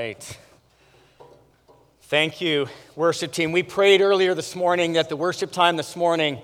right. 0.00 0.38
Thank 2.04 2.40
you, 2.40 2.68
worship 2.96 3.32
team. 3.32 3.52
We 3.52 3.62
prayed 3.62 4.00
earlier 4.00 4.34
this 4.34 4.56
morning 4.56 4.94
that 4.94 5.10
the 5.10 5.16
worship 5.16 5.52
time 5.52 5.76
this 5.76 5.94
morning 5.94 6.38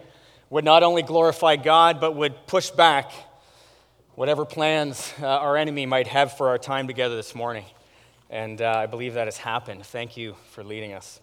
would 0.50 0.62
not 0.62 0.82
only 0.82 1.00
glorify 1.00 1.56
God, 1.56 1.98
but 1.98 2.14
would 2.14 2.46
push 2.46 2.68
back 2.68 3.10
whatever 4.14 4.44
plans 4.44 5.10
uh, 5.22 5.26
our 5.26 5.56
enemy 5.56 5.86
might 5.86 6.06
have 6.06 6.36
for 6.36 6.50
our 6.50 6.58
time 6.58 6.86
together 6.86 7.16
this 7.16 7.34
morning. 7.34 7.64
And 8.28 8.60
uh, 8.60 8.74
I 8.76 8.84
believe 8.84 9.14
that 9.14 9.26
has 9.26 9.38
happened. 9.38 9.86
Thank 9.86 10.18
you 10.18 10.36
for 10.50 10.62
leading 10.62 10.92
us. 10.92 11.18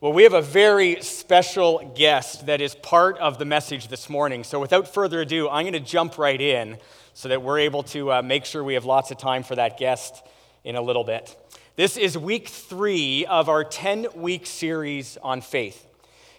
Well, 0.00 0.12
we 0.12 0.22
have 0.22 0.34
a 0.34 0.42
very 0.42 1.02
special 1.02 1.92
guest 1.96 2.46
that 2.46 2.60
is 2.60 2.76
part 2.76 3.18
of 3.18 3.40
the 3.40 3.44
message 3.44 3.88
this 3.88 4.08
morning. 4.08 4.44
So, 4.44 4.60
without 4.60 4.86
further 4.86 5.22
ado, 5.22 5.48
I'm 5.48 5.64
going 5.64 5.72
to 5.72 5.80
jump 5.80 6.18
right 6.18 6.40
in 6.40 6.78
so 7.14 7.28
that 7.28 7.42
we're 7.42 7.58
able 7.58 7.82
to 7.94 8.12
uh, 8.12 8.22
make 8.22 8.44
sure 8.44 8.62
we 8.62 8.74
have 8.74 8.84
lots 8.84 9.10
of 9.10 9.18
time 9.18 9.42
for 9.42 9.56
that 9.56 9.76
guest 9.76 10.22
in 10.64 10.76
a 10.76 10.82
little 10.82 11.04
bit. 11.04 11.36
This 11.76 11.96
is 11.96 12.18
week 12.18 12.48
three 12.48 13.24
of 13.26 13.48
our 13.48 13.64
10 13.64 14.08
week 14.16 14.46
series 14.46 15.16
on 15.22 15.40
faith. 15.40 15.86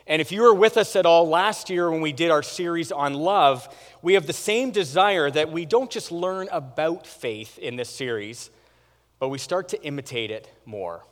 And 0.05 0.21
if 0.21 0.31
you 0.31 0.41
were 0.41 0.53
with 0.53 0.75
us 0.75 0.95
at 0.95 1.05
all 1.05 1.29
last 1.29 1.69
year 1.69 1.89
when 1.91 2.01
we 2.01 2.11
did 2.11 2.31
our 2.31 2.43
series 2.43 2.91
on 2.91 3.13
love, 3.13 3.73
we 4.01 4.15
have 4.15 4.25
the 4.25 4.33
same 4.33 4.71
desire 4.71 5.29
that 5.29 5.51
we 5.51 5.65
don't 5.65 5.91
just 5.91 6.11
learn 6.11 6.49
about 6.51 7.05
faith 7.05 7.59
in 7.59 7.75
this 7.75 7.89
series, 7.89 8.49
but 9.19 9.29
we 9.29 9.37
start 9.37 9.69
to 9.69 9.83
imitate 9.83 10.31
it 10.31 10.51
more 10.65 11.05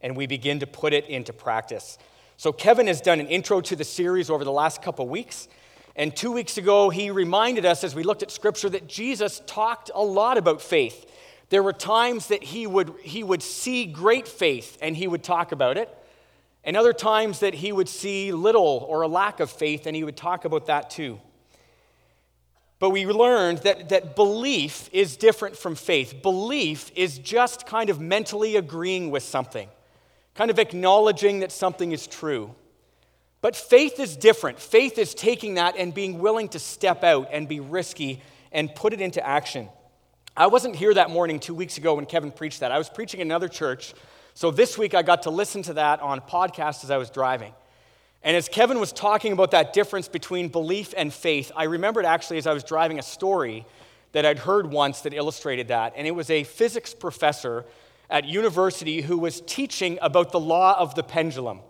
and 0.00 0.16
we 0.16 0.26
begin 0.26 0.60
to 0.60 0.66
put 0.66 0.92
it 0.92 1.06
into 1.06 1.32
practice. 1.32 1.98
So, 2.36 2.52
Kevin 2.52 2.86
has 2.86 3.00
done 3.00 3.20
an 3.20 3.26
intro 3.26 3.60
to 3.62 3.76
the 3.76 3.84
series 3.84 4.30
over 4.30 4.44
the 4.44 4.52
last 4.52 4.82
couple 4.82 5.08
weeks. 5.08 5.48
And 5.96 6.14
two 6.14 6.32
weeks 6.32 6.58
ago, 6.58 6.90
he 6.90 7.10
reminded 7.10 7.64
us 7.64 7.84
as 7.84 7.94
we 7.94 8.02
looked 8.02 8.22
at 8.22 8.30
scripture 8.30 8.68
that 8.70 8.88
Jesus 8.88 9.40
talked 9.46 9.90
a 9.94 10.02
lot 10.02 10.38
about 10.38 10.60
faith. 10.60 11.10
There 11.50 11.62
were 11.62 11.72
times 11.72 12.28
that 12.28 12.42
he 12.42 12.66
would, 12.66 12.94
he 13.02 13.22
would 13.22 13.42
see 13.42 13.86
great 13.86 14.26
faith 14.26 14.78
and 14.80 14.96
he 14.96 15.06
would 15.06 15.22
talk 15.22 15.52
about 15.52 15.76
it, 15.76 15.88
and 16.64 16.76
other 16.76 16.92
times 16.92 17.40
that 17.40 17.54
he 17.54 17.72
would 17.72 17.88
see 17.88 18.32
little 18.32 18.86
or 18.88 19.02
a 19.02 19.08
lack 19.08 19.40
of 19.40 19.50
faith 19.50 19.86
and 19.86 19.94
he 19.94 20.04
would 20.04 20.16
talk 20.16 20.44
about 20.44 20.66
that 20.66 20.90
too. 20.90 21.20
But 22.78 22.90
we 22.90 23.06
learned 23.06 23.58
that, 23.58 23.90
that 23.90 24.16
belief 24.16 24.88
is 24.92 25.16
different 25.16 25.56
from 25.56 25.74
faith. 25.74 26.22
Belief 26.22 26.90
is 26.94 27.18
just 27.18 27.66
kind 27.66 27.88
of 27.88 28.00
mentally 28.00 28.56
agreeing 28.56 29.10
with 29.10 29.22
something 29.22 29.68
kind 30.34 30.50
of 30.50 30.58
acknowledging 30.58 31.40
that 31.40 31.52
something 31.52 31.92
is 31.92 32.06
true. 32.06 32.54
But 33.40 33.54
faith 33.56 34.00
is 34.00 34.16
different. 34.16 34.58
Faith 34.58 34.98
is 34.98 35.14
taking 35.14 35.54
that 35.54 35.76
and 35.76 35.94
being 35.94 36.18
willing 36.18 36.48
to 36.50 36.58
step 36.58 37.04
out 37.04 37.28
and 37.30 37.48
be 37.48 37.60
risky 37.60 38.22
and 38.52 38.74
put 38.74 38.92
it 38.92 39.00
into 39.00 39.24
action. 39.24 39.68
I 40.36 40.48
wasn't 40.48 40.74
here 40.74 40.92
that 40.92 41.10
morning 41.10 41.38
two 41.38 41.54
weeks 41.54 41.78
ago 41.78 41.94
when 41.94 42.06
Kevin 42.06 42.32
preached 42.32 42.58
that. 42.58 42.72
I 42.72 42.78
was 42.78 42.88
preaching 42.88 43.20
in 43.20 43.28
another 43.28 43.46
church. 43.46 43.94
So 44.34 44.50
this 44.50 44.76
week 44.76 44.92
I 44.92 45.02
got 45.02 45.22
to 45.22 45.30
listen 45.30 45.62
to 45.62 45.74
that 45.74 46.00
on 46.00 46.20
podcast 46.20 46.82
as 46.82 46.90
I 46.90 46.96
was 46.96 47.08
driving. 47.08 47.52
And 48.20 48.36
as 48.36 48.48
Kevin 48.48 48.80
was 48.80 48.90
talking 48.90 49.32
about 49.32 49.52
that 49.52 49.72
difference 49.72 50.08
between 50.08 50.48
belief 50.48 50.92
and 50.96 51.14
faith, 51.14 51.52
I 51.54 51.64
remembered 51.64 52.04
actually 52.04 52.38
as 52.38 52.48
I 52.48 52.52
was 52.52 52.64
driving 52.64 52.98
a 52.98 53.02
story 53.02 53.64
that 54.10 54.26
I'd 54.26 54.40
heard 54.40 54.72
once 54.72 55.02
that 55.02 55.14
illustrated 55.14 55.68
that. 55.68 55.92
And 55.96 56.04
it 56.04 56.16
was 56.16 56.28
a 56.30 56.42
physics 56.42 56.94
professor 56.94 57.64
at 58.10 58.24
university 58.24 59.02
who 59.02 59.18
was 59.18 59.40
teaching 59.42 60.00
about 60.02 60.32
the 60.32 60.40
law 60.40 60.76
of 60.76 60.96
the 60.96 61.04
pendulum. 61.04 61.60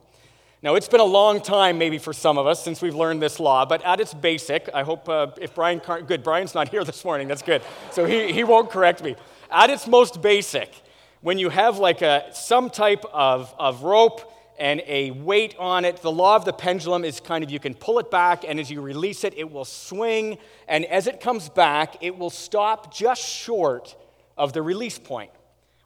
Now, 0.65 0.77
it's 0.77 0.89
been 0.89 1.01
a 1.01 1.05
long 1.05 1.43
time, 1.43 1.77
maybe 1.77 1.99
for 1.99 2.15
some 2.15 2.39
of 2.39 2.47
us, 2.47 2.65
since 2.65 2.81
we've 2.81 2.95
learned 2.95 3.21
this 3.21 3.39
law, 3.39 3.67
but 3.67 3.83
at 3.85 4.01
its 4.01 4.15
basic, 4.15 4.71
I 4.73 4.83
hope 4.83 5.07
uh, 5.11 5.27
if 5.39 5.55
Brian, 5.55 5.79
Car- 5.79 6.01
good, 6.01 6.23
Brian's 6.23 6.55
not 6.55 6.71
here 6.71 6.83
this 6.85 7.05
morning, 7.05 7.29
that's 7.29 7.43
good, 7.43 7.61
so 7.91 8.07
he, 8.07 8.33
he 8.33 8.45
won't 8.45 8.71
correct 8.71 9.05
me. 9.05 9.15
At 9.51 9.69
its 9.69 9.87
most 9.87 10.23
basic, 10.23 10.73
when 11.21 11.39
you 11.39 11.51
have 11.51 11.77
like 11.77 12.01
a, 12.01 12.31
some 12.33 12.71
type 12.71 13.05
of, 13.13 13.55
of 13.59 13.83
rope 13.83 14.33
and 14.59 14.83
a 14.87 15.11
weight 15.11 15.55
on 15.59 15.85
it, 15.85 15.99
the 15.99 16.11
law 16.11 16.35
of 16.35 16.47
the 16.47 16.53
pendulum 16.55 17.05
is 17.05 17.21
kind 17.21 17.45
of 17.45 17.51
you 17.51 17.61
can 17.61 17.75
pull 17.75 17.99
it 17.99 18.11
back, 18.11 18.43
and 18.49 18.59
as 18.59 18.71
you 18.71 18.81
release 18.81 19.23
it, 19.23 19.35
it 19.37 19.53
will 19.53 19.67
swing, 19.67 20.39
and 20.67 20.87
as 20.87 21.07
it 21.07 21.21
comes 21.21 21.51
back, 21.51 21.97
it 22.01 22.17
will 22.17 22.31
stop 22.31 22.91
just 22.91 23.21
short 23.21 23.95
of 24.39 24.55
the 24.55 24.63
release 24.63 24.99
point. 24.99 25.31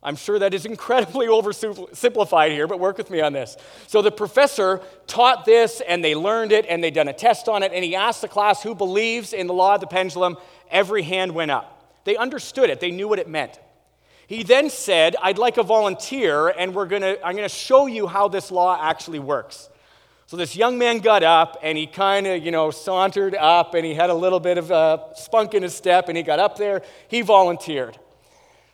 I'm 0.03 0.17
sure 0.17 0.39
that 0.39 0.55
is 0.55 0.65
incredibly 0.65 1.27
oversimplified 1.29 2.51
here, 2.51 2.67
but 2.67 2.79
work 2.79 2.99
with 2.99 3.11
me 3.11 3.21
on 3.21 3.33
this. 3.33 3.57
So 3.87 4.03
the 4.03 4.11
professor 4.11 4.81
taught 5.07 5.45
this, 5.45 5.81
and 5.87 6.05
they 6.05 6.15
learned 6.15 6.53
it, 6.53 6.67
and 6.69 6.83
they 6.83 6.91
done 6.91 7.09
a 7.09 7.13
test 7.13 7.49
on 7.49 7.63
it, 7.63 7.73
and 7.73 7.85
he 7.85 7.97
asked 7.97 8.23
the 8.23 8.29
class 8.29 8.63
who 8.63 8.75
believes 8.75 9.33
in 9.33 9.47
the 9.47 9.55
law 9.55 9.75
of 9.75 9.81
the 9.81 9.87
pendulum. 9.87 10.37
Every 10.71 11.03
hand 11.03 11.33
went 11.33 11.51
up. 11.51 11.75
They 12.05 12.17
understood 12.17 12.71
it, 12.71 12.81
they 12.81 12.91
knew 12.91 13.09
what 13.09 13.19
it 13.19 13.29
meant. 13.29 13.59
He 14.27 14.43
then 14.43 14.69
said, 14.69 15.17
I'd 15.23 15.39
like 15.39 15.57
a 15.57 15.63
volunteer, 15.63 16.49
and 16.49 16.75
we're 16.75 16.87
gonna, 16.87 17.17
I'm 17.25 17.35
going 17.35 17.49
to 17.49 17.55
show 17.55 17.87
you 17.87 18.07
how 18.07 18.29
this 18.29 18.51
law 18.51 18.79
actually 18.81 19.19
works. 19.19 19.71
So 20.27 20.37
this 20.37 20.55
young 20.55 20.77
man 20.77 20.99
got 20.99 21.23
up 21.23 21.57
and 21.63 21.79
he 21.79 21.87
kind 21.87 22.27
of, 22.27 22.45
you 22.45 22.51
know, 22.51 22.71
sauntered 22.71 23.35
up 23.35 23.73
and 23.73 23.83
he 23.87 23.95
had 23.95 24.11
a 24.11 24.15
little 24.15 24.41
bit 24.41 24.59
of 24.59 24.71
a 24.71 25.07
spunk 25.15 25.55
in 25.55 25.63
his 25.63 25.75
step 25.75 26.09
and 26.09 26.19
he 26.19 26.23
got 26.23 26.39
up 26.39 26.59
there. 26.59 26.83
He 27.09 27.23
volunteered. 27.23 27.99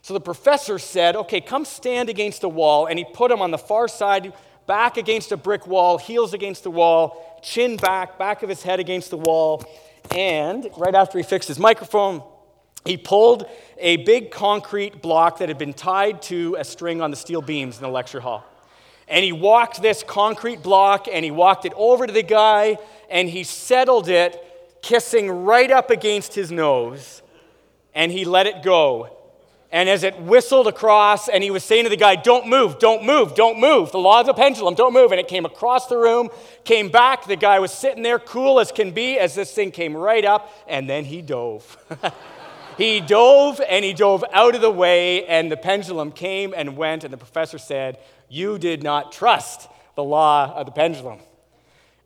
So 0.05 0.13
the 0.13 0.21
professor 0.21 0.79
said, 0.79 1.17
Okay, 1.17 1.41
come 1.41 1.65
stand 1.65 2.11
against 2.11 2.43
the 2.43 2.49
wall. 2.51 2.85
And 2.85 2.99
he 2.99 3.07
put 3.07 3.31
him 3.31 3.41
on 3.41 3.51
the 3.51 3.57
far 3.57 3.89
side, 3.89 4.35
back 4.67 4.99
against 4.99 5.33
a 5.33 5.37
brick 5.39 5.67
wall, 5.67 5.97
heels 5.97 6.35
against 6.35 6.63
the 6.63 6.71
wall, 6.71 7.41
chin 7.43 7.79
back, 7.79 8.19
back 8.19 8.43
of 8.43 8.51
his 8.51 8.63
head 8.63 8.81
against 8.81 9.09
the 9.09 9.17
wall. 9.17 9.65
And 10.15 10.69
right 10.77 10.95
after 10.95 11.17
he 11.17 11.25
fixed 11.25 11.49
his 11.49 11.59
microphone, 11.59 12.23
he 12.85 12.99
pulled 12.99 13.47
a 13.79 13.97
big 13.97 14.31
concrete 14.31 15.01
block 15.01 15.39
that 15.39 15.49
had 15.49 15.57
been 15.57 15.73
tied 15.73 16.21
to 16.25 16.57
a 16.59 16.65
string 16.65 17.01
on 17.01 17.11
the 17.11 17.17
steel 17.17 17.41
beams 17.41 17.77
in 17.77 17.83
the 17.83 17.89
lecture 17.89 18.21
hall. 18.21 18.45
And 19.09 19.25
he 19.25 19.33
walked 19.33 19.81
this 19.81 20.03
concrete 20.07 20.63
block 20.63 21.09
and 21.11 21.25
he 21.25 21.31
walked 21.31 21.65
it 21.65 21.73
over 21.77 22.07
to 22.07 22.13
the 22.13 22.23
guy 22.23 22.77
and 23.09 23.27
he 23.27 23.43
settled 23.43 24.11
it, 24.11 24.83
kissing 24.83 25.31
right 25.31 25.71
up 25.71 25.89
against 25.89 26.35
his 26.35 26.53
nose. 26.53 27.23
And 27.95 28.13
he 28.13 28.27
let 28.27 28.47
it 28.47 28.63
go. 28.63 29.24
And 29.75 29.89
as 29.89 30.05
it 30.05 30.17
whistled 30.21 30.69
across, 30.69 31.29
and 31.29 31.43
he 31.43 31.51
was 31.51 31.65
saying 31.65 31.83
to 31.83 31.91
the 31.91 31.97
guy, 31.97 32.15
Don't 32.15 32.47
move, 32.47 32.79
don't 32.79 33.05
move, 33.05 33.35
don't 33.35 33.59
move. 33.59 33.91
The 33.91 33.99
law 33.99 34.21
of 34.21 34.27
the 34.27 34.33
pendulum, 34.33 34.77
don't 34.77 34.93
move. 34.93 35.11
And 35.11 35.19
it 35.19 35.27
came 35.27 35.45
across 35.45 35.89
the 35.89 35.97
room, 35.97 36.31
came 36.63 36.91
back. 36.91 37.27
The 37.27 37.35
guy 37.35 37.59
was 37.59 37.73
sitting 37.73 38.05
there, 38.05 38.21
cool 38.21 38.61
as 38.61 38.71
can 38.71 38.93
be, 38.93 39.19
as 39.19 39.35
this 39.35 39.53
thing 39.53 39.73
came 39.73 39.97
right 39.97 40.25
up, 40.25 40.49
and 40.69 40.89
then 40.89 41.05
he 41.05 41.23
dove. 41.23 41.77
he 42.79 43.01
dove 43.01 43.61
and 43.69 43.85
he 43.85 43.93
dove 43.93 44.25
out 44.33 44.55
of 44.55 44.61
the 44.61 44.71
way, 44.71 45.27
and 45.27 45.51
the 45.51 45.57
pendulum 45.57 46.13
came 46.13 46.55
and 46.57 46.77
went. 46.77 47.03
And 47.03 47.13
the 47.13 47.19
professor 47.19 47.59
said, 47.59 47.99
You 48.29 48.61
did 48.61 48.85
not 48.85 49.11
trust 49.11 49.69
the 49.97 50.05
law 50.05 50.55
of 50.55 50.67
the 50.67 50.73
pendulum. 50.73 51.19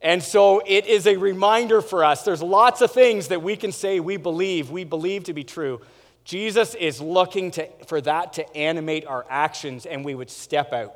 And 0.00 0.22
so 0.22 0.62
it 0.64 0.86
is 0.86 1.06
a 1.06 1.18
reminder 1.18 1.82
for 1.82 2.02
us. 2.02 2.22
There's 2.22 2.42
lots 2.42 2.80
of 2.80 2.92
things 2.92 3.28
that 3.28 3.42
we 3.42 3.56
can 3.56 3.72
say 3.72 4.00
we 4.00 4.16
believe, 4.16 4.70
we 4.70 4.84
believe 4.84 5.24
to 5.24 5.34
be 5.34 5.44
true. 5.44 5.82
Jesus 6.28 6.74
is 6.74 7.00
looking 7.00 7.52
to, 7.52 7.66
for 7.86 8.02
that 8.02 8.34
to 8.34 8.54
animate 8.54 9.06
our 9.06 9.24
actions, 9.30 9.86
and 9.86 10.04
we 10.04 10.14
would 10.14 10.28
step 10.28 10.74
out. 10.74 10.94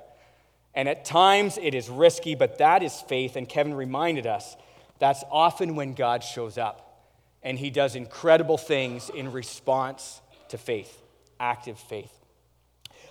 And 0.75 0.87
at 0.87 1.07
times 1.07 1.59
it 1.61 1.75
is 1.75 1.89
risky, 1.89 2.35
but 2.35 2.59
that 2.59 2.83
is 2.83 3.01
faith. 3.01 3.35
And 3.37 3.49
Kevin 3.49 3.73
reminded 3.73 4.27
us 4.27 4.59
that's 4.99 5.25
often 5.31 5.75
when 5.75 5.95
God 5.95 6.23
shows 6.23 6.59
up 6.59 7.09
and 7.43 7.59
he 7.59 7.71
does 7.71 7.97
incredible 7.97 8.59
things 8.59 9.09
in 9.09 9.33
response 9.33 10.21
to 10.51 10.59
faith, 10.59 11.01
active 11.41 11.79
faith. 11.79 12.13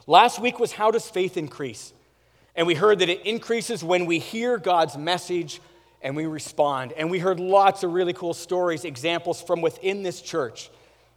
Last 0.06 0.40
week 0.40 0.60
was 0.60 0.72
how 0.74 0.92
does 0.92 1.10
faith 1.10 1.38
increase? 1.38 1.92
And 2.56 2.68
we 2.68 2.76
heard 2.76 3.00
that 3.00 3.10
it 3.10 3.26
increases 3.26 3.84
when 3.84 4.06
we 4.06 4.20
hear 4.20 4.60
God's 4.60 4.96
message 4.96 5.60
and 6.04 6.16
we 6.16 6.28
respond. 6.28 6.94
And 6.94 7.10
we 7.10 7.18
heard 7.18 7.40
lots 7.40 7.82
of 7.82 7.94
really 7.94 8.14
cool 8.14 8.36
stories, 8.36 8.86
examples 8.86 9.42
from 9.42 9.62
within 9.62 10.04
this 10.04 10.22
church 10.22 10.70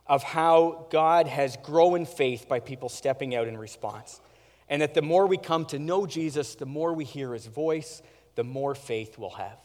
of 0.07 0.23
how 0.23 0.87
God 0.91 1.27
has 1.27 1.57
grown 1.63 2.05
faith 2.05 2.47
by 2.49 2.61
people 2.61 2.89
stepping 2.89 3.35
out 3.35 3.49
in 3.49 3.57
response. 3.57 4.21
And 4.69 4.83
that 4.83 4.95
the 4.95 5.03
more 5.03 5.27
we 5.27 5.37
come 5.37 5.65
to 5.67 5.79
know 5.79 6.07
Jesus, 6.07 6.55
the 6.55 6.67
more 6.67 6.93
we 6.93 7.05
hear 7.05 7.33
his 7.33 7.47
voice, 7.47 8.03
the 8.35 8.45
more 8.45 8.75
faith 8.75 9.19
we'll 9.19 9.31
have. 9.31 9.59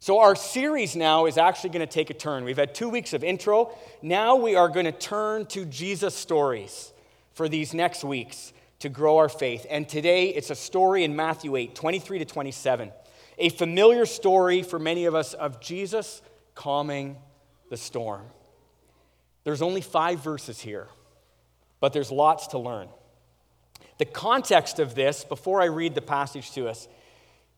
So, 0.00 0.18
our 0.18 0.36
series 0.36 0.96
now 0.96 1.24
is 1.24 1.38
actually 1.38 1.70
going 1.70 1.86
to 1.86 1.92
take 1.92 2.10
a 2.10 2.14
turn. 2.14 2.44
We've 2.44 2.58
had 2.58 2.74
two 2.74 2.90
weeks 2.90 3.14
of 3.14 3.24
intro. 3.24 3.74
Now 4.02 4.36
we 4.36 4.54
are 4.54 4.68
going 4.68 4.84
to 4.84 4.92
turn 4.92 5.46
to 5.46 5.64
Jesus 5.64 6.14
stories 6.14 6.92
for 7.32 7.48
these 7.48 7.72
next 7.72 8.04
weeks 8.04 8.52
to 8.80 8.90
grow 8.90 9.16
our 9.16 9.30
faith. 9.30 9.64
And 9.70 9.88
today 9.88 10.28
it's 10.28 10.50
a 10.50 10.54
story 10.54 11.04
in 11.04 11.16
Matthew 11.16 11.56
8, 11.56 11.74
23 11.74 12.18
to 12.18 12.24
27. 12.26 12.92
A 13.38 13.48
familiar 13.48 14.04
story 14.04 14.62
for 14.62 14.78
many 14.78 15.06
of 15.06 15.14
us 15.14 15.32
of 15.32 15.60
Jesus 15.60 16.20
calming 16.54 17.16
the 17.70 17.78
storm. 17.78 18.26
There's 19.44 19.62
only 19.62 19.82
five 19.82 20.20
verses 20.20 20.60
here, 20.60 20.88
but 21.80 21.92
there's 21.92 22.10
lots 22.10 22.48
to 22.48 22.58
learn. 22.58 22.88
The 23.98 24.06
context 24.06 24.78
of 24.78 24.94
this, 24.94 25.24
before 25.24 25.60
I 25.60 25.66
read 25.66 25.94
the 25.94 26.02
passage 26.02 26.50
to 26.52 26.68
us, 26.68 26.88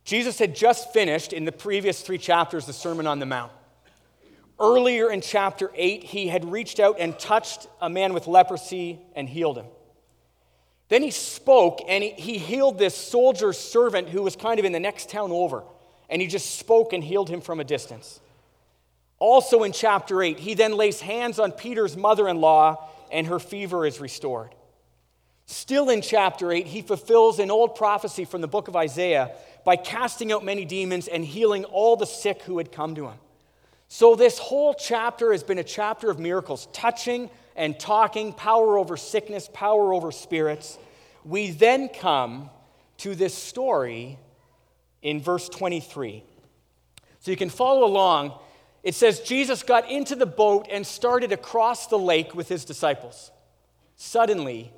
Jesus 0.05 0.39
had 0.39 0.55
just 0.55 0.93
finished 0.93 1.33
in 1.33 1.45
the 1.45 1.53
previous 1.53 2.03
three 2.03 2.19
chapters 2.19 2.67
the 2.67 2.73
Sermon 2.73 3.07
on 3.07 3.19
the 3.19 3.27
Mount. 3.27 3.53
Earlier 4.59 5.11
in 5.11 5.21
chapter 5.21 5.71
8, 5.75 6.03
he 6.05 6.29
had 6.29 6.51
reached 6.51 6.81
out 6.81 6.97
and 6.99 7.19
touched 7.19 7.67
a 7.81 7.91
man 7.91 8.15
with 8.15 8.27
leprosy 8.27 8.99
and 9.15 9.29
healed 9.29 9.59
him. 9.59 9.67
Then 10.89 11.03
he 11.03 11.11
spoke 11.11 11.81
and 11.89 12.03
he, 12.03 12.11
he 12.11 12.39
healed 12.39 12.79
this 12.79 12.95
soldier's 12.95 13.59
servant 13.59 14.09
who 14.09 14.23
was 14.23 14.37
kind 14.37 14.59
of 14.59 14.65
in 14.65 14.73
the 14.73 14.81
next 14.81 15.11
town 15.11 15.31
over. 15.33 15.63
And 16.09 16.23
he 16.23 16.29
just 16.29 16.59
spoke 16.59 16.93
and 16.93 17.03
healed 17.03 17.29
him 17.29 17.41
from 17.41 17.61
a 17.61 17.65
distance. 17.65 18.21
Also 19.19 19.63
in 19.63 19.73
chapter 19.73 20.23
8, 20.23 20.39
he 20.39 20.55
then 20.55 20.77
lays 20.77 21.01
hands 21.01 21.39
on 21.39 21.53
Peter's 21.53 21.97
mother 21.97 22.29
in 22.29 22.41
law 22.41 22.89
and 23.11 23.27
her 23.27 23.39
fever 23.39 23.87
is 23.87 24.01
restored. 24.01 24.55
Still 25.47 25.91
in 25.91 26.03
chapter 26.03 26.51
8, 26.51 26.67
he 26.67 26.83
fulfills 26.83 27.39
an 27.39 27.51
old 27.51 27.77
prophecy 27.77 28.25
from 28.25 28.41
the 28.41 28.49
book 28.49 28.69
of 28.69 28.77
Isaiah 28.77 29.31
by 29.65 29.77
casting 29.77 30.33
out 30.33 30.45
many 30.45 30.65
demons 30.65 31.07
and 31.09 31.25
healing 31.25 31.65
all 31.65 31.97
the 31.97 32.07
sick 32.07 32.43
who 32.43 32.59
had 32.59 32.73
come 32.73 32.95
to 32.97 33.07
him. 33.07 33.19
So, 33.89 34.17
this 34.17 34.39
whole 34.39 34.75
chapter 34.75 35.31
has 35.31 35.45
been 35.45 35.59
a 35.59 35.65
chapter 35.65 36.11
of 36.11 36.19
miracles, 36.19 36.67
touching 36.73 37.31
and 37.55 37.79
talking, 37.79 38.33
power 38.33 38.77
over 38.77 38.97
sickness, 38.97 39.49
power 39.53 39.95
over 39.95 40.11
spirits. 40.11 40.77
We 41.25 41.53
then 41.53 41.89
come 41.89 42.51
to 42.99 43.15
this 43.15 43.33
story 43.33 44.19
in 45.03 45.21
verse 45.21 45.49
23. 45.49 46.25
So, 47.21 47.31
you 47.31 47.37
can 47.37 47.51
follow 47.51 47.87
along. 47.87 48.33
It 48.87 48.95
says, 48.95 49.19
Jesus 49.19 49.65
got 49.65 49.91
into 49.91 50.15
the 50.15 50.27
boat 50.27 50.69
and 50.71 50.87
started 50.87 51.33
across 51.33 51.89
the 51.89 51.99
lake 51.99 52.37
with 52.37 52.49
his 52.49 52.65
disciples. 52.65 53.33
Suddenly, 53.97 54.73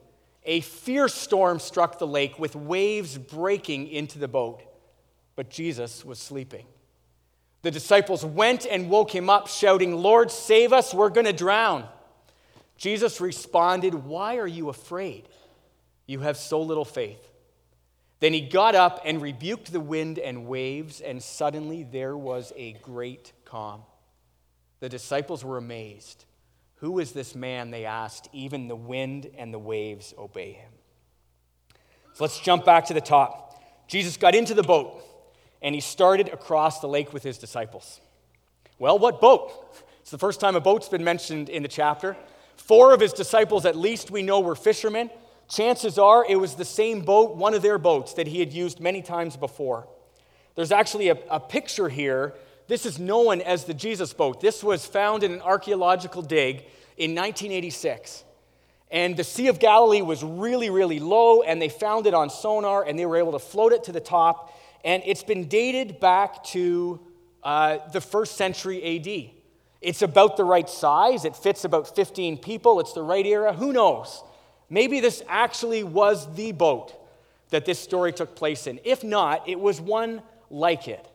a 0.44 0.62
fierce 0.62 1.12
storm 1.12 1.58
struck 1.58 1.98
the 1.98 2.06
lake 2.06 2.38
with 2.38 2.56
waves 2.56 3.18
breaking 3.18 3.88
into 3.88 4.18
the 4.18 4.26
boat, 4.26 4.62
but 5.36 5.50
Jesus 5.50 6.06
was 6.06 6.18
sleeping. 6.18 6.64
The 7.60 7.70
disciples 7.70 8.24
went 8.24 8.64
and 8.64 8.88
woke 8.88 9.14
him 9.14 9.28
up, 9.28 9.46
shouting, 9.46 9.94
Lord, 9.94 10.30
save 10.30 10.72
us, 10.72 10.94
we're 10.94 11.10
going 11.10 11.26
to 11.26 11.34
drown. 11.34 11.86
Jesus 12.78 13.20
responded, 13.20 13.92
Why 13.92 14.38
are 14.38 14.46
you 14.46 14.70
afraid? 14.70 15.28
You 16.06 16.20
have 16.20 16.38
so 16.38 16.62
little 16.62 16.86
faith. 16.86 17.30
Then 18.20 18.32
he 18.32 18.40
got 18.40 18.74
up 18.74 19.02
and 19.04 19.20
rebuked 19.20 19.70
the 19.70 19.80
wind 19.80 20.18
and 20.18 20.46
waves, 20.46 21.02
and 21.02 21.22
suddenly 21.22 21.82
there 21.82 22.16
was 22.16 22.54
a 22.56 22.72
great 22.72 23.34
calm. 23.44 23.82
The 24.80 24.88
disciples 24.88 25.44
were 25.44 25.56
amazed. 25.56 26.24
Who 26.76 26.98
is 26.98 27.12
this 27.12 27.34
man? 27.34 27.70
They 27.70 27.84
asked. 27.84 28.28
Even 28.32 28.68
the 28.68 28.76
wind 28.76 29.30
and 29.36 29.52
the 29.52 29.58
waves 29.58 30.14
obey 30.16 30.52
him. 30.52 30.70
So 32.14 32.24
let's 32.24 32.40
jump 32.40 32.64
back 32.64 32.86
to 32.86 32.94
the 32.94 33.00
top. 33.00 33.62
Jesus 33.88 34.16
got 34.16 34.34
into 34.34 34.54
the 34.54 34.62
boat 34.62 35.02
and 35.62 35.74
he 35.74 35.80
started 35.80 36.28
across 36.28 36.80
the 36.80 36.86
lake 36.86 37.12
with 37.12 37.22
his 37.22 37.38
disciples. 37.38 38.00
Well, 38.78 38.98
what 38.98 39.20
boat? 39.20 39.76
It's 40.00 40.10
the 40.10 40.18
first 40.18 40.40
time 40.40 40.54
a 40.54 40.60
boat's 40.60 40.88
been 40.88 41.04
mentioned 41.04 41.48
in 41.48 41.62
the 41.62 41.68
chapter. 41.68 42.16
Four 42.56 42.94
of 42.94 43.00
his 43.00 43.12
disciples, 43.12 43.64
at 43.64 43.76
least, 43.76 44.10
we 44.10 44.22
know 44.22 44.40
were 44.40 44.54
fishermen. 44.54 45.10
Chances 45.48 45.98
are 45.98 46.24
it 46.28 46.36
was 46.36 46.54
the 46.54 46.64
same 46.64 47.00
boat, 47.00 47.36
one 47.36 47.54
of 47.54 47.62
their 47.62 47.78
boats, 47.78 48.14
that 48.14 48.26
he 48.26 48.40
had 48.40 48.52
used 48.52 48.80
many 48.80 49.02
times 49.02 49.36
before. 49.36 49.88
There's 50.54 50.72
actually 50.72 51.08
a, 51.08 51.18
a 51.30 51.40
picture 51.40 51.88
here 51.88 52.34
this 52.68 52.86
is 52.86 52.98
known 52.98 53.40
as 53.40 53.64
the 53.64 53.74
Jesus 53.74 54.12
boat. 54.12 54.40
This 54.40 54.62
was 54.62 54.86
found 54.86 55.22
in 55.22 55.32
an 55.32 55.40
archaeological 55.40 56.22
dig 56.22 56.58
in 56.96 57.14
1986. 57.14 58.24
And 58.90 59.16
the 59.16 59.24
Sea 59.24 59.48
of 59.48 59.58
Galilee 59.58 60.02
was 60.02 60.22
really, 60.22 60.70
really 60.70 60.98
low, 60.98 61.42
and 61.42 61.60
they 61.60 61.68
found 61.68 62.06
it 62.06 62.14
on 62.14 62.30
sonar, 62.30 62.84
and 62.84 62.98
they 62.98 63.06
were 63.06 63.16
able 63.16 63.32
to 63.32 63.38
float 63.38 63.72
it 63.72 63.84
to 63.84 63.92
the 63.92 64.00
top. 64.00 64.54
And 64.84 65.02
it's 65.04 65.22
been 65.22 65.48
dated 65.48 65.98
back 65.98 66.44
to 66.44 67.00
uh, 67.42 67.78
the 67.92 68.00
first 68.00 68.36
century 68.36 68.96
AD. 68.96 69.34
It's 69.80 70.02
about 70.02 70.36
the 70.36 70.44
right 70.44 70.68
size, 70.68 71.24
it 71.24 71.36
fits 71.36 71.64
about 71.64 71.94
15 71.94 72.38
people, 72.38 72.80
it's 72.80 72.92
the 72.92 73.02
right 73.02 73.24
era. 73.24 73.52
Who 73.52 73.72
knows? 73.72 74.22
Maybe 74.70 75.00
this 75.00 75.22
actually 75.28 75.84
was 75.84 76.34
the 76.34 76.52
boat 76.52 76.94
that 77.50 77.64
this 77.64 77.78
story 77.78 78.12
took 78.12 78.34
place 78.34 78.66
in. 78.66 78.80
If 78.84 79.02
not, 79.02 79.48
it 79.48 79.58
was 79.58 79.80
one 79.80 80.20
like 80.50 80.88
it. 80.88 81.06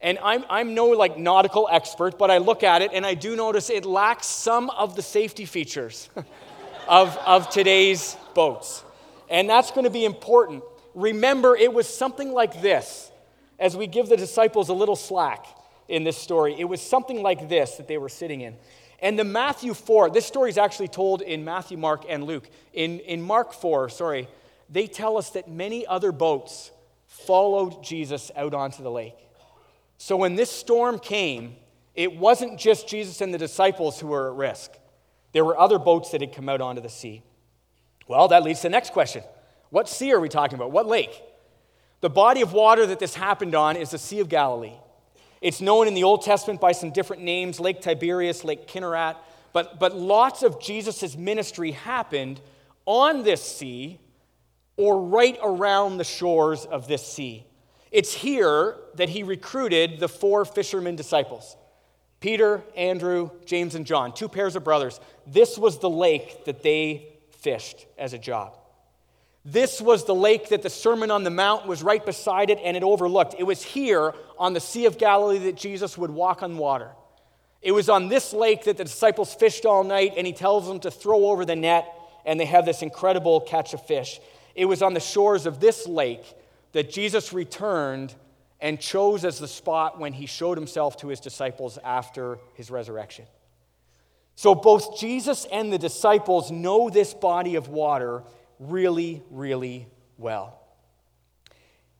And 0.00 0.18
I'm, 0.22 0.44
I'm 0.48 0.74
no 0.74 0.86
like 0.88 1.18
nautical 1.18 1.68
expert, 1.70 2.18
but 2.18 2.30
I 2.30 2.38
look 2.38 2.62
at 2.62 2.82
it 2.82 2.92
and 2.94 3.04
I 3.04 3.14
do 3.14 3.34
notice 3.34 3.68
it 3.68 3.84
lacks 3.84 4.26
some 4.26 4.70
of 4.70 4.94
the 4.94 5.02
safety 5.02 5.44
features 5.44 6.08
of, 6.88 7.16
of 7.26 7.50
today's 7.50 8.16
boats. 8.34 8.84
And 9.28 9.48
that's 9.48 9.70
going 9.70 9.84
to 9.84 9.90
be 9.90 10.04
important. 10.04 10.62
Remember, 10.94 11.56
it 11.56 11.72
was 11.72 11.88
something 11.88 12.32
like 12.32 12.62
this 12.62 13.10
as 13.58 13.76
we 13.76 13.86
give 13.86 14.08
the 14.08 14.16
disciples 14.16 14.68
a 14.68 14.72
little 14.72 14.96
slack 14.96 15.46
in 15.88 16.04
this 16.04 16.16
story. 16.16 16.54
It 16.58 16.64
was 16.64 16.80
something 16.80 17.22
like 17.22 17.48
this 17.48 17.76
that 17.76 17.88
they 17.88 17.98
were 17.98 18.08
sitting 18.08 18.40
in. 18.42 18.56
And 19.00 19.18
the 19.18 19.24
Matthew 19.24 19.74
4, 19.74 20.10
this 20.10 20.26
story 20.26 20.50
is 20.50 20.58
actually 20.58 20.88
told 20.88 21.22
in 21.22 21.44
Matthew, 21.44 21.76
Mark, 21.76 22.04
and 22.08 22.24
Luke. 22.24 22.48
In, 22.72 23.00
in 23.00 23.22
Mark 23.22 23.52
4, 23.52 23.88
sorry, 23.88 24.28
they 24.68 24.86
tell 24.86 25.16
us 25.16 25.30
that 25.30 25.48
many 25.48 25.86
other 25.86 26.12
boats 26.12 26.70
followed 27.06 27.82
Jesus 27.82 28.30
out 28.36 28.54
onto 28.54 28.82
the 28.82 28.90
lake. 28.90 29.27
So 29.98 30.16
when 30.16 30.36
this 30.36 30.50
storm 30.50 30.98
came, 30.98 31.56
it 31.94 32.16
wasn't 32.16 32.58
just 32.58 32.88
Jesus 32.88 33.20
and 33.20 33.34
the 33.34 33.38
disciples 33.38 33.98
who 33.98 34.06
were 34.06 34.30
at 34.30 34.36
risk. 34.36 34.70
There 35.32 35.44
were 35.44 35.58
other 35.58 35.78
boats 35.78 36.12
that 36.12 36.20
had 36.20 36.32
come 36.32 36.48
out 36.48 36.60
onto 36.60 36.80
the 36.80 36.88
sea. 36.88 37.22
Well, 38.06 38.28
that 38.28 38.42
leads 38.42 38.60
to 38.60 38.68
the 38.68 38.70
next 38.70 38.92
question 38.92 39.22
What 39.70 39.88
sea 39.88 40.12
are 40.12 40.20
we 40.20 40.28
talking 40.28 40.54
about? 40.54 40.70
What 40.70 40.86
lake? 40.86 41.22
The 42.00 42.08
body 42.08 42.42
of 42.42 42.52
water 42.52 42.86
that 42.86 43.00
this 43.00 43.16
happened 43.16 43.56
on 43.56 43.76
is 43.76 43.90
the 43.90 43.98
Sea 43.98 44.20
of 44.20 44.28
Galilee. 44.28 44.76
It's 45.40 45.60
known 45.60 45.88
in 45.88 45.94
the 45.94 46.04
Old 46.04 46.22
Testament 46.22 46.60
by 46.60 46.70
some 46.70 46.92
different 46.92 47.22
names 47.22 47.58
Lake 47.58 47.80
Tiberias, 47.80 48.44
Lake 48.44 48.68
Kinneret, 48.68 49.16
but, 49.52 49.80
but 49.80 49.96
lots 49.96 50.44
of 50.44 50.60
Jesus' 50.60 51.16
ministry 51.16 51.72
happened 51.72 52.40
on 52.86 53.24
this 53.24 53.42
sea 53.42 53.98
or 54.76 55.02
right 55.02 55.36
around 55.42 55.98
the 55.98 56.04
shores 56.04 56.64
of 56.64 56.86
this 56.86 57.04
sea. 57.04 57.47
It's 57.90 58.12
here 58.12 58.76
that 58.94 59.08
he 59.08 59.22
recruited 59.22 60.00
the 60.00 60.08
four 60.08 60.44
fishermen 60.44 60.96
disciples 60.96 61.56
Peter, 62.20 62.62
Andrew, 62.76 63.30
James, 63.46 63.74
and 63.74 63.86
John, 63.86 64.12
two 64.12 64.28
pairs 64.28 64.56
of 64.56 64.64
brothers. 64.64 65.00
This 65.26 65.56
was 65.56 65.78
the 65.78 65.90
lake 65.90 66.44
that 66.46 66.62
they 66.62 67.12
fished 67.30 67.86
as 67.96 68.12
a 68.12 68.18
job. 68.18 68.58
This 69.44 69.80
was 69.80 70.04
the 70.04 70.14
lake 70.14 70.48
that 70.48 70.62
the 70.62 70.70
Sermon 70.70 71.10
on 71.10 71.22
the 71.22 71.30
Mount 71.30 71.66
was 71.66 71.82
right 71.82 72.04
beside 72.04 72.50
it 72.50 72.58
and 72.62 72.76
it 72.76 72.82
overlooked. 72.82 73.36
It 73.38 73.44
was 73.44 73.62
here 73.62 74.12
on 74.38 74.52
the 74.52 74.60
Sea 74.60 74.86
of 74.86 74.98
Galilee 74.98 75.38
that 75.38 75.56
Jesus 75.56 75.96
would 75.96 76.10
walk 76.10 76.42
on 76.42 76.58
water. 76.58 76.90
It 77.62 77.72
was 77.72 77.88
on 77.88 78.08
this 78.08 78.32
lake 78.32 78.64
that 78.64 78.76
the 78.76 78.84
disciples 78.84 79.32
fished 79.32 79.64
all 79.64 79.84
night 79.84 80.14
and 80.16 80.26
he 80.26 80.32
tells 80.32 80.66
them 80.66 80.80
to 80.80 80.90
throw 80.90 81.26
over 81.26 81.44
the 81.44 81.56
net 81.56 81.86
and 82.26 82.38
they 82.38 82.44
have 82.44 82.66
this 82.66 82.82
incredible 82.82 83.40
catch 83.40 83.74
of 83.74 83.86
fish. 83.86 84.20
It 84.54 84.66
was 84.66 84.82
on 84.82 84.92
the 84.92 85.00
shores 85.00 85.46
of 85.46 85.60
this 85.60 85.86
lake 85.86 86.24
that 86.72 86.90
Jesus 86.90 87.32
returned 87.32 88.14
and 88.60 88.80
chose 88.80 89.24
as 89.24 89.38
the 89.38 89.48
spot 89.48 89.98
when 89.98 90.12
he 90.12 90.26
showed 90.26 90.58
himself 90.58 90.96
to 90.98 91.08
his 91.08 91.20
disciples 91.20 91.78
after 91.84 92.38
his 92.54 92.70
resurrection. 92.70 93.24
So 94.34 94.54
both 94.54 94.98
Jesus 94.98 95.46
and 95.50 95.72
the 95.72 95.78
disciples 95.78 96.50
know 96.50 96.90
this 96.90 97.14
body 97.14 97.56
of 97.56 97.68
water 97.68 98.22
really, 98.58 99.22
really 99.30 99.86
well. 100.16 100.60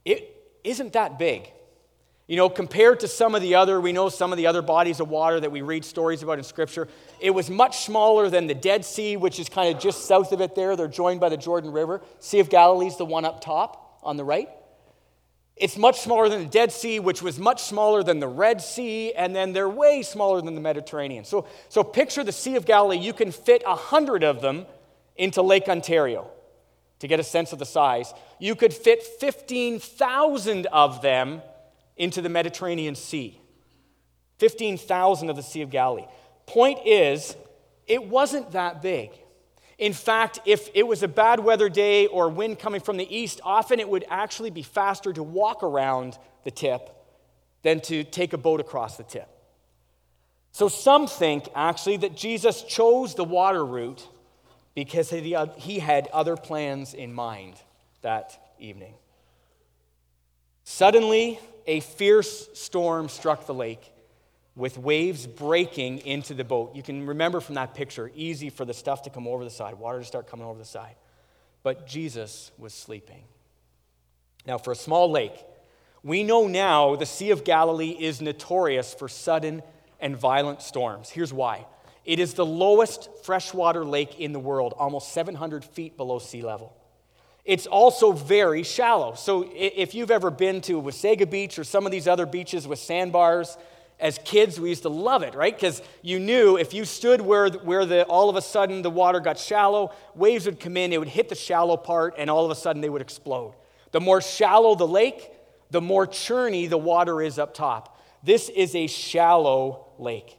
It 0.05 0.35
isn't 0.65 0.93
that 0.93 1.19
big. 1.19 1.51
You 2.29 2.37
know, 2.37 2.51
compared 2.51 3.01
to 3.01 3.09
some 3.09 3.35
of 3.35 3.41
the 3.41 3.55
other, 3.55 3.81
we 3.81 3.93
know 3.93 4.11
some 4.11 4.33
of 4.33 4.37
the 4.37 4.47
other 4.47 4.61
bodies 4.61 5.01
of 5.01 5.09
water 5.09 5.41
that 5.41 5.51
we 5.51 5.63
read 5.63 5.85
stories 5.85 6.23
about 6.23 6.37
in 6.39 6.45
Scripture, 6.45 6.87
it 7.21 7.31
was 7.31 7.49
much 7.49 7.79
smaller 7.79 8.29
than 8.29 8.47
the 8.47 8.55
Dead 8.55 8.85
Sea, 8.85 9.17
which 9.17 9.41
is 9.41 9.49
kind 9.49 9.75
of 9.75 9.81
just 9.81 10.05
south 10.05 10.31
of 10.33 10.43
it 10.43 10.55
there. 10.55 10.77
They're 10.77 10.89
joined 10.89 11.21
by 11.21 11.31
the 11.31 11.39
Jordan 11.39 11.73
River. 11.73 12.03
Sea 12.21 12.41
of 12.41 12.51
Galilee 12.51 12.89
is 12.89 12.99
the 12.99 13.07
one 13.07 13.25
up 13.25 13.41
top 13.41 13.99
on 14.03 14.19
the 14.19 14.25
right. 14.25 14.51
It's 15.61 15.77
much 15.77 16.01
smaller 16.01 16.29
than 16.29 16.45
the 16.45 16.49
Dead 16.49 16.71
Sea, 16.71 17.01
which 17.01 17.21
was 17.21 17.39
much 17.39 17.63
smaller 17.63 18.03
than 18.03 18.21
the 18.21 18.29
Red 18.29 18.63
Sea, 18.63 19.13
and 19.15 19.35
then 19.35 19.53
they're 19.53 19.69
way 19.69 20.03
smaller 20.03 20.41
than 20.41 20.55
the 20.55 20.61
Mediterranean. 20.61 21.25
So, 21.25 21.47
so 21.69 21.83
picture 21.83 22.23
the 22.23 22.33
Sea 22.33 22.55
of 22.57 22.65
Galilee. 22.65 22.99
You 22.99 23.13
can 23.13 23.33
fit 23.33 23.63
a 23.67 23.75
hundred 23.75 24.23
of 24.23 24.41
them 24.41 24.67
into 25.17 25.43
Lake 25.43 25.69
Ontario 25.69 26.31
to 27.01 27.09
get 27.09 27.19
a 27.19 27.25
sense 27.25 27.53
of 27.53 27.59
the 27.59 27.67
size. 27.67 28.13
You 28.39 28.55
could 28.55 28.73
fit 28.73 29.03
15,000 29.03 30.67
of 30.67 31.03
them 31.03 31.43
into 31.97 32.23
the 32.23 32.29
Mediterranean 32.29 32.95
Sea. 32.95 33.41
15,000 34.39 35.31
of 35.31 35.37
the 35.37 35.43
Sea 35.43 35.63
of 35.63 35.71
Galilee. 35.71 36.07
Point 36.47 36.79
is, 36.87 37.37
it 37.87 38.05
wasn't 38.05 38.53
that 38.53 38.81
big. 38.81 39.11
In 39.79 39.93
fact, 39.93 40.41
if 40.45 40.69
it 40.75 40.87
was 40.87 41.05
a 41.05 41.09
bad 41.09 41.41
weather 41.41 41.69
day 41.69 42.09
or 42.09 42.29
wind 42.29 42.59
coming 42.59 42.81
from 42.81 42.97
the 42.97 43.17
east, 43.17 43.41
often 43.45 43.79
it 43.79 43.89
would 43.89 44.05
actually 44.09 44.51
be 44.51 44.63
faster 44.63 45.13
to 45.13 45.23
walk 45.23 45.63
around 45.63 46.19
the 46.43 46.51
tip 46.51 46.91
than 47.63 47.81
to 47.83 48.03
take 48.03 48.33
a 48.33 48.39
boat 48.39 48.61
across 48.61 48.97
the 48.97 49.05
tip. 49.05 49.29
So 50.51 50.69
some 50.69 51.07
think 51.07 51.49
actually 51.55 51.99
that 51.99 52.17
Jesus 52.17 52.63
chose 52.63 53.15
the 53.15 53.25
water 53.25 53.65
route 53.65 54.07
because 54.75 55.11
he 55.11 55.79
had 55.79 56.09
other 56.09 56.37
plans 56.37 56.95
in 56.95 57.13
mind 57.13 57.55
that 58.03 58.55
evening. 58.59 58.95
Suddenly, 60.65 61.39
a 61.67 61.81
fierce 61.81 62.49
storm 62.55 63.09
struck 63.09 63.47
the 63.47 63.55
lake 63.55 63.93
with 64.59 64.77
waves 64.77 65.25
breaking 65.25 65.99
into 66.01 66.35
the 66.35 66.43
boat. 66.43 66.75
You 66.75 66.83
can 66.83 67.07
remember 67.07 67.41
from 67.41 67.55
that 67.55 67.75
picture, 67.75 68.11
easy 68.17 68.51
for 68.51 68.65
the 68.65 68.75
stuff 68.75 69.03
to 69.03 69.11
come 69.11 69.29
over 69.29 69.45
the 69.45 69.51
side, 69.51 69.77
water 69.77 70.01
to 70.01 70.05
start 70.05 70.27
coming 70.27 70.45
over 70.45 70.59
the 70.59 70.65
side. 70.65 70.97
but 71.63 71.87
Jesus 71.87 72.51
was 72.59 72.73
sleeping. 72.73 73.25
Now, 74.47 74.59
for 74.59 74.73
a 74.73 74.77
small 74.77 75.11
lake, 75.11 75.35
we 76.03 76.25
know 76.25 76.47
now 76.47 76.97
the 76.97 77.05
Sea 77.07 77.31
of 77.31 77.45
Galilee 77.45 77.97
is 77.99 78.21
notorious 78.21 78.95
for 78.95 79.09
sudden 79.09 79.63
and 80.01 80.17
violent 80.17 80.63
storms. 80.63 81.11
Here's 81.11 81.33
why 81.33 81.67
it 82.05 82.19
is 82.19 82.35
the 82.35 82.47
lowest 82.47 83.09
freshwater 83.25 83.85
lake 83.85 84.19
in 84.19 84.33
the 84.33 84.41
world, 84.41 84.75
almost 84.77 85.13
700 85.13 85.65
feet 85.65 85.97
below 85.97 86.19
sea 86.19 86.43
level. 86.43 86.75
It's 87.45 87.67
also 87.67 88.13
very 88.13 88.63
shallow. 88.63 89.15
So, 89.15 89.49
if 89.55 89.95
you've 89.95 90.11
ever 90.11 90.31
been 90.31 90.61
to 90.63 90.81
Wasaga 90.81 91.29
Beach 91.29 91.59
or 91.59 91.65
some 91.65 91.87
of 91.87 91.93
these 91.93 92.09
other 92.09 92.27
beaches 92.27 92.67
with 92.67 92.79
sandbars, 92.79 93.57
as 94.01 94.19
kids, 94.25 94.61
we 94.61 94.69
used 94.69 94.83
to 94.83 94.89
love 94.89 95.23
it, 95.23 95.35
right? 95.35 95.55
Because 95.55 95.83
you 96.03 96.21
knew 96.21 96.57
if 96.57 96.73
you 96.73 96.85
stood 96.85 97.21
where, 97.21 97.49
where 97.51 97.85
the, 97.85 98.05
all 98.05 98.31
of 98.31 98.37
a 98.37 98.43
sudden 98.43 98.83
the 98.83 98.91
water 98.91 99.19
got 99.19 99.39
shallow, 99.39 99.93
waves 100.15 100.47
would 100.47 100.61
come 100.61 100.77
in, 100.77 100.93
it 100.93 100.99
would 100.99 101.09
hit 101.09 101.29
the 101.29 101.35
shallow 101.35 101.77
part, 101.77 102.15
and 102.17 102.31
all 102.31 102.45
of 102.45 102.51
a 102.51 102.55
sudden 102.55 102.81
they 102.81 102.89
would 102.89 103.03
explode. 103.03 103.55
The 103.91 104.01
more 104.01 104.21
shallow 104.21 104.75
the 104.77 104.87
lake, 104.87 105.31
the 105.71 105.81
more 105.81 106.07
churny 106.07 106.69
the 106.69 106.79
water 106.79 107.21
is 107.21 107.39
up 107.39 107.55
top. 107.55 108.01
This 108.23 108.49
is 108.49 108.75
a 108.75 108.87
shallow 108.87 109.89
lake. 109.99 110.39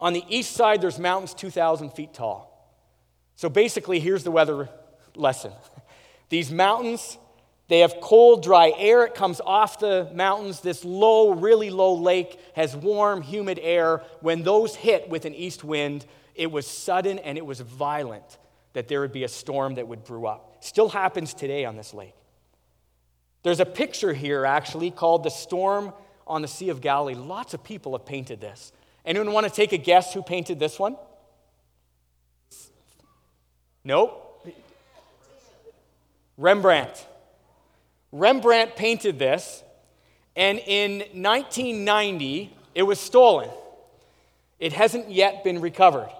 On 0.00 0.12
the 0.14 0.24
east 0.28 0.52
side, 0.52 0.80
there's 0.80 0.98
mountains 0.98 1.34
2,000 1.34 1.90
feet 1.90 2.14
tall. 2.14 2.46
So 3.36 3.48
basically, 3.48 4.00
here's 4.00 4.24
the 4.24 4.30
weather 4.30 4.68
lesson 5.14 5.52
these 6.30 6.50
mountains 6.50 7.18
they 7.70 7.78
have 7.78 8.00
cold, 8.00 8.42
dry 8.42 8.72
air. 8.76 9.04
It 9.04 9.14
comes 9.14 9.40
off 9.40 9.78
the 9.78 10.10
mountains. 10.12 10.58
This 10.58 10.84
low, 10.84 11.30
really 11.30 11.70
low 11.70 11.94
lake 11.94 12.40
has 12.56 12.74
warm, 12.74 13.22
humid 13.22 13.60
air. 13.62 14.02
When 14.20 14.42
those 14.42 14.74
hit 14.74 15.08
with 15.08 15.24
an 15.24 15.36
east 15.36 15.62
wind, 15.62 16.04
it 16.34 16.50
was 16.50 16.66
sudden 16.66 17.20
and 17.20 17.38
it 17.38 17.46
was 17.46 17.60
violent 17.60 18.38
that 18.72 18.88
there 18.88 19.00
would 19.00 19.12
be 19.12 19.22
a 19.22 19.28
storm 19.28 19.76
that 19.76 19.86
would 19.86 20.02
brew 20.02 20.26
up. 20.26 20.56
Still 20.64 20.88
happens 20.88 21.32
today 21.32 21.64
on 21.64 21.76
this 21.76 21.94
lake. 21.94 22.14
There's 23.44 23.60
a 23.60 23.66
picture 23.66 24.12
here 24.12 24.44
actually 24.44 24.90
called 24.90 25.22
The 25.22 25.30
Storm 25.30 25.92
on 26.26 26.42
the 26.42 26.48
Sea 26.48 26.70
of 26.70 26.80
Galilee. 26.80 27.14
Lots 27.14 27.54
of 27.54 27.62
people 27.62 27.92
have 27.92 28.04
painted 28.04 28.40
this. 28.40 28.72
Anyone 29.04 29.32
want 29.32 29.46
to 29.46 29.52
take 29.52 29.72
a 29.72 29.78
guess 29.78 30.12
who 30.12 30.22
painted 30.22 30.58
this 30.58 30.76
one? 30.76 30.96
Nope. 33.84 34.44
Rembrandt. 36.36 37.06
Rembrandt 38.12 38.76
painted 38.76 39.18
this, 39.18 39.62
and 40.36 40.58
in 40.58 40.98
1990, 40.98 42.56
it 42.74 42.82
was 42.82 42.98
stolen. 42.98 43.50
It 44.58 44.72
hasn't 44.72 45.10
yet 45.10 45.44
been 45.44 45.60
recovered. 45.60 46.10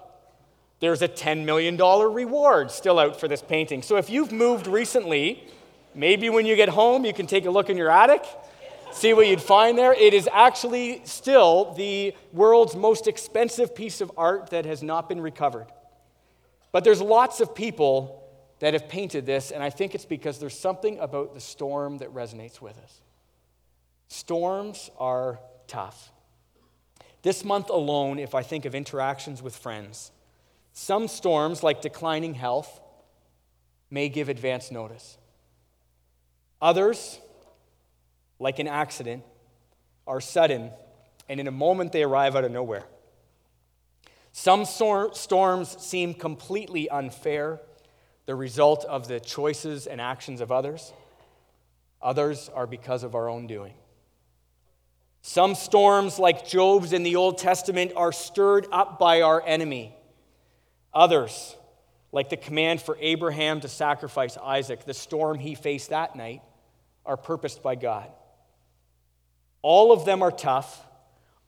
There's 0.81 1.03
a 1.03 1.09
$10 1.09 1.45
million 1.45 1.77
reward 1.77 2.71
still 2.71 2.99
out 2.99 3.21
for 3.21 3.29
this 3.29 3.43
painting. 3.43 3.83
So 3.83 3.97
if 3.97 4.09
you've 4.09 4.33
moved 4.33 4.67
recently, 4.67 5.45
maybe 5.95 6.31
when 6.31 6.47
you 6.47 6.57
get 6.57 6.71
home, 6.71 7.05
you 7.05 7.13
can 7.13 7.27
take 7.27 7.45
a 7.45 7.51
look 7.51 7.69
in 7.69 7.77
your 7.77 7.91
attic, 7.91 8.25
see 8.93 9.13
what 9.13 9.27
you'd 9.27 9.43
find 9.43 9.77
there. 9.77 9.93
It 9.93 10.15
is 10.15 10.29
actually 10.33 11.03
still 11.05 11.75
the 11.75 12.15
world's 12.33 12.75
most 12.75 13.09
expensive 13.09 13.75
piece 13.75 14.01
of 14.01 14.11
art 14.17 14.51
that 14.51 14.65
has 14.65 14.83
not 14.83 15.09
been 15.09 15.21
recovered. 15.21 15.67
But 16.73 16.85
there's 16.85 17.03
lots 17.03 17.41
of 17.41 17.55
people 17.55 18.20
that 18.61 18.75
have 18.75 18.89
painted 18.89 19.27
this, 19.27 19.51
and 19.51 19.63
I 19.63 19.71
think 19.71 19.95
it's 19.95 20.05
because 20.05 20.39
there's 20.39 20.59
something 20.59 20.99
about 20.99 21.35
the 21.35 21.41
storm 21.41 21.99
that 21.99 22.15
resonates 22.15 22.61
with 22.61 22.79
us. 22.79 23.01
Storms 24.09 24.91
are 24.99 25.41
tough. 25.67 26.13
This 27.23 27.45
month 27.45 27.71
alone, 27.71 28.19
if 28.19 28.35
I 28.35 28.43
think 28.43 28.65
of 28.65 28.75
interactions 28.75 29.43
with 29.43 29.57
friends, 29.57 30.11
some 30.73 31.09
storms, 31.09 31.63
like 31.63 31.83
declining 31.83 32.35
health, 32.35 32.81
may 33.91 34.09
give 34.09 34.29
advance 34.29 34.71
notice. 34.71 35.19
Others, 36.63 37.19
like 38.39 38.59
an 38.59 38.69
accident, 38.69 39.23
are 40.07 40.21
sudden, 40.21 40.71
and 41.29 41.41
in 41.41 41.47
a 41.47 41.53
moment 41.53 41.93
they 41.93 42.03
arrive 42.03 42.37
out 42.37 42.45
of 42.45 42.53
nowhere. 42.53 42.85
Some 44.33 44.65
storms 44.65 45.77
seem 45.81 46.15
completely 46.15 46.89
unfair 46.91 47.61
the 48.31 48.37
result 48.37 48.85
of 48.85 49.09
the 49.09 49.19
choices 49.19 49.89
and 49.89 50.01
actions 50.01 50.41
of 50.41 50.53
others. 50.53 50.93
Others 52.01 52.49
are 52.55 52.65
because 52.65 53.03
of 53.03 53.17
our 53.17 53.29
own 53.29 53.49
doing. 53.49 53.75
Some 55.21 55.57
storms, 55.57 56.17
like 56.17 56.47
Job's 56.47 56.93
in 56.93 57.03
the 57.03 57.17
Old 57.17 57.39
Testament, 57.39 57.91
are 57.97 58.13
stirred 58.13 58.69
up 58.71 59.01
by 59.01 59.23
our 59.23 59.43
enemy. 59.45 59.97
Others, 60.95 61.57
like 62.13 62.31
the 62.31 62.37
command 62.37 62.81
for 62.81 62.97
Abraham 63.01 63.63
to 63.63 63.69
sacrifice 63.69 64.37
Isaac, 64.37 64.85
the 64.85 64.95
storm 64.95 65.41
he 65.41 65.57
faced 65.57 65.91
that 65.91 66.15
night, 66.15 66.41
are 67.05 67.17
purposed 67.17 67.65
by 67.65 67.75
God. 67.75 68.13
All 69.61 69.91
of 69.91 70.05
them 70.05 70.23
are 70.23 70.31
tough. 70.31 70.87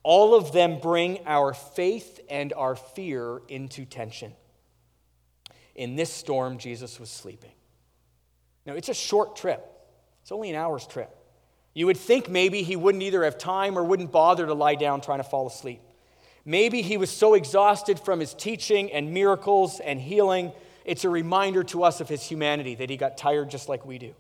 All 0.02 0.34
of 0.34 0.52
them 0.52 0.80
bring 0.80 1.20
our 1.26 1.54
faith 1.54 2.18
and 2.28 2.52
our 2.52 2.74
fear 2.74 3.40
into 3.46 3.84
tension. 3.84 4.32
In 5.74 5.96
this 5.96 6.12
storm, 6.12 6.58
Jesus 6.58 7.00
was 7.00 7.10
sleeping. 7.10 7.52
Now, 8.66 8.74
it's 8.74 8.88
a 8.88 8.94
short 8.94 9.36
trip, 9.36 9.66
it's 10.22 10.32
only 10.32 10.50
an 10.50 10.56
hour's 10.56 10.86
trip. 10.86 11.16
You 11.74 11.86
would 11.86 11.96
think 11.96 12.28
maybe 12.28 12.62
he 12.62 12.76
wouldn't 12.76 13.02
either 13.02 13.24
have 13.24 13.38
time 13.38 13.78
or 13.78 13.84
wouldn't 13.84 14.12
bother 14.12 14.44
to 14.44 14.52
lie 14.52 14.74
down 14.74 15.00
trying 15.00 15.20
to 15.20 15.24
fall 15.24 15.46
asleep. 15.46 15.80
Maybe 16.44 16.82
he 16.82 16.98
was 16.98 17.10
so 17.10 17.34
exhausted 17.34 17.98
from 17.98 18.20
his 18.20 18.34
teaching 18.34 18.92
and 18.92 19.14
miracles 19.14 19.80
and 19.80 20.00
healing, 20.00 20.52
it's 20.84 21.04
a 21.04 21.08
reminder 21.08 21.62
to 21.64 21.84
us 21.84 22.00
of 22.00 22.08
his 22.08 22.22
humanity 22.22 22.74
that 22.74 22.90
he 22.90 22.96
got 22.96 23.16
tired 23.16 23.50
just 23.50 23.68
like 23.68 23.86
we 23.86 23.98
do. 23.98 24.14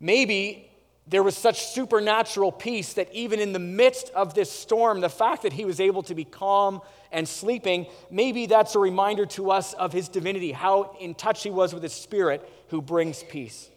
Maybe 0.00 0.70
there 1.06 1.22
was 1.22 1.36
such 1.36 1.66
supernatural 1.66 2.50
peace 2.50 2.94
that 2.94 3.12
even 3.12 3.38
in 3.38 3.52
the 3.52 3.58
midst 3.58 4.10
of 4.10 4.32
this 4.32 4.50
storm, 4.50 5.00
the 5.00 5.10
fact 5.10 5.42
that 5.42 5.52
he 5.52 5.64
was 5.64 5.78
able 5.78 6.02
to 6.04 6.14
be 6.14 6.24
calm 6.24 6.80
and 7.12 7.28
sleeping, 7.28 7.86
maybe 8.10 8.46
that's 8.46 8.74
a 8.74 8.78
reminder 8.78 9.26
to 9.26 9.50
us 9.50 9.74
of 9.74 9.92
his 9.92 10.08
divinity, 10.08 10.52
how 10.52 10.96
in 11.00 11.14
touch 11.14 11.42
he 11.42 11.50
was 11.50 11.74
with 11.74 11.82
his 11.82 11.92
spirit 11.92 12.48
who 12.68 12.80
brings 12.80 13.22
peace. 13.24 13.68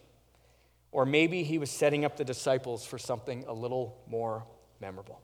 Or 0.92 1.06
maybe 1.06 1.44
he 1.44 1.58
was 1.58 1.70
setting 1.70 2.06
up 2.06 2.16
the 2.16 2.24
disciples 2.24 2.86
for 2.86 2.98
something 2.98 3.44
a 3.48 3.54
little 3.54 3.98
more 4.08 4.46
memorable. 4.80 5.22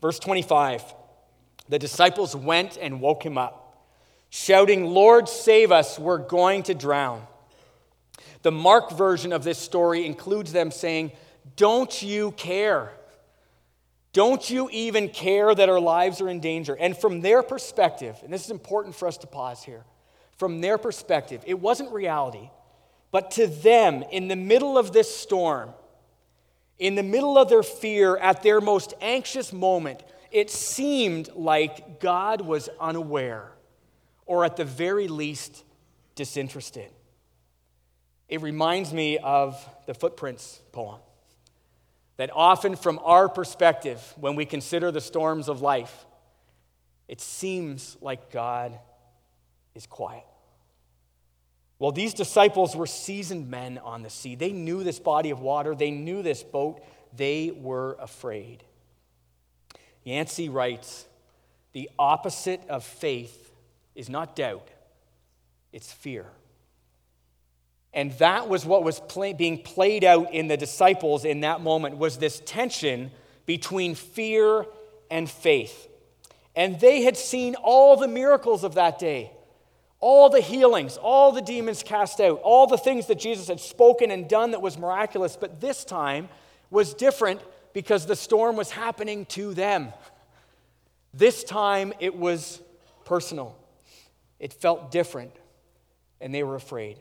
Verse 0.00 0.18
25 0.18 0.82
the 1.68 1.78
disciples 1.78 2.36
went 2.36 2.78
and 2.80 3.00
woke 3.00 3.26
him 3.26 3.36
up, 3.36 3.88
shouting, 4.30 4.86
Lord, 4.86 5.28
save 5.28 5.72
us, 5.72 5.98
we're 5.98 6.18
going 6.18 6.62
to 6.64 6.74
drown. 6.74 7.26
The 8.42 8.52
Mark 8.52 8.92
version 8.92 9.32
of 9.32 9.44
this 9.44 9.58
story 9.58 10.06
includes 10.06 10.52
them 10.52 10.70
saying, 10.70 11.12
Don't 11.56 12.02
you 12.02 12.32
care? 12.32 12.92
Don't 14.12 14.48
you 14.48 14.70
even 14.72 15.10
care 15.10 15.54
that 15.54 15.68
our 15.68 15.78
lives 15.78 16.22
are 16.22 16.28
in 16.30 16.40
danger? 16.40 16.74
And 16.74 16.96
from 16.96 17.20
their 17.20 17.42
perspective, 17.42 18.16
and 18.24 18.32
this 18.32 18.46
is 18.46 18.50
important 18.50 18.94
for 18.94 19.06
us 19.06 19.18
to 19.18 19.26
pause 19.26 19.62
here, 19.62 19.84
from 20.38 20.62
their 20.62 20.78
perspective, 20.78 21.42
it 21.46 21.60
wasn't 21.60 21.92
reality, 21.92 22.48
but 23.10 23.32
to 23.32 23.46
them, 23.46 24.02
in 24.10 24.28
the 24.28 24.36
middle 24.36 24.78
of 24.78 24.92
this 24.92 25.14
storm, 25.14 25.70
in 26.78 26.94
the 26.94 27.02
middle 27.02 27.38
of 27.38 27.48
their 27.48 27.62
fear, 27.62 28.16
at 28.16 28.42
their 28.42 28.60
most 28.60 28.94
anxious 29.00 29.52
moment, 29.52 30.02
it 30.30 30.50
seemed 30.50 31.30
like 31.34 32.00
God 32.00 32.40
was 32.40 32.68
unaware, 32.80 33.52
or 34.26 34.44
at 34.44 34.56
the 34.56 34.64
very 34.64 35.08
least, 35.08 35.64
disinterested. 36.14 36.90
It 38.28 38.42
reminds 38.42 38.92
me 38.92 39.18
of 39.18 39.56
the 39.86 39.94
Footprints 39.94 40.60
poem. 40.72 41.00
That 42.16 42.30
often, 42.32 42.76
from 42.76 42.98
our 43.04 43.28
perspective, 43.28 44.00
when 44.16 44.36
we 44.36 44.46
consider 44.46 44.90
the 44.90 45.00
storms 45.00 45.48
of 45.48 45.60
life, 45.60 46.06
it 47.08 47.20
seems 47.20 47.96
like 48.00 48.30
God 48.32 48.78
is 49.74 49.86
quiet. 49.86 50.24
Well, 51.78 51.92
these 51.92 52.14
disciples 52.14 52.74
were 52.74 52.86
seasoned 52.86 53.50
men 53.50 53.78
on 53.78 54.02
the 54.02 54.10
sea. 54.10 54.34
They 54.34 54.52
knew 54.52 54.82
this 54.82 54.98
body 54.98 55.30
of 55.30 55.40
water, 55.40 55.74
they 55.74 55.90
knew 55.90 56.22
this 56.22 56.42
boat, 56.42 56.82
they 57.14 57.50
were 57.54 57.96
afraid. 58.00 58.64
Yancey 60.02 60.48
writes 60.48 61.06
The 61.72 61.90
opposite 61.98 62.62
of 62.68 62.82
faith 62.82 63.52
is 63.94 64.08
not 64.08 64.34
doubt, 64.34 64.68
it's 65.72 65.92
fear. 65.92 66.26
And 67.96 68.12
that 68.18 68.46
was 68.46 68.66
what 68.66 68.84
was 68.84 69.00
play, 69.00 69.32
being 69.32 69.62
played 69.62 70.04
out 70.04 70.34
in 70.34 70.48
the 70.48 70.58
disciples 70.58 71.24
in 71.24 71.40
that 71.40 71.62
moment 71.62 71.96
was 71.96 72.18
this 72.18 72.42
tension 72.44 73.10
between 73.46 73.94
fear 73.94 74.66
and 75.10 75.28
faith. 75.30 75.88
And 76.54 76.78
they 76.78 77.02
had 77.02 77.16
seen 77.16 77.54
all 77.54 77.96
the 77.96 78.06
miracles 78.06 78.64
of 78.64 78.74
that 78.74 78.98
day, 78.98 79.32
all 79.98 80.28
the 80.28 80.42
healings, 80.42 80.98
all 80.98 81.32
the 81.32 81.40
demons 81.40 81.82
cast 81.82 82.20
out, 82.20 82.38
all 82.42 82.66
the 82.66 82.76
things 82.76 83.06
that 83.06 83.18
Jesus 83.18 83.48
had 83.48 83.60
spoken 83.60 84.10
and 84.10 84.28
done 84.28 84.50
that 84.50 84.60
was 84.60 84.76
miraculous. 84.76 85.34
But 85.34 85.62
this 85.62 85.82
time 85.82 86.28
was 86.70 86.92
different 86.92 87.40
because 87.72 88.04
the 88.04 88.16
storm 88.16 88.56
was 88.56 88.70
happening 88.70 89.24
to 89.26 89.54
them. 89.54 89.88
This 91.14 91.44
time 91.44 91.94
it 91.98 92.14
was 92.14 92.60
personal, 93.06 93.56
it 94.38 94.52
felt 94.52 94.90
different. 94.90 95.32
and 96.20 96.34
they 96.34 96.42
were 96.42 96.56
afraid. 96.56 96.98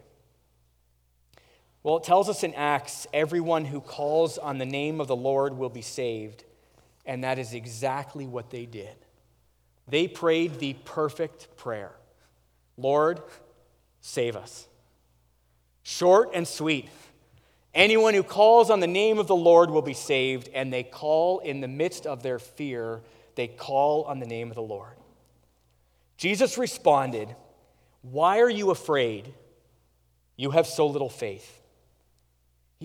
Well, 1.85 1.97
it 1.97 2.03
tells 2.03 2.29
us 2.29 2.43
in 2.43 2.55
Acts 2.55 3.05
everyone 3.13 3.63
who 3.63 3.79
calls 3.79 4.39
on 4.39 4.57
the 4.57 4.65
name 4.65 4.99
of 4.99 5.07
the 5.07 5.15
Lord 5.15 5.55
will 5.55 5.69
be 5.69 5.83
saved. 5.83 6.43
And 7.05 7.23
that 7.23 7.37
is 7.37 7.53
exactly 7.53 8.25
what 8.25 8.49
they 8.49 8.65
did. 8.65 8.95
They 9.87 10.07
prayed 10.07 10.57
the 10.57 10.73
perfect 10.83 11.55
prayer 11.57 11.91
Lord, 12.75 13.21
save 14.01 14.35
us. 14.35 14.67
Short 15.83 16.31
and 16.33 16.47
sweet. 16.47 16.89
Anyone 17.71 18.15
who 18.15 18.23
calls 18.23 18.71
on 18.71 18.79
the 18.79 18.87
name 18.87 19.19
of 19.19 19.27
the 19.27 19.35
Lord 19.35 19.69
will 19.69 19.83
be 19.83 19.93
saved, 19.93 20.49
and 20.55 20.73
they 20.73 20.81
call 20.81 21.37
in 21.37 21.61
the 21.61 21.67
midst 21.67 22.07
of 22.07 22.23
their 22.23 22.39
fear, 22.39 23.01
they 23.35 23.47
call 23.47 24.05
on 24.05 24.19
the 24.19 24.25
name 24.25 24.49
of 24.49 24.55
the 24.55 24.63
Lord. 24.63 24.95
Jesus 26.17 26.57
responded, 26.57 27.35
Why 28.01 28.39
are 28.39 28.49
you 28.49 28.71
afraid? 28.71 29.31
You 30.35 30.49
have 30.49 30.65
so 30.65 30.87
little 30.87 31.11
faith. 31.11 31.61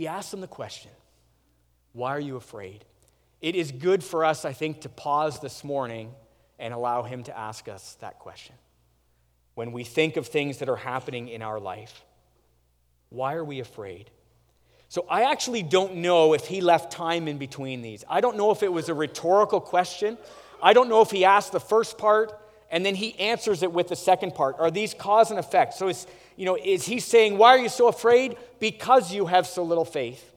He 0.00 0.09
asked 0.09 0.30
them 0.30 0.40
the 0.40 0.47
question, 0.47 0.90
Why 1.92 2.12
are 2.12 2.21
you 2.21 2.37
afraid? 2.37 2.87
It 3.42 3.54
is 3.54 3.71
good 3.71 4.02
for 4.02 4.25
us, 4.25 4.47
I 4.47 4.54
think, 4.54 4.80
to 4.80 4.88
pause 4.88 5.40
this 5.40 5.62
morning 5.62 6.14
and 6.59 6.73
allow 6.73 7.02
Him 7.02 7.23
to 7.25 7.38
ask 7.38 7.69
us 7.69 7.99
that 8.00 8.19
question. 8.19 8.54
When 9.57 9.73
we 9.73 9.85
think 9.85 10.16
of 10.16 10.26
things 10.26 10.57
that 10.61 10.71
are 10.71 10.76
happening 10.76 11.28
in 11.28 11.42
our 11.42 11.61
life, 11.61 12.02
why 13.11 13.35
are 13.35 13.45
we 13.45 13.61
afraid? 13.61 14.11
So 14.88 15.04
I 15.07 15.30
actually 15.30 15.62
don't 15.62 15.97
know 15.97 16.33
if 16.33 16.47
he 16.47 16.62
left 16.62 16.90
time 16.90 17.28
in 17.28 17.37
between 17.37 17.83
these. 17.83 18.02
I 18.09 18.23
don't 18.23 18.38
know 18.38 18.52
if 18.52 18.62
it 18.62 18.73
was 18.73 18.88
a 18.88 18.95
rhetorical 18.95 19.61
question. 19.61 20.16
I 20.62 20.73
don't 20.73 20.88
know 20.88 21.02
if 21.02 21.11
he 21.11 21.26
asked 21.26 21.52
the 21.52 21.61
first 21.61 21.99
part 21.99 22.39
and 22.70 22.86
then 22.86 22.94
he 22.94 23.18
answers 23.18 23.62
it 23.62 23.72
with 23.72 23.88
the 23.88 23.96
second 23.96 24.34
part. 24.34 24.56
Are 24.58 24.70
these 24.70 24.94
cause 24.94 25.30
and 25.30 25.38
effect? 25.38 25.74
So 25.74 25.88
is, 25.88 26.06
you 26.36 26.46
know, 26.46 26.56
is 26.56 26.86
he 26.86 27.00
saying, 27.00 27.36
Why 27.36 27.50
are 27.50 27.58
you 27.58 27.68
so 27.68 27.88
afraid? 27.88 28.36
Because 28.60 29.12
you 29.12 29.26
have 29.26 29.46
so 29.46 29.62
little 29.62 29.84
faith. 29.84 30.32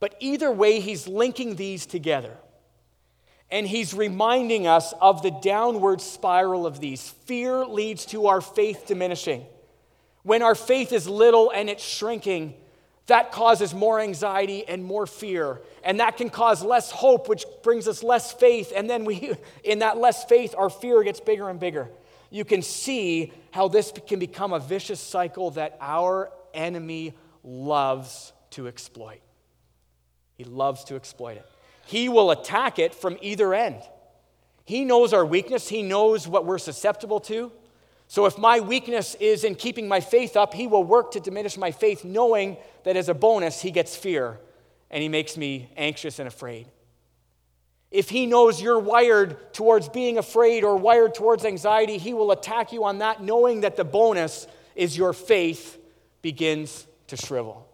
But 0.00 0.14
either 0.20 0.50
way, 0.50 0.80
he's 0.80 1.06
linking 1.06 1.56
these 1.56 1.84
together. 1.84 2.36
And 3.50 3.66
he's 3.66 3.94
reminding 3.94 4.66
us 4.66 4.92
of 5.00 5.22
the 5.22 5.30
downward 5.30 6.00
spiral 6.00 6.66
of 6.66 6.80
these. 6.80 7.08
Fear 7.08 7.64
leads 7.66 8.04
to 8.06 8.26
our 8.26 8.40
faith 8.40 8.86
diminishing. 8.86 9.44
When 10.22 10.42
our 10.42 10.54
faith 10.54 10.92
is 10.92 11.08
little 11.08 11.50
and 11.50 11.70
it's 11.70 11.84
shrinking, 11.84 12.54
that 13.08 13.32
causes 13.32 13.74
more 13.74 13.98
anxiety 13.98 14.66
and 14.68 14.84
more 14.84 15.06
fear. 15.06 15.60
And 15.82 15.98
that 16.00 16.16
can 16.18 16.30
cause 16.30 16.62
less 16.62 16.90
hope, 16.90 17.28
which 17.28 17.44
brings 17.62 17.88
us 17.88 18.02
less 18.02 18.32
faith. 18.32 18.72
And 18.74 18.88
then 18.88 19.04
we, 19.04 19.32
in 19.64 19.80
that 19.80 19.98
less 19.98 20.24
faith, 20.24 20.54
our 20.56 20.70
fear 20.70 21.02
gets 21.02 21.18
bigger 21.18 21.48
and 21.48 21.58
bigger. 21.58 21.88
You 22.30 22.44
can 22.44 22.60
see 22.60 23.32
how 23.50 23.68
this 23.68 23.92
can 24.06 24.18
become 24.18 24.52
a 24.52 24.58
vicious 24.58 25.00
cycle 25.00 25.50
that 25.52 25.78
our 25.80 26.30
enemy 26.52 27.14
loves 27.42 28.32
to 28.50 28.68
exploit. 28.68 29.20
He 30.36 30.44
loves 30.44 30.84
to 30.84 30.96
exploit 30.96 31.38
it. 31.38 31.46
He 31.86 32.10
will 32.10 32.30
attack 32.30 32.78
it 32.78 32.94
from 32.94 33.16
either 33.22 33.54
end. 33.54 33.82
He 34.66 34.84
knows 34.84 35.14
our 35.14 35.24
weakness, 35.24 35.66
He 35.66 35.82
knows 35.82 36.28
what 36.28 36.44
we're 36.44 36.58
susceptible 36.58 37.20
to. 37.20 37.50
So 38.08 38.24
if 38.24 38.38
my 38.38 38.60
weakness 38.60 39.14
is 39.16 39.44
in 39.44 39.54
keeping 39.54 39.86
my 39.86 40.00
faith 40.00 40.34
up, 40.34 40.54
he 40.54 40.66
will 40.66 40.82
work 40.82 41.12
to 41.12 41.20
diminish 41.20 41.58
my 41.58 41.70
faith, 41.70 42.04
knowing 42.04 42.56
that 42.84 42.96
as 42.96 43.10
a 43.10 43.14
bonus, 43.14 43.60
he 43.60 43.70
gets 43.70 43.94
fear 43.94 44.40
and 44.90 45.02
he 45.02 45.10
makes 45.10 45.36
me 45.36 45.70
anxious 45.76 46.18
and 46.18 46.26
afraid. 46.26 46.66
If 47.90 48.08
he 48.08 48.24
knows 48.24 48.62
you're 48.62 48.78
wired 48.78 49.52
towards 49.52 49.90
being 49.90 50.16
afraid 50.16 50.64
or 50.64 50.76
wired 50.76 51.14
towards 51.14 51.44
anxiety, 51.44 51.98
he 51.98 52.14
will 52.14 52.32
attack 52.32 52.72
you 52.72 52.84
on 52.84 52.98
that, 52.98 53.22
knowing 53.22 53.60
that 53.60 53.76
the 53.76 53.84
bonus 53.84 54.46
is 54.74 54.96
your 54.96 55.12
faith 55.12 55.78
begins 56.22 56.86
to 57.08 57.16
shrivel. 57.16 57.68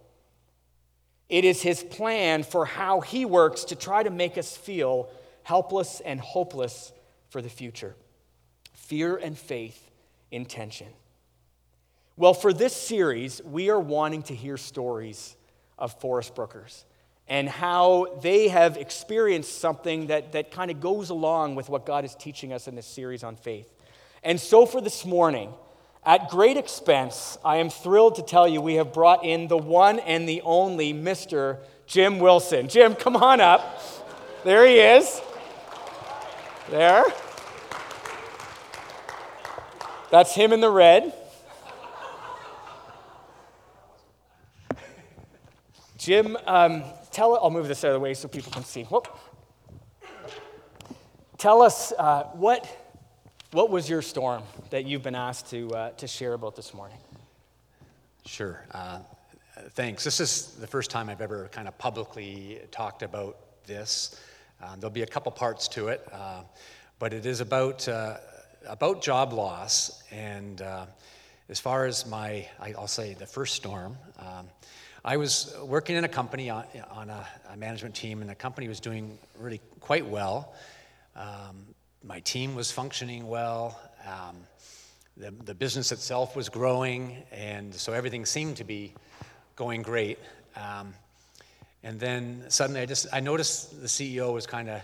It 1.28 1.44
is 1.44 1.62
his 1.62 1.82
plan 1.82 2.42
for 2.42 2.66
how 2.66 3.00
he 3.00 3.24
works 3.24 3.64
to 3.64 3.76
try 3.76 4.02
to 4.02 4.10
make 4.10 4.36
us 4.36 4.56
feel 4.56 5.08
helpless 5.44 6.00
and 6.00 6.20
hopeless 6.20 6.92
for 7.28 7.40
the 7.40 7.48
future. 7.48 7.94
Fear 8.72 9.16
and 9.16 9.38
faith 9.38 9.83
intention. 10.34 10.88
Well, 12.16 12.34
for 12.34 12.52
this 12.52 12.74
series, 12.74 13.42
we 13.42 13.70
are 13.70 13.80
wanting 13.80 14.22
to 14.24 14.34
hear 14.34 14.56
stories 14.56 15.36
of 15.78 15.98
Forest 16.00 16.34
Brookers 16.34 16.84
and 17.26 17.48
how 17.48 18.18
they 18.22 18.48
have 18.48 18.76
experienced 18.76 19.58
something 19.58 20.08
that, 20.08 20.32
that 20.32 20.50
kind 20.50 20.70
of 20.70 20.80
goes 20.80 21.10
along 21.10 21.54
with 21.54 21.68
what 21.68 21.86
God 21.86 22.04
is 22.04 22.14
teaching 22.14 22.52
us 22.52 22.68
in 22.68 22.74
this 22.74 22.86
series 22.86 23.24
on 23.24 23.36
faith. 23.36 23.72
And 24.22 24.38
so, 24.38 24.66
for 24.66 24.80
this 24.80 25.04
morning, 25.04 25.52
at 26.04 26.28
great 26.28 26.56
expense, 26.56 27.38
I 27.44 27.56
am 27.56 27.70
thrilled 27.70 28.16
to 28.16 28.22
tell 28.22 28.46
you 28.46 28.60
we 28.60 28.74
have 28.74 28.92
brought 28.92 29.24
in 29.24 29.48
the 29.48 29.56
one 29.56 29.98
and 30.00 30.28
the 30.28 30.42
only 30.42 30.92
Mr. 30.92 31.58
Jim 31.86 32.18
Wilson. 32.18 32.68
Jim, 32.68 32.94
come 32.94 33.16
on 33.16 33.40
up. 33.40 33.82
There 34.44 34.66
he 34.66 34.78
is. 34.78 35.20
There. 36.70 37.04
That's 40.14 40.32
him 40.32 40.52
in 40.52 40.60
the 40.60 40.70
red. 40.70 41.12
Jim, 45.98 46.36
um, 46.46 46.84
tell 47.10 47.34
I'll 47.34 47.50
move 47.50 47.66
this 47.66 47.82
out 47.82 47.88
of 47.88 47.94
the 47.94 47.98
way 47.98 48.14
so 48.14 48.28
people 48.28 48.52
can 48.52 48.62
see. 48.62 48.84
Whoop. 48.84 49.08
Tell 51.36 51.62
us 51.62 51.90
uh, 51.98 52.28
what, 52.34 52.64
what 53.50 53.70
was 53.70 53.90
your 53.90 54.02
storm 54.02 54.44
that 54.70 54.84
you've 54.86 55.02
been 55.02 55.16
asked 55.16 55.50
to, 55.50 55.68
uh, 55.74 55.90
to 55.90 56.06
share 56.06 56.34
about 56.34 56.54
this 56.54 56.72
morning? 56.72 56.98
Sure. 58.24 58.64
Uh, 58.70 59.00
thanks. 59.70 60.04
This 60.04 60.20
is 60.20 60.54
the 60.60 60.68
first 60.68 60.92
time 60.92 61.08
I've 61.08 61.22
ever 61.22 61.48
kind 61.50 61.66
of 61.66 61.76
publicly 61.76 62.60
talked 62.70 63.02
about 63.02 63.36
this. 63.66 64.20
Um, 64.62 64.78
there'll 64.78 64.92
be 64.92 65.02
a 65.02 65.08
couple 65.08 65.32
parts 65.32 65.66
to 65.70 65.88
it, 65.88 66.06
uh, 66.12 66.42
but 67.00 67.12
it 67.12 67.26
is 67.26 67.40
about 67.40 67.88
uh, 67.88 68.18
about 68.66 69.02
job 69.02 69.32
loss, 69.32 70.02
and 70.10 70.60
uh, 70.60 70.86
as 71.48 71.60
far 71.60 71.86
as 71.86 72.06
my, 72.06 72.48
I'll 72.60 72.86
say 72.86 73.14
the 73.14 73.26
first 73.26 73.54
storm, 73.54 73.96
um, 74.18 74.48
I 75.04 75.18
was 75.18 75.54
working 75.62 75.96
in 75.96 76.04
a 76.04 76.08
company 76.08 76.48
on, 76.48 76.64
on 76.90 77.10
a, 77.10 77.26
a, 77.50 77.56
management 77.56 77.94
team, 77.94 78.22
and 78.22 78.30
the 78.30 78.34
company 78.34 78.68
was 78.68 78.80
doing 78.80 79.18
really 79.38 79.60
quite 79.80 80.06
well. 80.06 80.54
Um, 81.14 81.66
my 82.02 82.20
team 82.20 82.54
was 82.54 82.72
functioning 82.72 83.28
well. 83.28 83.78
Um, 84.06 84.36
the, 85.16 85.30
the 85.44 85.54
business 85.54 85.92
itself 85.92 86.34
was 86.34 86.48
growing, 86.48 87.22
and 87.30 87.74
so 87.74 87.92
everything 87.92 88.24
seemed 88.24 88.56
to 88.56 88.64
be 88.64 88.94
going 89.56 89.82
great. 89.82 90.18
Um, 90.56 90.94
and 91.82 92.00
then 92.00 92.44
suddenly, 92.48 92.80
I 92.80 92.86
just 92.86 93.06
I 93.12 93.20
noticed 93.20 93.80
the 93.82 93.88
CEO 93.88 94.32
was 94.32 94.46
kind 94.46 94.70
of 94.70 94.80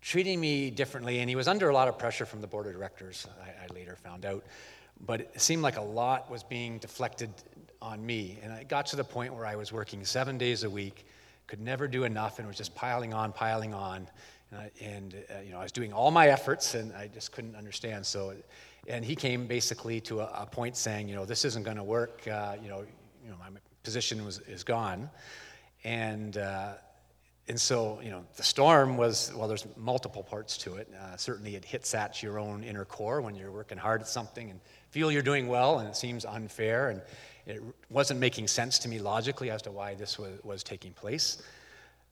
treating 0.00 0.40
me 0.40 0.70
differently, 0.70 1.20
and 1.20 1.28
he 1.28 1.36
was 1.36 1.48
under 1.48 1.68
a 1.68 1.74
lot 1.74 1.88
of 1.88 1.98
pressure 1.98 2.26
from 2.26 2.40
the 2.40 2.46
board 2.46 2.66
of 2.66 2.72
directors, 2.72 3.26
I, 3.42 3.64
I, 3.64 3.74
later 3.74 3.96
found 3.96 4.24
out. 4.24 4.44
But 5.06 5.20
it 5.20 5.40
seemed 5.40 5.62
like 5.62 5.76
a 5.76 5.82
lot 5.82 6.30
was 6.30 6.42
being 6.42 6.78
deflected 6.78 7.30
on 7.80 8.04
me. 8.04 8.38
And 8.42 8.52
it 8.52 8.68
got 8.68 8.86
to 8.86 8.96
the 8.96 9.04
point 9.04 9.34
where 9.34 9.46
I 9.46 9.56
was 9.56 9.72
working 9.72 10.04
seven 10.04 10.38
days 10.38 10.64
a 10.64 10.70
week, 10.70 11.06
could 11.46 11.60
never 11.60 11.88
do 11.88 12.04
enough, 12.04 12.38
and 12.38 12.46
was 12.46 12.56
just 12.56 12.74
piling 12.74 13.14
on, 13.14 13.32
piling 13.32 13.74
on. 13.74 14.08
And, 14.50 14.60
I, 14.60 14.70
and 14.82 15.14
uh, 15.14 15.40
you 15.44 15.52
know, 15.52 15.58
I 15.58 15.62
was 15.62 15.72
doing 15.72 15.92
all 15.92 16.10
my 16.10 16.28
efforts, 16.28 16.74
and 16.74 16.92
I 16.94 17.08
just 17.08 17.32
couldn't 17.32 17.56
understand. 17.56 18.04
So, 18.04 18.34
and 18.86 19.04
he 19.04 19.14
came 19.14 19.46
basically 19.46 20.00
to 20.02 20.20
a, 20.20 20.42
a 20.42 20.46
point 20.46 20.76
saying, 20.76 21.08
you 21.08 21.14
know, 21.14 21.24
this 21.24 21.44
isn't 21.44 21.62
going 21.62 21.76
to 21.76 21.84
work. 21.84 22.26
Uh, 22.26 22.56
you 22.62 22.68
know, 22.68 22.84
you 23.24 23.30
know, 23.30 23.36
my 23.38 23.48
position 23.82 24.24
was 24.24 24.40
is 24.40 24.64
gone, 24.64 25.10
and 25.84 26.38
uh, 26.38 26.74
and 27.48 27.58
so, 27.58 27.98
you 28.02 28.10
know, 28.10 28.24
the 28.36 28.42
storm 28.42 28.96
was, 28.96 29.32
well, 29.34 29.48
there's 29.48 29.66
multiple 29.76 30.22
parts 30.22 30.58
to 30.58 30.74
it. 30.74 30.88
Uh, 30.94 31.16
certainly, 31.16 31.56
it 31.56 31.64
hits 31.64 31.94
at 31.94 32.22
your 32.22 32.38
own 32.38 32.62
inner 32.62 32.84
core 32.84 33.22
when 33.22 33.34
you're 33.34 33.50
working 33.50 33.78
hard 33.78 34.02
at 34.02 34.08
something 34.08 34.50
and 34.50 34.60
feel 34.90 35.10
you're 35.10 35.22
doing 35.22 35.48
well, 35.48 35.78
and 35.78 35.88
it 35.88 35.96
seems 35.96 36.26
unfair. 36.26 36.90
And 36.90 37.02
it 37.46 37.62
wasn't 37.88 38.20
making 38.20 38.48
sense 38.48 38.78
to 38.80 38.88
me 38.88 38.98
logically 38.98 39.50
as 39.50 39.62
to 39.62 39.70
why 39.70 39.94
this 39.94 40.18
was, 40.18 40.38
was 40.44 40.62
taking 40.62 40.92
place. 40.92 41.42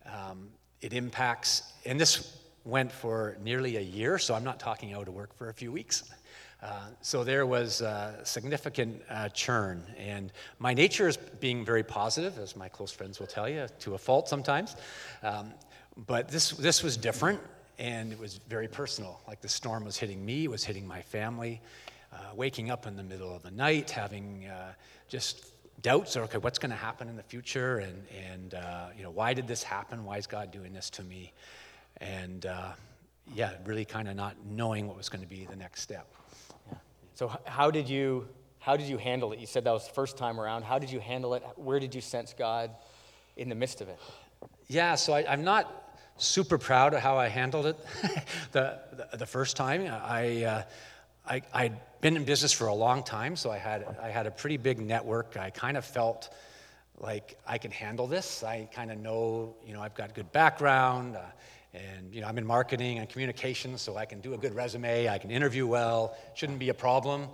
Um, 0.06 0.48
it 0.80 0.94
impacts, 0.94 1.74
and 1.84 2.00
this 2.00 2.38
went 2.64 2.90
for 2.90 3.36
nearly 3.42 3.76
a 3.76 3.80
year, 3.80 4.18
so 4.18 4.34
I'm 4.34 4.44
not 4.44 4.58
talking 4.58 4.94
out 4.94 5.06
of 5.06 5.14
work 5.14 5.36
for 5.36 5.50
a 5.50 5.54
few 5.54 5.70
weeks. 5.70 6.10
Uh, 6.62 6.86
so 7.02 7.22
there 7.22 7.44
was 7.44 7.82
uh, 7.82 8.24
significant 8.24 9.02
uh, 9.10 9.28
churn. 9.28 9.82
And 9.98 10.32
my 10.58 10.72
nature 10.74 11.06
is 11.06 11.16
being 11.16 11.64
very 11.64 11.82
positive, 11.82 12.38
as 12.38 12.56
my 12.56 12.68
close 12.68 12.90
friends 12.90 13.20
will 13.20 13.26
tell 13.26 13.48
you, 13.48 13.66
to 13.80 13.94
a 13.94 13.98
fault 13.98 14.28
sometimes. 14.28 14.76
Um, 15.22 15.52
but 16.06 16.28
this, 16.28 16.50
this 16.50 16.82
was 16.82 16.96
different, 16.96 17.40
and 17.78 18.12
it 18.12 18.18
was 18.18 18.40
very 18.48 18.68
personal. 18.68 19.20
Like 19.28 19.40
the 19.40 19.48
storm 19.48 19.84
was 19.84 19.96
hitting 19.96 20.24
me, 20.24 20.44
it 20.44 20.50
was 20.50 20.64
hitting 20.64 20.86
my 20.86 21.02
family. 21.02 21.60
Uh, 22.12 22.18
waking 22.34 22.70
up 22.70 22.86
in 22.86 22.96
the 22.96 23.02
middle 23.02 23.34
of 23.34 23.42
the 23.42 23.50
night, 23.50 23.90
having 23.90 24.48
just 25.08 25.48
doubts, 25.82 26.16
or 26.16 26.22
okay, 26.22 26.38
what's 26.38 26.58
going 26.58 26.70
to 26.70 26.76
happen 26.76 27.08
in 27.08 27.16
the 27.16 27.22
future, 27.22 27.78
and, 27.78 28.06
and 28.30 28.54
you 28.96 29.02
know, 29.02 29.10
why 29.10 29.34
did 29.34 29.46
this 29.46 29.62
happen? 29.62 30.02
Why 30.04 30.16
is 30.16 30.26
God 30.26 30.50
doing 30.50 30.72
this 30.72 30.88
to 30.90 31.02
me? 31.02 31.32
And 31.98 32.46
yeah, 33.34 33.50
really 33.66 33.84
kind 33.84 34.08
of 34.08 34.16
not 34.16 34.36
knowing 34.48 34.86
what 34.86 34.96
was 34.96 35.10
going 35.10 35.20
to 35.20 35.28
be 35.28 35.44
the 35.44 35.56
next 35.56 35.82
step. 35.82 36.06
So, 37.16 37.32
how 37.46 37.70
did 37.70 37.88
you 37.88 38.28
How 38.58 38.76
did 38.76 38.88
you 38.88 38.98
handle 38.98 39.32
it? 39.32 39.38
You 39.38 39.46
said 39.46 39.64
that 39.64 39.72
was 39.72 39.88
the 39.88 39.94
first 39.94 40.18
time 40.18 40.38
around. 40.38 40.64
How 40.64 40.78
did 40.78 40.90
you 40.90 41.00
handle 41.00 41.32
it? 41.32 41.42
Where 41.56 41.80
did 41.80 41.94
you 41.94 42.02
sense 42.02 42.34
God 42.36 42.70
in 43.38 43.48
the 43.48 43.54
midst 43.54 43.80
of 43.80 43.88
it? 43.88 43.98
Yeah, 44.66 44.96
so 44.96 45.14
I, 45.14 45.32
am 45.32 45.42
not 45.42 45.96
super 46.18 46.58
proud 46.58 46.92
of 46.92 47.00
how 47.00 47.16
I 47.16 47.28
handled 47.28 47.64
it 47.66 47.78
the, 48.52 48.80
the, 48.92 49.16
the, 49.16 49.26
first 49.26 49.56
time. 49.56 49.86
I, 49.86 50.44
uh, 50.44 50.62
I, 51.26 51.42
I'd 51.54 51.80
been 52.02 52.16
in 52.16 52.24
business 52.24 52.52
for 52.52 52.66
a 52.66 52.74
long 52.74 53.02
time, 53.02 53.34
so 53.34 53.50
I 53.50 53.56
had, 53.56 53.96
I 54.02 54.10
had 54.10 54.26
a 54.26 54.30
pretty 54.30 54.58
big 54.58 54.78
network. 54.78 55.38
I 55.38 55.48
kind 55.48 55.78
of 55.78 55.86
felt 55.86 56.28
like 56.98 57.38
I 57.46 57.56
can 57.56 57.70
handle 57.70 58.06
this. 58.06 58.42
I 58.42 58.68
kind 58.74 58.90
of 58.90 58.98
know, 58.98 59.54
you 59.64 59.72
know, 59.72 59.80
I've 59.80 59.94
got 59.94 60.14
good 60.14 60.32
background. 60.32 61.16
Uh, 61.16 61.22
and 61.76 62.14
you 62.14 62.20
know, 62.20 62.26
I'm 62.26 62.38
in 62.38 62.46
marketing 62.46 62.98
and 62.98 63.08
communications, 63.08 63.82
so 63.82 63.96
I 63.96 64.04
can 64.04 64.20
do 64.20 64.34
a 64.34 64.38
good 64.38 64.54
resume. 64.54 65.08
I 65.08 65.18
can 65.18 65.30
interview 65.30 65.66
well. 65.66 66.16
Shouldn't 66.34 66.58
be 66.58 66.70
a 66.70 66.74
problem. 66.74 67.28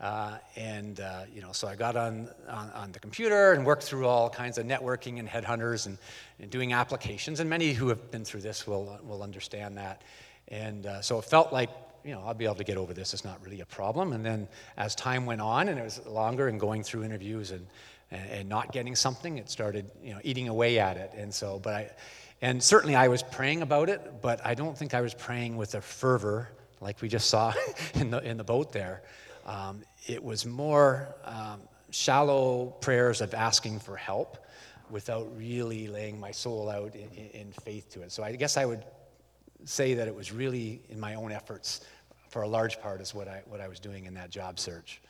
Uh, 0.00 0.38
and 0.54 1.00
uh, 1.00 1.22
you 1.34 1.42
know, 1.42 1.50
so 1.50 1.66
I 1.66 1.74
got 1.74 1.96
on, 1.96 2.28
on, 2.48 2.70
on 2.70 2.92
the 2.92 3.00
computer 3.00 3.52
and 3.52 3.66
worked 3.66 3.82
through 3.82 4.06
all 4.06 4.30
kinds 4.30 4.56
of 4.56 4.64
networking 4.64 5.18
and 5.18 5.28
headhunters 5.28 5.86
and, 5.86 5.98
and 6.38 6.50
doing 6.50 6.72
applications. 6.72 7.40
And 7.40 7.50
many 7.50 7.72
who 7.72 7.88
have 7.88 8.10
been 8.12 8.24
through 8.24 8.42
this 8.42 8.66
will 8.66 8.98
will 9.02 9.22
understand 9.22 9.76
that. 9.78 10.02
And 10.48 10.86
uh, 10.86 11.02
so 11.02 11.18
it 11.18 11.24
felt 11.24 11.52
like 11.52 11.70
you 12.04 12.12
know 12.12 12.22
I'll 12.24 12.34
be 12.34 12.44
able 12.44 12.54
to 12.56 12.64
get 12.64 12.76
over 12.76 12.94
this. 12.94 13.12
It's 13.12 13.24
not 13.24 13.42
really 13.42 13.60
a 13.60 13.66
problem. 13.66 14.12
And 14.12 14.24
then 14.24 14.46
as 14.76 14.94
time 14.94 15.26
went 15.26 15.40
on 15.40 15.68
and 15.68 15.78
it 15.78 15.82
was 15.82 16.06
longer 16.06 16.46
and 16.46 16.60
going 16.60 16.84
through 16.84 17.02
interviews 17.02 17.50
and 17.50 17.66
and, 18.12 18.30
and 18.30 18.48
not 18.48 18.72
getting 18.72 18.94
something, 18.94 19.36
it 19.36 19.50
started 19.50 19.90
you 20.00 20.14
know 20.14 20.20
eating 20.22 20.48
away 20.48 20.78
at 20.78 20.96
it. 20.96 21.10
And 21.16 21.34
so, 21.34 21.58
but 21.58 21.74
I. 21.74 21.90
And 22.40 22.62
certainly 22.62 22.94
I 22.94 23.08
was 23.08 23.22
praying 23.22 23.62
about 23.62 23.88
it, 23.88 24.22
but 24.22 24.40
I 24.44 24.54
don't 24.54 24.78
think 24.78 24.94
I 24.94 25.00
was 25.00 25.14
praying 25.14 25.56
with 25.56 25.74
a 25.74 25.80
fervor 25.80 26.48
like 26.80 27.00
we 27.02 27.08
just 27.08 27.28
saw 27.28 27.52
in 27.94 28.10
the, 28.10 28.20
in 28.22 28.36
the 28.36 28.44
boat 28.44 28.72
there. 28.72 29.02
Um, 29.46 29.82
it 30.06 30.22
was 30.22 30.46
more 30.46 31.14
um, 31.24 31.60
shallow 31.90 32.66
prayers 32.80 33.20
of 33.20 33.34
asking 33.34 33.80
for 33.80 33.96
help 33.96 34.38
without 34.90 35.28
really 35.36 35.88
laying 35.88 36.18
my 36.18 36.30
soul 36.30 36.68
out 36.70 36.94
in, 36.94 37.10
in, 37.34 37.52
faith 37.52 37.90
to 37.90 38.02
it. 38.02 38.12
So 38.12 38.22
I 38.22 38.34
guess 38.36 38.56
I 38.56 38.64
would 38.64 38.84
say 39.64 39.94
that 39.94 40.08
it 40.08 40.14
was 40.14 40.32
really 40.32 40.80
in 40.88 40.98
my 40.98 41.14
own 41.14 41.32
efforts 41.32 41.82
for 42.30 42.42
a 42.42 42.48
large 42.48 42.80
part 42.80 43.00
is 43.00 43.14
what 43.14 43.28
I, 43.28 43.42
what 43.46 43.60
I 43.60 43.68
was 43.68 43.80
doing 43.80 44.06
in 44.06 44.14
that 44.14 44.30
job 44.30 44.58
search. 44.58 45.02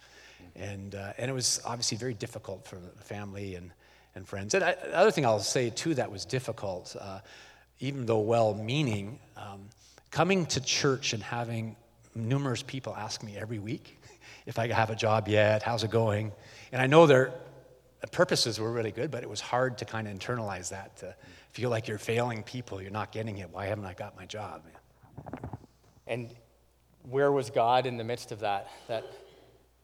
And, 0.56 0.94
uh, 0.94 1.12
and 1.18 1.30
it 1.30 1.34
was 1.34 1.60
obviously 1.64 1.96
very 1.98 2.14
difficult 2.14 2.66
for 2.66 2.76
the 2.76 3.04
family 3.04 3.54
and, 3.56 3.72
and 4.18 4.28
friends. 4.28 4.52
And 4.52 4.62
I, 4.62 4.74
the 4.74 4.96
other 4.96 5.10
thing 5.10 5.24
I'll 5.24 5.40
say 5.40 5.70
too 5.70 5.94
that 5.94 6.12
was 6.12 6.26
difficult, 6.26 6.94
uh, 7.00 7.20
even 7.80 8.04
though 8.04 8.20
well 8.20 8.52
meaning, 8.52 9.18
um, 9.36 9.70
coming 10.10 10.44
to 10.46 10.60
church 10.60 11.14
and 11.14 11.22
having 11.22 11.76
numerous 12.14 12.62
people 12.62 12.94
ask 12.94 13.22
me 13.22 13.36
every 13.38 13.58
week 13.58 13.98
if 14.46 14.58
I 14.58 14.70
have 14.70 14.90
a 14.90 14.96
job 14.96 15.28
yet, 15.28 15.62
how's 15.62 15.84
it 15.84 15.90
going? 15.90 16.32
And 16.72 16.82
I 16.82 16.86
know 16.86 17.06
their 17.06 17.32
purposes 18.12 18.60
were 18.60 18.70
really 18.70 18.92
good, 18.92 19.10
but 19.10 19.22
it 19.22 19.30
was 19.30 19.40
hard 19.40 19.78
to 19.78 19.84
kind 19.84 20.06
of 20.06 20.18
internalize 20.18 20.70
that, 20.70 20.96
to 20.98 21.14
feel 21.52 21.70
like 21.70 21.88
you're 21.88 21.98
failing 21.98 22.42
people, 22.42 22.82
you're 22.82 22.90
not 22.90 23.12
getting 23.12 23.38
it. 23.38 23.48
Why 23.50 23.66
haven't 23.66 23.86
I 23.86 23.94
got 23.94 24.16
my 24.16 24.26
job? 24.26 24.62
And 26.06 26.34
where 27.08 27.32
was 27.32 27.50
God 27.50 27.86
in 27.86 27.96
the 27.96 28.04
midst 28.04 28.32
of 28.32 28.40
that? 28.40 28.68
That 28.88 29.04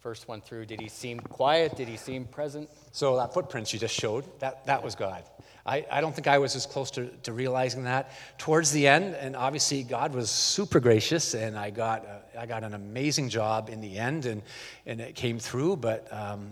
first 0.04 0.28
one 0.28 0.42
through, 0.42 0.66
did 0.66 0.82
he 0.82 0.88
seem 0.90 1.18
quiet? 1.18 1.74
Did 1.76 1.88
he 1.88 1.96
seem 1.96 2.26
present? 2.26 2.68
So 2.92 3.16
that 3.16 3.32
footprints 3.32 3.72
you 3.72 3.78
just 3.78 3.98
showed, 3.98 4.26
that, 4.38 4.66
that 4.66 4.84
was 4.84 4.94
God. 4.94 5.22
I, 5.64 5.86
I 5.90 6.02
don't 6.02 6.14
think 6.14 6.26
I 6.26 6.36
was 6.36 6.54
as 6.54 6.66
close 6.66 6.90
to, 6.90 7.06
to 7.22 7.32
realizing 7.32 7.84
that. 7.84 8.12
Towards 8.36 8.70
the 8.70 8.86
end, 8.86 9.14
and 9.14 9.34
obviously 9.34 9.82
God 9.82 10.12
was 10.12 10.28
super 10.30 10.78
gracious, 10.78 11.32
and 11.32 11.56
I 11.56 11.70
got, 11.70 12.04
uh, 12.04 12.38
I 12.38 12.44
got 12.44 12.64
an 12.64 12.74
amazing 12.74 13.30
job 13.30 13.70
in 13.70 13.80
the 13.80 13.96
end, 13.96 14.26
and, 14.26 14.42
and 14.84 15.00
it 15.00 15.14
came 15.14 15.38
through, 15.38 15.76
but 15.76 16.06
um, 16.12 16.50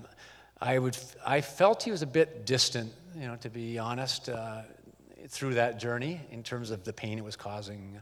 I, 0.59 0.79
would, 0.79 0.97
I 1.27 1.43
felt 1.43 1.83
he 1.83 1.91
was 1.91 2.01
a 2.01 2.07
bit 2.07 2.47
distant, 2.47 2.91
you 3.15 3.27
know, 3.27 3.37
to 3.37 3.51
be 3.51 3.79
honest, 3.79 4.31
uh, 4.31 4.63
through 5.29 5.55
that 5.55 5.79
journey 5.79 6.23
in 6.31 6.43
terms 6.43 6.71
of 6.71 6.85
the 6.85 6.93
pain 6.95 7.19
it 7.19 7.25
was 7.25 7.37
causing 7.37 8.01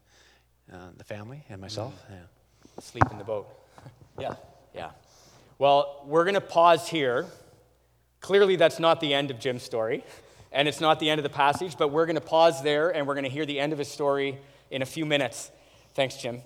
uh, 0.73 0.77
the 0.97 1.03
family 1.03 1.43
and 1.49 1.61
myself. 1.61 1.93
Mm-hmm. 2.05 2.13
Yeah. 2.13 2.83
Sleep 2.83 3.05
in 3.11 3.19
the 3.19 3.25
boat. 3.25 3.49
yeah, 4.21 4.37
yeah. 4.77 4.91
Well, 5.61 6.05
we're 6.07 6.25
going 6.25 6.37
to 6.37 6.41
pause 6.41 6.89
here. 6.89 7.27
Clearly, 8.23 8.57
that's 8.57 8.79
not 8.79 8.99
the 8.99 9.13
end 9.13 9.31
of 9.31 9.39
Jim's 9.39 9.63
story 9.63 10.03
and 10.53 10.67
it's 10.67 10.81
not 10.81 11.01
the 11.01 11.11
end 11.11 11.19
of 11.19 11.23
the 11.23 11.29
passage, 11.29 11.77
but 11.77 11.89
we're 11.89 12.07
going 12.07 12.17
to 12.17 12.23
pause 12.23 12.63
there 12.63 12.89
and 12.89 13.07
we're 13.07 13.13
going 13.13 13.25
to 13.25 13.31
hear 13.31 13.45
the 13.45 13.61
end 13.61 13.75
of 13.75 13.79
his 13.79 13.89
story 13.89 14.39
in 14.71 14.81
a 14.81 14.87
few 14.87 15.05
minutes. 15.05 15.51
Thanks, 15.93 16.17
Jim. 16.17 16.41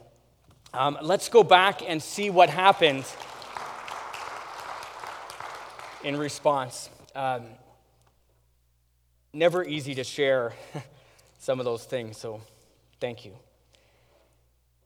Um, 0.73 0.99
let's 1.01 1.29
go 1.29 1.45
back 1.45 1.89
and 1.89 2.03
see 2.03 2.29
what 2.29 2.51
happened 2.51 3.05
in 6.03 6.17
response. 6.17 6.91
Um, 7.15 7.45
never 9.33 9.63
easy 9.63 9.95
to 9.95 10.03
share 10.03 10.55
some 11.39 11.61
of 11.61 11.65
those 11.65 11.85
things, 11.85 12.19
so 12.19 12.41
thank 13.01 13.25
you. 13.25 13.31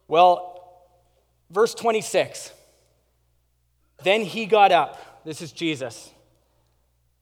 Well, 0.07 0.85
verse 1.51 1.75
26. 1.75 2.53
Then 4.03 4.23
he 4.23 4.47
got 4.47 4.73
up. 4.73 5.25
This 5.25 5.43
is 5.43 5.53
Jesus 5.53 6.11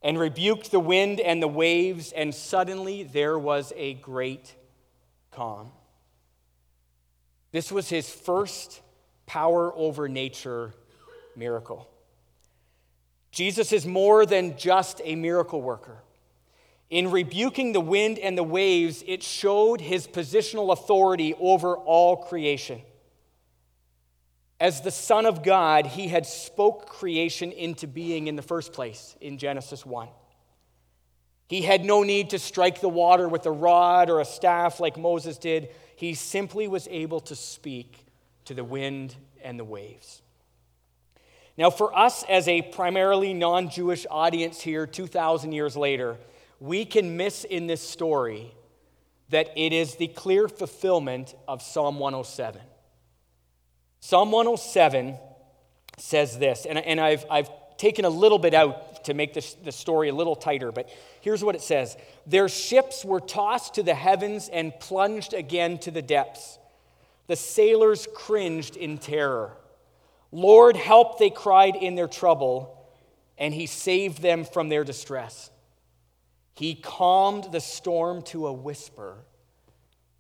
and 0.07 0.21
rebuked 0.21 0.71
the 0.71 0.79
wind 0.79 1.19
and 1.19 1.43
the 1.43 1.49
waves, 1.49 2.13
and 2.13 2.33
suddenly 2.33 3.03
there 3.03 3.37
was 3.37 3.73
a 3.77 3.95
great 3.95 4.55
calm. 5.33 5.73
This 7.51 7.73
was 7.73 7.89
his 7.89 8.09
first 8.09 8.83
power 9.27 9.73
over 9.75 10.09
nature 10.09 10.75
miracle. 11.35 11.91
Jesus 13.33 13.73
is 13.73 13.85
more 13.85 14.25
than 14.25 14.57
just 14.57 15.01
a 15.05 15.17
miracle 15.17 15.61
worker. 15.61 15.99
In 16.89 17.11
rebuking 17.11 17.73
the 17.73 17.81
wind 17.81 18.19
and 18.21 18.39
the 18.39 18.45
waves, 18.45 19.03
it 19.09 19.25
showed 19.25 19.81
his 19.81 20.07
positional 20.07 20.73
authority 20.73 21.35
over 21.41 21.77
all 21.77 22.17
creation. 22.17 22.81
As 24.59 24.81
the 24.81 24.91
Son 24.91 25.27
of 25.27 25.43
God, 25.43 25.87
he 25.87 26.09
had 26.09 26.25
spoke 26.25 26.89
creation 26.89 27.53
into 27.53 27.87
being 27.87 28.27
in 28.27 28.37
the 28.37 28.43
first 28.43 28.73
place 28.73 29.15
in 29.21 29.37
Genesis 29.37 29.85
1. 29.85 30.09
He 31.49 31.63
had 31.63 31.85
no 31.85 32.03
need 32.03 32.31
to 32.31 32.39
strike 32.39 32.81
the 32.81 32.89
water 32.89 33.29
with 33.29 33.47
a 33.47 33.51
rod 33.51 34.11
or 34.11 34.21
a 34.21 34.25
staff 34.25 34.81
like 34.81 34.97
Moses 34.97 35.39
did. 35.39 35.69
He 35.95 36.15
simply 36.15 36.69
was 36.69 36.89
able 36.91 37.21
to 37.21 37.37
speak 37.37 38.07
to 38.47 38.55
the 38.55 38.65
wind 38.65 39.15
and 39.43 39.59
the 39.59 39.65
waves. 39.65 40.23
Now, 41.59 41.71
for 41.71 41.97
us 41.97 42.25
as 42.29 42.49
a 42.49 42.63
primarily 42.63 43.33
non 43.33 43.71
Jewish 43.71 44.07
audience 44.11 44.61
here 44.61 44.87
2,000 44.87 45.53
years 45.53 45.77
later, 45.77 46.17
we 46.61 46.85
can 46.85 47.17
miss 47.17 47.45
in 47.45 47.67
this 47.67 47.87
story 47.87 48.55
that 49.31 49.51
it 49.57 49.73
is 49.73 49.97
the 49.97 50.09
clear 50.09 50.49
fulfillment 50.49 51.35
of 51.47 51.63
Psalm 51.63 51.99
107. 51.99 52.61
Psalm 54.07 54.31
107 54.31 55.17
says 55.99 56.39
this, 56.39 56.65
and, 56.65 56.79
and 56.79 57.01
I've, 57.01 57.27
I've 57.29 57.51
taken 57.77 58.05
a 58.05 58.09
little 58.09 58.39
bit 58.39 58.55
out 58.55 59.05
to 59.07 59.15
make 59.15 59.35
the 59.35 59.73
story 59.73 60.11
a 60.11 60.15
little 60.15 60.37
tighter, 60.37 60.71
but 60.71 60.89
here's 61.23 61.43
what 61.43 61.57
it 61.57 61.61
says 61.61 61.97
Their 62.25 62.49
ships 62.49 63.05
were 63.05 63.19
tossed 63.19 63.75
to 63.75 63.83
the 63.83 63.97
heavens 63.97 64.49
and 64.49 64.73
plunged 64.79 65.35
again 65.35 65.79
to 65.79 65.91
the 65.91 66.03
depths. 66.03 66.61
The 67.27 67.35
sailors 67.35 68.07
cringed 68.15 68.77
in 68.77 68.99
terror. 68.99 69.57
Lord, 70.31 70.77
help, 70.77 71.19
they 71.19 71.31
cried 71.31 71.75
in 71.75 71.97
their 71.97 72.07
trouble, 72.07 72.87
and 73.37 73.53
he 73.53 73.67
saved 73.67 74.23
them 74.23 74.45
from 74.45 74.69
their 74.69 74.85
distress. 74.85 75.51
He 76.55 76.77
calmed 76.77 77.51
the 77.51 77.61
storm 77.61 78.23
to 78.27 78.47
a 78.47 78.53
whisper 78.53 79.17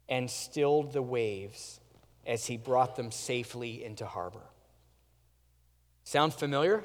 and 0.08 0.28
stilled 0.28 0.92
the 0.92 1.02
waves 1.02 1.78
as 2.26 2.46
he 2.46 2.56
brought 2.56 2.96
them 2.96 3.10
safely 3.10 3.84
into 3.84 4.06
harbor. 4.06 4.42
Sound 6.04 6.34
familiar? 6.34 6.84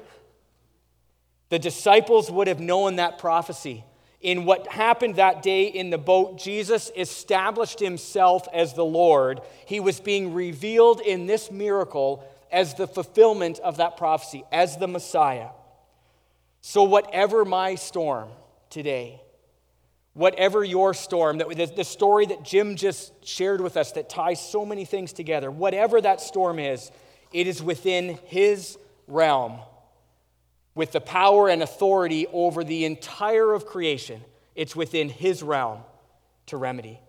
The 1.48 1.58
disciples 1.58 2.30
would 2.30 2.48
have 2.48 2.60
known 2.60 2.96
that 2.96 3.18
prophecy. 3.18 3.84
In 4.20 4.44
what 4.44 4.68
happened 4.68 5.16
that 5.16 5.42
day 5.42 5.64
in 5.64 5.90
the 5.90 5.98
boat, 5.98 6.38
Jesus 6.38 6.90
established 6.96 7.80
himself 7.80 8.46
as 8.52 8.74
the 8.74 8.84
Lord. 8.84 9.40
He 9.66 9.80
was 9.80 10.00
being 10.00 10.34
revealed 10.34 11.00
in 11.00 11.26
this 11.26 11.50
miracle 11.50 12.24
as 12.50 12.74
the 12.74 12.86
fulfillment 12.86 13.58
of 13.60 13.78
that 13.78 13.96
prophecy, 13.96 14.44
as 14.52 14.76
the 14.76 14.86
Messiah. 14.86 15.48
So, 16.60 16.82
whatever 16.82 17.44
my 17.44 17.74
storm 17.74 18.28
today, 18.70 19.21
Whatever 20.14 20.62
your 20.62 20.92
storm, 20.92 21.38
that 21.38 21.76
the 21.76 21.84
story 21.84 22.26
that 22.26 22.42
Jim 22.42 22.76
just 22.76 23.24
shared 23.24 23.60
with 23.60 23.76
us 23.76 23.92
that 23.92 24.10
ties 24.10 24.46
so 24.46 24.66
many 24.66 24.84
things 24.84 25.12
together, 25.12 25.50
whatever 25.50 26.00
that 26.00 26.20
storm 26.20 26.58
is, 26.58 26.90
it 27.32 27.46
is 27.46 27.62
within 27.62 28.18
his 28.26 28.76
realm 29.06 29.58
with 30.74 30.92
the 30.92 31.00
power 31.00 31.48
and 31.48 31.62
authority 31.62 32.26
over 32.32 32.64
the 32.64 32.84
entire 32.84 33.52
of 33.52 33.66
creation. 33.66 34.22
It's 34.54 34.76
within 34.76 35.08
his 35.08 35.42
realm 35.42 35.80
to 36.46 36.56
remedy. 36.56 37.00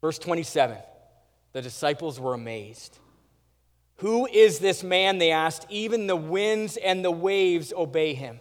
Verse 0.00 0.18
27 0.18 0.78
the 1.52 1.62
disciples 1.62 2.20
were 2.20 2.34
amazed. 2.34 2.98
Who 3.96 4.26
is 4.26 4.58
this 4.58 4.84
man? 4.84 5.18
They 5.18 5.32
asked. 5.32 5.66
Even 5.70 6.06
the 6.06 6.14
winds 6.14 6.76
and 6.76 7.04
the 7.04 7.10
waves 7.10 7.72
obey 7.76 8.14
him. 8.14 8.38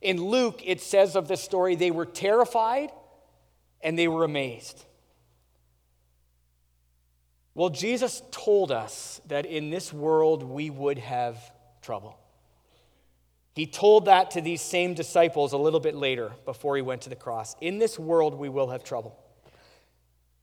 In 0.00 0.22
Luke, 0.22 0.62
it 0.64 0.80
says 0.80 1.16
of 1.16 1.28
this 1.28 1.42
story, 1.42 1.74
they 1.74 1.90
were 1.90 2.06
terrified 2.06 2.90
and 3.80 3.98
they 3.98 4.08
were 4.08 4.24
amazed. 4.24 4.84
Well, 7.54 7.70
Jesus 7.70 8.22
told 8.30 8.70
us 8.70 9.20
that 9.26 9.44
in 9.44 9.70
this 9.70 9.92
world 9.92 10.44
we 10.44 10.70
would 10.70 10.98
have 10.98 11.36
trouble. 11.82 12.16
He 13.54 13.66
told 13.66 14.04
that 14.04 14.30
to 14.32 14.40
these 14.40 14.60
same 14.60 14.94
disciples 14.94 15.52
a 15.52 15.58
little 15.58 15.80
bit 15.80 15.96
later 15.96 16.30
before 16.44 16.76
he 16.76 16.82
went 16.82 17.02
to 17.02 17.10
the 17.10 17.16
cross. 17.16 17.56
In 17.60 17.80
this 17.80 17.98
world 17.98 18.34
we 18.34 18.48
will 18.48 18.70
have 18.70 18.84
trouble. 18.84 19.18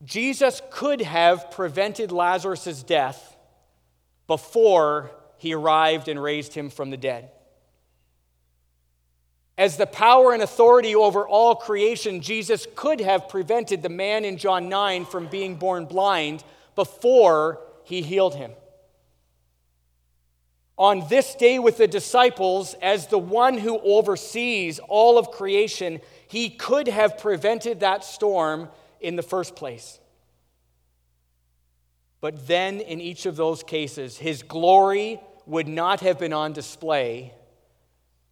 Jesus 0.04 0.60
could 0.70 1.00
have 1.00 1.50
prevented 1.50 2.12
Lazarus' 2.12 2.82
death 2.82 3.36
before 4.26 5.10
he 5.38 5.54
arrived 5.54 6.08
and 6.08 6.22
raised 6.22 6.52
him 6.52 6.68
from 6.68 6.90
the 6.90 6.98
dead. 6.98 7.30
As 9.58 9.78
the 9.78 9.86
power 9.86 10.34
and 10.34 10.42
authority 10.42 10.94
over 10.94 11.26
all 11.26 11.54
creation, 11.54 12.20
Jesus 12.20 12.66
could 12.74 13.00
have 13.00 13.28
prevented 13.28 13.82
the 13.82 13.88
man 13.88 14.24
in 14.24 14.36
John 14.36 14.68
9 14.68 15.06
from 15.06 15.28
being 15.28 15.56
born 15.56 15.86
blind 15.86 16.44
before 16.74 17.60
he 17.84 18.02
healed 18.02 18.34
him. 18.34 18.52
On 20.78 21.08
this 21.08 21.34
day 21.34 21.58
with 21.58 21.78
the 21.78 21.88
disciples, 21.88 22.74
as 22.82 23.06
the 23.06 23.18
one 23.18 23.56
who 23.56 23.78
oversees 23.78 24.78
all 24.78 25.16
of 25.16 25.30
creation, 25.30 26.00
he 26.28 26.50
could 26.50 26.86
have 26.86 27.16
prevented 27.16 27.80
that 27.80 28.04
storm 28.04 28.68
in 29.00 29.16
the 29.16 29.22
first 29.22 29.56
place. 29.56 29.98
But 32.20 32.46
then, 32.46 32.80
in 32.80 33.00
each 33.00 33.24
of 33.24 33.36
those 33.36 33.62
cases, 33.62 34.18
his 34.18 34.42
glory 34.42 35.18
would 35.46 35.68
not 35.68 36.00
have 36.00 36.18
been 36.18 36.34
on 36.34 36.52
display 36.52 37.32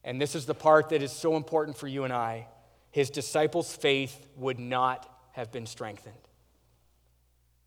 and 0.05 0.21
this 0.21 0.35
is 0.35 0.45
the 0.45 0.55
part 0.55 0.91
that 0.91 1.03
is 1.03 1.13
so 1.13 1.37
important 1.37 1.77
for 1.77 1.89
you 1.89 2.05
and 2.05 2.13
I, 2.13 2.47
his 2.91 3.11
disciples' 3.11 3.75
faith 3.75 4.27
would 4.37 4.61
not 4.61 5.11
have 5.33 5.51
been 5.51 5.67
strengthened. 5.67 6.15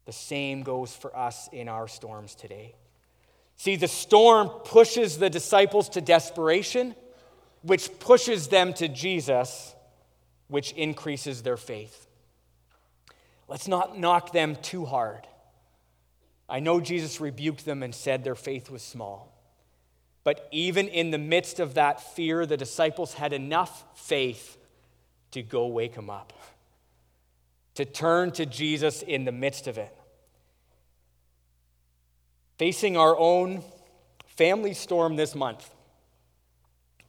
The 0.05 0.13
same 0.13 0.61
goes 0.63 0.95
for 0.95 1.15
us 1.17 1.49
in 1.51 1.67
our 1.67 1.87
storms 1.87 2.35
today. 2.35 2.75
See, 3.57 3.75
the 3.75 3.87
storm 3.87 4.49
pushes 4.49 5.17
the 5.17 5.29
disciples 5.29 5.89
to 5.89 6.01
desperation, 6.01 6.95
which 7.63 7.99
pushes 7.99 8.47
them 8.47 8.73
to 8.75 8.87
Jesus, 8.87 9.73
which 10.47 10.71
increases 10.73 11.41
their 11.41 11.57
faith. 11.57 12.07
Let's 13.47 13.67
not 13.67 13.97
knock 13.97 14.31
them 14.31 14.55
too 14.61 14.85
hard. 14.85 15.27
I 16.47 16.59
know 16.59 16.79
Jesus 16.79 17.19
rebuked 17.19 17.65
them 17.65 17.83
and 17.83 17.93
said 17.93 18.23
their 18.23 18.35
faith 18.35 18.69
was 18.69 18.83
small. 18.83 19.36
But 20.27 20.45
even 20.51 20.89
in 20.89 21.11
the 21.11 21.17
midst 21.17 21.61
of 21.61 21.75
that 21.75 22.01
fear, 22.01 22.45
the 22.45 22.57
disciples 22.57 23.13
had 23.13 23.31
enough 23.31 23.85
faith 23.95 24.57
to 25.31 25.41
go 25.41 25.67
wake 25.67 25.95
him 25.95 26.09
up, 26.09 26.33
to 27.75 27.85
turn 27.85 28.31
to 28.31 28.45
Jesus 28.45 29.03
in 29.03 29.23
the 29.23 29.31
midst 29.31 29.67
of 29.67 29.77
it. 29.77 29.97
Facing 32.57 32.97
our 32.97 33.17
own 33.17 33.63
family 34.25 34.73
storm 34.73 35.15
this 35.15 35.33
month, 35.33 35.73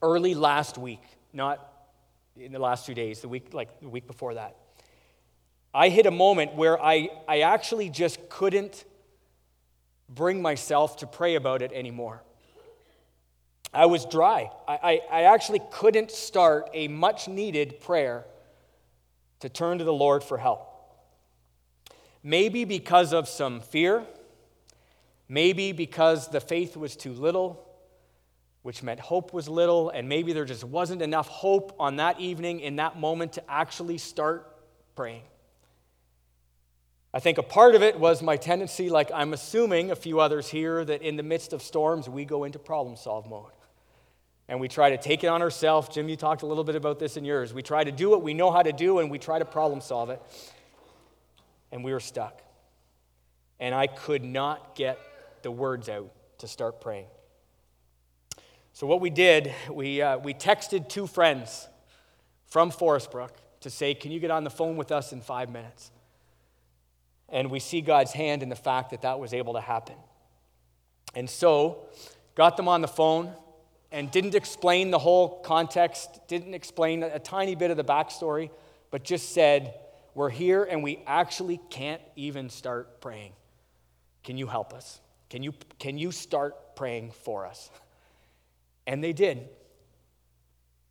early 0.00 0.34
last 0.34 0.78
week, 0.78 1.02
not 1.32 1.72
in 2.36 2.52
the 2.52 2.60
last 2.60 2.86
two 2.86 2.94
days, 2.94 3.20
the 3.20 3.28
week 3.28 3.52
like 3.52 3.80
the 3.80 3.88
week 3.88 4.06
before 4.06 4.34
that. 4.34 4.54
I 5.74 5.88
hit 5.88 6.06
a 6.06 6.12
moment 6.12 6.54
where 6.54 6.80
I, 6.80 7.08
I 7.26 7.40
actually 7.40 7.90
just 7.90 8.28
couldn't 8.28 8.84
bring 10.08 10.40
myself 10.40 10.98
to 10.98 11.08
pray 11.08 11.34
about 11.34 11.62
it 11.62 11.72
anymore. 11.72 12.22
I 13.72 13.86
was 13.86 14.04
dry. 14.06 14.50
I, 14.66 14.78
I, 14.82 15.00
I, 15.10 15.22
actually 15.24 15.60
couldn't 15.70 16.10
start 16.10 16.70
a 16.72 16.88
much 16.88 17.28
needed 17.28 17.80
prayer 17.80 18.24
to 19.40 19.48
turn 19.48 19.78
to 19.78 19.84
the 19.84 19.92
Lord 19.92 20.24
for 20.24 20.38
help. 20.38 20.64
Maybe 22.22 22.64
because 22.64 23.12
of 23.12 23.28
some 23.28 23.60
fear, 23.60 24.04
maybe 25.28 25.72
because 25.72 26.28
the 26.28 26.40
faith 26.40 26.76
was 26.76 26.96
too 26.96 27.12
little, 27.12 27.64
which 28.62 28.82
meant 28.82 29.00
hope 29.00 29.32
was 29.32 29.48
little, 29.48 29.90
and 29.90 30.08
maybe 30.08 30.32
there 30.32 30.44
just 30.44 30.64
wasn't 30.64 31.02
enough 31.02 31.28
hope 31.28 31.76
on 31.78 31.96
that 31.96 32.18
evening, 32.18 32.60
in 32.60 32.76
that 32.76 32.98
moment, 32.98 33.34
to 33.34 33.50
actually 33.50 33.98
start 33.98 34.56
praying. 34.96 35.22
I 37.14 37.20
think 37.20 37.38
a 37.38 37.42
part 37.42 37.74
of 37.74 37.82
it 37.82 37.98
was 37.98 38.22
my 38.22 38.36
tendency, 38.36 38.90
like 38.90 39.10
I'm 39.14 39.32
assuming 39.32 39.90
a 39.90 39.96
few 39.96 40.20
others 40.20 40.48
here, 40.48 40.84
that 40.84 41.02
in 41.02 41.16
the 41.16 41.22
midst 41.22 41.52
of 41.52 41.62
storms, 41.62 42.08
we 42.08 42.24
go 42.24 42.44
into 42.44 42.58
problem 42.58 42.96
solve 42.96 43.28
mode 43.28 43.52
and 44.48 44.58
we 44.60 44.68
try 44.68 44.90
to 44.90 44.96
take 44.96 45.22
it 45.22 45.26
on 45.26 45.42
ourselves. 45.42 45.88
Jim, 45.88 46.08
you 46.08 46.16
talked 46.16 46.42
a 46.42 46.46
little 46.46 46.64
bit 46.64 46.74
about 46.74 46.98
this 46.98 47.16
in 47.16 47.24
yours. 47.24 47.52
We 47.52 47.62
try 47.62 47.84
to 47.84 47.92
do 47.92 48.08
what 48.08 48.22
we 48.22 48.32
know 48.32 48.50
how 48.50 48.62
to 48.62 48.72
do 48.72 48.98
and 48.98 49.10
we 49.10 49.18
try 49.18 49.38
to 49.38 49.44
problem 49.44 49.80
solve 49.80 50.10
it. 50.10 50.22
And 51.70 51.84
we 51.84 51.92
were 51.92 52.00
stuck. 52.00 52.40
And 53.60 53.74
I 53.74 53.86
could 53.88 54.24
not 54.24 54.74
get 54.74 54.98
the 55.42 55.50
words 55.50 55.88
out 55.88 56.10
to 56.38 56.48
start 56.48 56.80
praying. 56.80 57.06
So, 58.72 58.86
what 58.86 59.00
we 59.00 59.10
did, 59.10 59.52
we, 59.70 60.00
uh, 60.00 60.18
we 60.18 60.32
texted 60.32 60.88
two 60.88 61.06
friends 61.06 61.68
from 62.46 62.70
Forest 62.70 63.10
Brook 63.10 63.36
to 63.60 63.70
say, 63.70 63.92
Can 63.92 64.12
you 64.12 64.20
get 64.20 64.30
on 64.30 64.44
the 64.44 64.50
phone 64.50 64.76
with 64.76 64.92
us 64.92 65.12
in 65.12 65.20
five 65.20 65.50
minutes? 65.50 65.90
And 67.28 67.50
we 67.50 67.58
see 67.58 67.80
God's 67.80 68.12
hand 68.12 68.42
in 68.42 68.48
the 68.48 68.56
fact 68.56 68.90
that 68.90 69.02
that 69.02 69.18
was 69.18 69.34
able 69.34 69.54
to 69.54 69.60
happen. 69.60 69.96
And 71.14 71.28
so, 71.28 71.88
got 72.36 72.56
them 72.56 72.68
on 72.68 72.80
the 72.80 72.88
phone 72.88 73.34
and 73.90 74.10
didn't 74.10 74.34
explain 74.34 74.90
the 74.90 74.98
whole 74.98 75.40
context, 75.40 76.20
didn't 76.28 76.54
explain 76.54 77.02
a 77.02 77.18
tiny 77.18 77.54
bit 77.54 77.70
of 77.70 77.76
the 77.76 77.84
backstory, 77.84 78.50
but 78.90 79.02
just 79.04 79.32
said, 79.32 79.74
We're 80.14 80.30
here 80.30 80.64
and 80.64 80.82
we 80.82 81.02
actually 81.06 81.60
can't 81.70 82.02
even 82.16 82.50
start 82.50 83.00
praying. 83.00 83.32
Can 84.24 84.36
you 84.36 84.46
help 84.46 84.74
us? 84.74 85.00
Can 85.30 85.42
you, 85.42 85.54
can 85.78 85.98
you 85.98 86.12
start 86.12 86.76
praying 86.76 87.12
for 87.12 87.46
us? 87.46 87.70
And 88.86 89.02
they 89.02 89.12
did. 89.12 89.48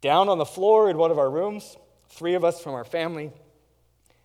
Down 0.02 0.30
on 0.30 0.38
the 0.38 0.46
floor 0.46 0.90
in 0.90 0.98
one 0.98 1.12
of 1.12 1.18
our 1.18 1.30
rooms, 1.30 1.78
three 2.10 2.36
of 2.36 2.44
us 2.44 2.62
from 2.62 2.74
our 2.74 2.86
family, 2.86 3.32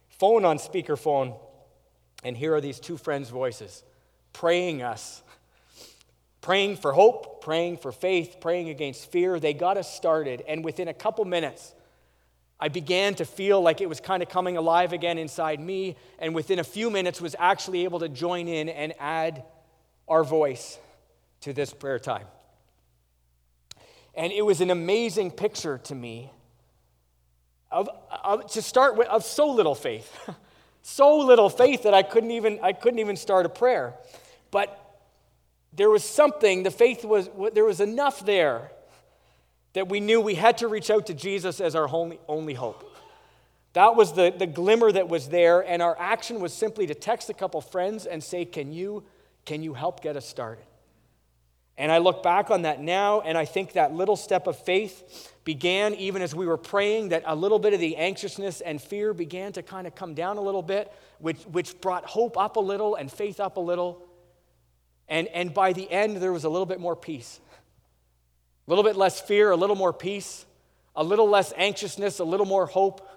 phone 0.09 0.45
on 0.45 0.59
speakerphone, 0.59 1.35
and 2.23 2.37
here 2.37 2.55
are 2.55 2.61
these 2.61 2.79
two 2.79 2.97
friends' 2.97 3.31
voices 3.31 3.83
praying 4.33 4.83
us 4.83 5.23
praying 6.43 6.77
for 6.77 6.93
hope, 6.93 7.41
praying 7.41 7.79
for 7.79 7.93
faith, 7.93 8.37
praying 8.41 8.69
against 8.69 9.11
fear. 9.11 9.41
They 9.41 9.55
got 9.55 9.79
us 9.79 9.93
started. 9.93 10.43
And 10.47 10.63
within 10.63 10.89
a 10.89 10.95
couple 10.95 11.25
minutes, 11.25 11.73
I 12.61 12.69
began 12.69 13.15
to 13.15 13.25
feel 13.25 13.63
like 13.63 13.81
it 13.81 13.89
was 13.89 14.01
kind 14.01 14.23
of 14.23 14.29
coming 14.29 14.57
alive 14.57 14.93
again 14.93 15.19
inside 15.19 15.61
me. 15.61 15.97
And 16.19 16.35
within 16.35 16.59
a 16.59 16.65
few 16.65 16.91
minutes, 16.91 17.21
was 17.21 17.35
actually 17.39 17.85
able 17.85 18.01
to 18.01 18.09
join 18.09 18.49
in 18.49 18.69
and 18.69 18.93
add 18.99 19.45
our 20.07 20.25
voice 20.25 20.79
to 21.41 21.53
this 21.53 21.73
prayer 21.73 21.99
time. 21.99 22.27
And 24.15 24.33
it 24.33 24.43
was 24.43 24.61
an 24.61 24.71
amazing 24.71 25.31
picture 25.31 25.79
to 25.85 25.95
me 25.95 26.31
of, 27.71 27.89
of 28.25 28.51
to 28.53 28.63
start 28.63 28.97
with, 28.97 29.09
of 29.09 29.25
so 29.25 29.49
little 29.49 29.75
faith. 29.75 30.13
so 30.83 31.19
little 31.19 31.49
faith 31.49 31.85
that 31.85 31.95
I 31.95 32.03
couldn't 32.03 32.33
even, 32.33 32.59
I 32.63 32.73
couldn't 32.73 32.99
even 32.99 33.17
start 33.17 33.47
a 33.47 33.49
prayer. 33.49 33.95
But 34.51 34.82
there 35.73 35.91
was 35.91 36.05
something, 36.05 36.63
the 36.63 36.71
faith 36.71 37.05
was, 37.05 37.31
there 37.55 37.65
was 37.65 37.81
enough 37.81 38.25
there 38.25 38.71
that 39.73 39.89
we 39.89 40.01
knew 40.01 40.21
we 40.21 40.35
had 40.35 40.59
to 40.59 40.69
reach 40.69 40.91
out 40.91 41.07
to 41.07 41.15
Jesus 41.15 41.61
as 41.61 41.75
our 41.75 41.89
only, 41.89 42.21
only 42.29 42.55
hope. 42.55 42.89
That 43.73 43.97
was 43.97 44.13
the, 44.13 44.35
the 44.37 44.47
glimmer 44.47 44.93
that 44.93 45.09
was 45.09 45.29
there, 45.29 45.61
and 45.61 45.81
our 45.81 45.99
action 45.99 46.41
was 46.41 46.53
simply 46.53 46.87
to 46.89 46.95
text 46.95 47.31
a 47.31 47.35
couple 47.35 47.61
friends 47.63 48.05
and 48.05 48.23
say, 48.23 48.45
Can 48.45 48.73
you, 48.73 49.05
can 49.47 49.63
you 49.63 49.73
help 49.73 50.03
get 50.03 50.15
us 50.17 50.29
started? 50.29 50.65
And 51.79 51.91
I 51.91 51.99
look 51.99 52.23
back 52.23 52.51
on 52.51 52.63
that 52.63 52.83
now, 52.83 53.23
and 53.23 53.39
I 53.39 53.47
think 53.47 53.73
that 53.73 53.95
little 53.95 54.17
step 54.17 54.47
of 54.47 54.59
faith 54.59 55.33
began 55.45 55.95
even 55.95 56.21
as 56.21 56.35
we 56.35 56.47
were 56.47 56.59
praying, 56.59 57.09
that 57.09 57.23
a 57.27 57.35
little 57.35 57.59
bit 57.59 57.73
of 57.73 57.81
the 57.81 57.97
anxiousness 57.97 58.61
and 58.61 58.81
fear 58.81 59.15
began 59.15 59.53
to 59.55 59.63
kind 59.63 59.87
of 59.87 59.95
come 59.95 60.13
down 60.13 60.37
a 60.37 60.41
little 60.43 60.63
bit, 60.63 60.93
which, 61.19 61.41
which 61.45 61.81
brought 61.81 62.05
hope 62.05 62.37
up 62.37 62.57
a 62.57 62.61
little 62.61 62.95
and 62.97 63.11
faith 63.11 63.41
up 63.41 63.57
a 63.57 63.61
little. 63.61 64.07
And, 65.09 65.29
and 65.29 65.53
by 65.53 65.73
the 65.73 65.91
end, 65.91 66.17
there 66.19 66.33
was 66.33 66.45
a 66.45 66.49
little 66.49 66.67
bit 66.67 66.81
more 66.81 66.97
peace. 66.97 67.41
A 68.67 68.71
little 68.71 68.85
bit 68.85 68.97
less 68.97 69.21
fear, 69.21 69.51
a 69.51 69.57
little 69.57 69.77
more 69.77 69.93
peace, 69.93 70.47
a 70.95 71.03
little 71.03 71.29
less 71.29 71.53
anxiousness, 71.57 72.19
a 72.19 72.25
little 72.25 72.47
more 72.47 72.67
hope, 72.67 73.09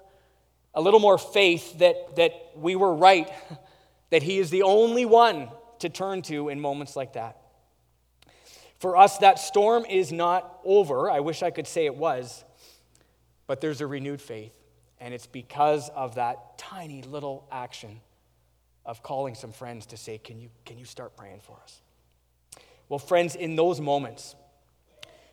a 0.73 0.81
little 0.81 0.99
more 0.99 1.17
faith 1.17 1.79
that, 1.79 2.15
that 2.15 2.33
we 2.55 2.75
were 2.75 2.93
right, 2.93 3.29
that 4.09 4.23
He 4.23 4.39
is 4.39 4.49
the 4.49 4.63
only 4.63 5.05
one 5.05 5.49
to 5.79 5.89
turn 5.89 6.21
to 6.23 6.49
in 6.49 6.59
moments 6.59 6.95
like 6.95 7.13
that. 7.13 7.37
For 8.79 8.97
us, 8.97 9.19
that 9.19 9.39
storm 9.39 9.85
is 9.85 10.11
not 10.11 10.59
over. 10.65 11.09
I 11.09 11.21
wish 11.21 11.43
I 11.43 11.51
could 11.51 11.67
say 11.67 11.85
it 11.85 11.95
was, 11.95 12.43
but 13.47 13.61
there's 13.61 13.81
a 13.81 13.87
renewed 13.87 14.21
faith. 14.21 14.53
And 14.99 15.13
it's 15.13 15.27
because 15.27 15.89
of 15.89 16.15
that 16.15 16.57
tiny 16.57 17.01
little 17.01 17.47
action 17.51 18.01
of 18.85 19.01
calling 19.03 19.35
some 19.35 19.51
friends 19.51 19.85
to 19.87 19.97
say, 19.97 20.17
Can 20.17 20.39
you, 20.39 20.49
can 20.65 20.77
you 20.77 20.85
start 20.85 21.15
praying 21.17 21.41
for 21.41 21.57
us? 21.63 21.81
Well, 22.87 22.99
friends, 22.99 23.35
in 23.35 23.55
those 23.55 23.81
moments, 23.81 24.35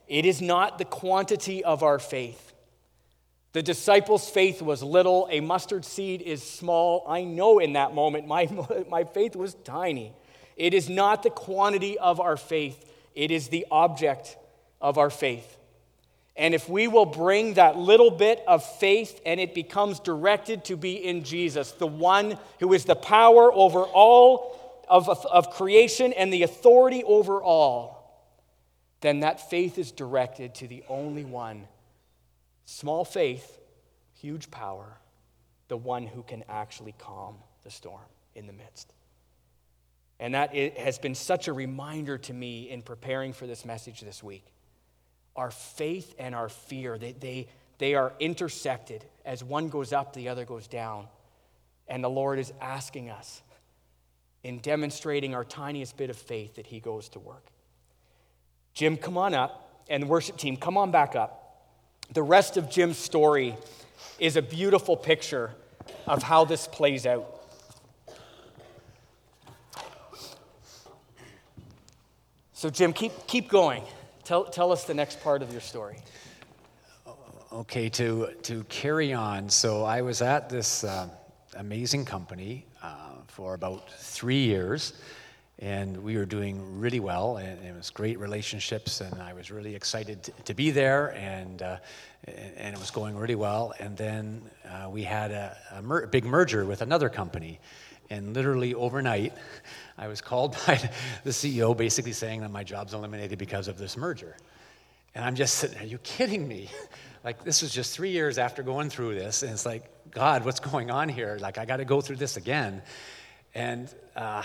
it 0.09 0.25
is 0.25 0.41
not 0.41 0.79
the 0.79 0.85
quantity 0.85 1.63
of 1.65 1.83
our 1.83 1.99
faith. 1.99 2.53
The 3.53 3.63
disciples' 3.63 4.29
faith 4.31 4.63
was 4.63 4.83
little, 4.83 5.29
a 5.31 5.41
mustard 5.41 5.85
seed 5.85 6.23
is 6.23 6.43
small. 6.43 7.05
I 7.07 7.25
know 7.25 7.59
in 7.59 7.75
that 7.75 7.95
moment 7.95 8.27
my, 8.27 8.49
my 8.89 9.05
faith 9.05 9.37
was 9.37 9.55
tiny. 9.65 10.15
It 10.57 10.75
is 10.75 10.89
not 10.89 11.23
the 11.23 11.31
quantity 11.31 11.99
of 11.99 12.21
our 12.21 12.37
faith, 12.37 12.85
it 13.15 13.31
is 13.31 13.49
the 13.49 13.67
object 13.71 14.37
of 14.81 14.97
our 14.97 15.11
faith. 15.11 15.59
And 16.37 16.55
if 16.55 16.69
we 16.69 16.89
will 16.89 17.05
bring 17.05 17.55
that 17.55 17.77
little 17.77 18.11
bit 18.11 18.43
of 18.47 18.65
faith 18.65 19.21
and 19.27 19.39
it 19.39 19.55
becomes 19.55 20.01
directed 20.01 20.65
to 20.67 20.77
be 20.77 20.95
in 20.95 21.25
Jesus, 21.25 21.73
the 21.73 21.87
one 21.87 22.39
who 22.59 22.73
is 22.73 22.85
the 22.85 22.97
power 22.97 23.53
over 23.53 23.83
all 23.83 24.85
of, 24.89 25.09
of 25.09 25.51
creation 25.51 26.13
and 26.13 26.33
the 26.33 26.43
authority 26.43 27.05
over 27.05 27.43
all, 27.43 28.03
then 29.03 29.21
that 29.21 29.51
faith 29.51 29.79
is 29.79 29.93
directed 29.93 30.55
to 30.57 30.69
the 30.69 30.83
only 30.89 31.25
one. 31.25 31.67
Small 32.65 33.05
faith, 33.05 33.59
huge 34.15 34.51
power, 34.51 34.99
the 35.69 35.77
one 35.77 36.07
who 36.07 36.23
can 36.23 36.45
actually 36.49 36.95
calm 36.99 37.37
the 37.65 37.71
storm 37.71 38.01
in 38.35 38.47
the 38.47 38.53
midst. 38.53 38.93
And 40.19 40.35
that 40.35 40.55
has 40.55 40.99
been 40.99 41.15
such 41.15 41.49
a 41.49 41.53
reminder 41.53 42.17
to 42.17 42.33
me 42.33 42.71
in 42.71 42.83
preparing 42.83 43.33
for 43.33 43.47
this 43.47 43.65
message 43.65 44.01
this 44.01 44.23
week. 44.23 44.47
Our 45.37 45.51
faith 45.51 46.15
and 46.19 46.35
our 46.35 46.49
fear, 46.49 46.99
they, 46.99 47.13
they, 47.13 47.49
they 47.79 47.95
are 47.95 48.13
intersected. 48.21 49.05
As 49.25 49.43
one 49.43 49.69
goes 49.69 49.93
up, 49.93 50.13
the 50.13 50.29
other 50.29 50.45
goes 50.45 50.67
down. 50.67 51.07
And 51.89 52.03
the 52.03 52.11
Lord 52.11 52.39
is 52.39 52.53
asking 52.61 53.11
us, 53.11 53.43
in 54.43 54.59
demonstrating 54.59 55.35
our 55.35 55.45
tiniest 55.45 55.97
bit 55.97 56.11
of 56.11 56.17
faith, 56.17 56.57
that 56.57 56.67
He 56.67 56.81
goes 56.81 57.09
to 57.11 57.19
work. 57.19 57.47
Jim, 58.75 58.97
come 58.97 59.17
on 59.17 59.35
up, 59.35 59.85
and 59.89 60.03
the 60.03 60.07
worship 60.07 60.37
team, 60.37 60.57
come 60.57 60.77
on 60.77 60.91
back 60.91 61.15
up. 61.15 61.39
The 62.13 62.23
rest 62.23 62.57
of 62.57 62.71
Jim's 62.71 62.99
story 62.99 63.57
is 64.19 64.37
a 64.37 64.43
beautiful 64.43 64.97
picture 64.97 65.53
of 66.07 66.23
how 66.23 66.45
this 66.45 66.67
plays 66.67 67.07
out. 67.07 67.39
So, 72.53 72.71
Jim, 72.71 72.93
keep, 72.93 73.13
keep 73.27 73.49
going. 73.49 73.83
Tell, 74.33 74.45
tell 74.45 74.73
us 74.73 74.85
the 74.85 74.95
next 74.95 75.21
part 75.21 75.43
of 75.43 75.53
your 75.53 75.61
story. 75.61 75.99
Okay, 77.53 77.91
to, 77.91 78.31
to 78.45 78.65
carry 78.71 79.13
on. 79.13 79.51
So, 79.51 79.85
I 79.85 80.01
was 80.01 80.23
at 80.23 80.49
this 80.49 80.85
uh, 80.85 81.11
amazing 81.57 82.07
company 82.07 82.65
uh, 82.83 83.11
for 83.27 83.53
about 83.53 83.91
three 83.91 84.43
years, 84.43 84.95
and 85.59 86.03
we 86.03 86.17
were 86.17 86.25
doing 86.25 86.81
really 86.81 86.99
well, 86.99 87.37
and 87.37 87.63
it 87.63 87.77
was 87.77 87.91
great 87.91 88.19
relationships, 88.19 89.03
and 89.03 89.21
I 89.21 89.35
was 89.35 89.51
really 89.51 89.75
excited 89.75 90.23
to, 90.23 90.33
to 90.45 90.55
be 90.55 90.71
there, 90.71 91.09
and, 91.15 91.61
uh, 91.61 91.77
and 92.27 92.75
it 92.75 92.79
was 92.79 92.91
going 92.91 93.19
really 93.19 93.35
well. 93.35 93.75
And 93.81 93.99
then 93.99 94.41
uh, 94.67 94.89
we 94.89 95.03
had 95.03 95.31
a, 95.31 95.59
a 95.73 95.83
mer- 95.83 96.07
big 96.07 96.25
merger 96.25 96.65
with 96.65 96.81
another 96.81 97.11
company, 97.11 97.61
and 98.09 98.33
literally 98.33 98.73
overnight, 98.73 99.35
I 100.03 100.09
was 100.09 100.21
called 100.21 100.57
by 100.67 100.91
the 101.23 101.31
CEO 101.31 101.77
basically 101.77 102.13
saying 102.13 102.41
that 102.41 102.51
my 102.51 102.65
job's 102.65 102.93
eliminated 102.93 103.39
because 103.39 103.69
of 103.69 103.79
this 103.79 103.97
merger. 103.97 104.37
And 105.15 105.25
I'm 105.25 105.37
just 105.37 105.55
sitting, 105.57 105.79
are 105.79 105.87
you 105.87 105.99
kidding 105.99 106.47
me? 106.47 106.69
Like, 107.25 107.45
this 107.45 107.63
was 107.63 107.73
just 107.73 107.95
three 107.95 108.11
years 108.11 108.37
after 108.37 108.65
going 108.65 108.91
through 108.91 109.15
this, 109.15 109.45
and 109.45 109.53
it's 109.53 109.65
like, 109.65 109.85
God, 110.11 110.45
what's 110.45 110.59
going 110.59 110.91
on 110.91 111.09
here? 111.09 111.39
Like, 111.41 111.57
I 111.57 111.65
got 111.65 111.77
to 111.77 111.85
go 111.85 112.01
through 112.01 112.17
this 112.17 112.37
again. 112.37 112.83
And 113.55 113.95
uh, 114.17 114.43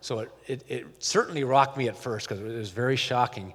so 0.00 0.18
it, 0.18 0.32
it, 0.48 0.64
it, 0.66 0.86
certainly 0.98 1.44
rocked 1.44 1.76
me 1.76 1.86
at 1.86 1.96
first 1.96 2.28
because 2.28 2.42
it 2.42 2.52
was 2.52 2.70
very 2.70 2.96
shocking. 2.96 3.54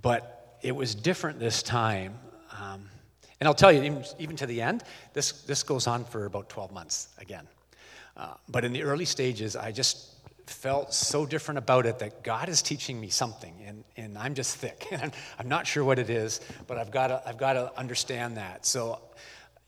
But 0.00 0.56
it 0.62 0.74
was 0.74 0.94
different 0.94 1.40
this 1.40 1.62
time. 1.62 2.18
Um, 2.58 2.88
and 3.38 3.46
I'll 3.46 3.52
tell 3.52 3.70
you, 3.70 3.82
even, 3.82 4.02
even 4.18 4.36
to 4.36 4.46
the 4.46 4.62
end, 4.62 4.82
this, 5.12 5.42
this 5.42 5.62
goes 5.62 5.86
on 5.86 6.06
for 6.06 6.24
about 6.24 6.48
12 6.48 6.72
months 6.72 7.08
again. 7.18 7.46
Uh, 8.18 8.34
but 8.48 8.64
in 8.64 8.72
the 8.72 8.82
early 8.82 9.04
stages, 9.04 9.54
I 9.54 9.70
just 9.70 10.17
felt 10.48 10.94
so 10.94 11.26
different 11.26 11.58
about 11.58 11.86
it 11.86 11.98
that 12.00 12.22
God 12.22 12.48
is 12.48 12.62
teaching 12.62 13.00
me 13.00 13.08
something, 13.08 13.54
and, 13.66 13.84
and 13.96 14.18
I'm 14.18 14.34
just 14.34 14.56
thick. 14.56 14.86
I'm, 14.92 15.12
I'm 15.38 15.48
not 15.48 15.66
sure 15.66 15.84
what 15.84 15.98
it 15.98 16.10
is, 16.10 16.40
but 16.66 16.78
I've 16.78 16.90
got 16.90 17.08
to, 17.08 17.22
I've 17.26 17.38
to 17.38 17.72
understand 17.78 18.36
that. 18.36 18.66
So, 18.66 19.00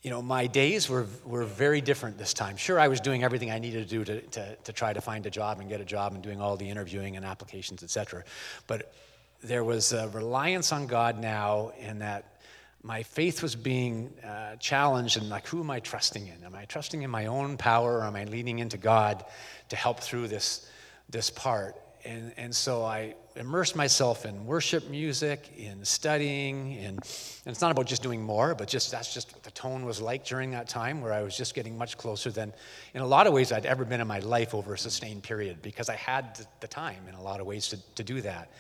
you 0.03 0.11
know, 0.11 0.23
my 0.23 0.47
days 0.47 0.89
were, 0.89 1.07
were 1.25 1.45
very 1.45 1.81
different 1.81 2.19
this 2.19 2.33
time. 2.33 2.57
Sure, 2.57 2.81
I 2.81 2.89
was 2.89 3.01
doing 3.01 3.23
everything 3.23 3.51
I 3.51 3.59
needed 3.59 3.89
to 3.89 3.95
do 3.99 4.05
to, 4.05 4.21
to, 4.21 4.57
to 4.57 4.73
try 4.73 4.93
to 4.93 5.01
find 5.01 5.27
a 5.27 5.31
job 5.31 5.61
and 5.61 5.69
get 5.69 5.81
a 5.81 5.85
job 5.85 6.15
and 6.15 6.23
doing 6.23 6.41
all 6.41 6.57
the 6.57 6.69
interviewing 6.69 7.17
and 7.17 7.25
applications, 7.25 7.83
et 7.83 7.91
cetera. 7.91 8.25
But 8.67 8.93
there 9.43 9.65
was 9.65 9.93
a 9.93 10.09
reliance 10.09 10.73
on 10.73 10.87
God 10.87 11.19
now 11.19 11.73
in 11.79 11.99
that 12.01 12.40
my 12.83 13.03
faith 13.03 13.43
was 13.43 13.55
being 13.55 14.13
uh, 14.25 14.57
challenged 14.57 15.17
and 15.17 15.29
like 15.29 15.47
who 15.47 15.61
am 15.61 15.71
i 15.71 15.81
trusting 15.81 16.27
in? 16.27 16.45
Am 16.45 16.55
i 16.55 16.65
trusting 16.65 17.03
in 17.03 17.11
my 17.11 17.27
own 17.27 17.57
power 17.57 17.99
or 17.99 18.05
am 18.05 18.17
i 18.17 18.25
leaning 18.25 18.59
into 18.59 18.79
god 18.79 19.25
to 19.69 19.77
help 19.77 20.01
through 20.01 20.29
this 20.29 20.67
this 21.09 21.31
part? 21.31 21.77
And, 22.03 22.33
and 22.39 22.55
so 22.55 22.83
i 22.83 23.15
immersed 23.37 23.77
myself 23.77 24.25
in 24.25 24.47
worship 24.47 24.89
music 24.89 25.51
in 25.57 25.85
studying 25.85 26.79
and, 26.79 26.97
and 26.97 27.47
it's 27.47 27.61
not 27.61 27.71
about 27.71 27.87
just 27.87 28.03
doing 28.03 28.23
more 28.23 28.55
but 28.55 28.69
just 28.69 28.91
that's 28.91 29.13
just 29.13 29.33
what 29.33 29.43
the 29.43 29.51
tone 29.51 29.85
was 29.85 30.01
like 30.01 30.25
during 30.25 30.51
that 30.53 30.67
time 30.67 31.03
where 31.03 31.13
i 31.13 31.23
was 31.23 31.37
just 31.37 31.55
getting 31.55 31.77
much 31.77 31.99
closer 31.99 32.31
than 32.31 32.53
in 32.95 33.03
a 33.03 33.07
lot 33.07 33.27
of 33.27 33.35
ways 33.35 33.53
i'd 33.53 33.67
ever 33.67 33.85
been 33.85 34.01
in 34.01 34.07
my 34.07 34.19
life 34.21 34.55
over 34.55 34.75
a 34.75 34.79
sustained 34.79 35.23
period 35.23 35.61
because 35.63 35.89
i 35.89 35.95
had 35.95 36.41
the 36.61 36.67
time 36.67 37.07
in 37.07 37.15
a 37.15 37.23
lot 37.23 37.39
of 37.39 37.47
ways 37.47 37.69
to, 37.69 37.79
to 37.95 38.03
do 38.03 38.21
that 38.21 38.51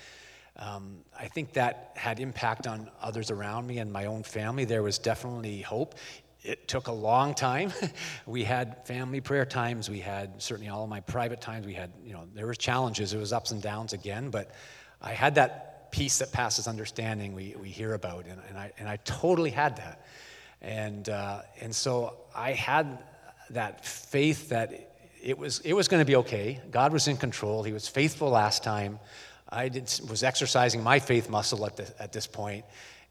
um, 0.61 0.99
I 1.18 1.27
think 1.29 1.55
that 1.55 1.92
had 1.96 2.20
impact 2.20 2.66
on 2.66 2.90
others 3.01 3.31
around 3.31 3.66
me 3.66 3.79
and 3.79 3.90
my 3.90 4.07
own 4.07 4.23
family. 4.23 4.66
There 4.66 4.83
was 4.83 4.99
definitely 4.99 5.62
hope. 5.62 5.94
It 6.42 6.68
took 6.68 6.87
a 6.88 6.92
long 6.92 7.35
time. 7.35 7.73
we 8.27 8.44
had 8.44 8.87
family 8.87 9.20
prayer 9.20 9.46
times. 9.46 9.88
We 9.88 10.01
had 10.01 10.40
certainly 10.40 10.70
all 10.70 10.85
of 10.85 10.90
my 10.90 11.01
private 11.01 11.40
times. 11.40 11.66
We 11.66 11.75
had, 11.75 11.90
you 12.05 12.12
know, 12.12 12.25
there 12.35 12.46
were 12.46 12.55
challenges. 12.55 13.14
It 13.14 13.18
was 13.18 13.33
ups 13.33 13.51
and 13.53 13.62
downs 13.62 13.94
again, 13.94 14.31
but 14.31 14.51
I 15.01 15.12
had 15.12 15.35
that 15.37 15.90
peace 15.92 16.18
that 16.18 16.31
passes 16.31 16.68
understanding 16.68 17.35
we, 17.35 17.57
we 17.61 17.68
hear 17.68 17.94
about, 17.94 18.27
and, 18.27 18.40
and, 18.49 18.59
I, 18.59 18.73
and 18.79 18.88
I 18.88 18.96
totally 18.99 19.51
had 19.51 19.77
that. 19.77 20.05
And, 20.61 21.09
uh, 21.09 21.42
and 21.61 21.75
so 21.75 22.16
I 22.35 22.53
had 22.53 22.99
that 23.51 23.85
faith 23.85 24.51
that 24.51 24.92
it 25.23 25.37
was, 25.37 25.61
it 25.61 25.73
was 25.73 25.88
going 25.88 26.01
to 26.01 26.07
be 26.07 26.16
okay. 26.16 26.61
God 26.70 26.92
was 26.92 27.09
in 27.09 27.16
control. 27.16 27.62
He 27.62 27.73
was 27.73 27.88
faithful 27.88 28.29
last 28.31 28.62
time. 28.62 28.99
I 29.53 29.69
did, 29.69 30.01
was 30.09 30.23
exercising 30.23 30.83
my 30.83 30.99
faith 30.99 31.29
muscle 31.29 31.67
at, 31.67 31.77
the, 31.77 32.03
at 32.03 32.13
this 32.13 32.27
point, 32.27 32.65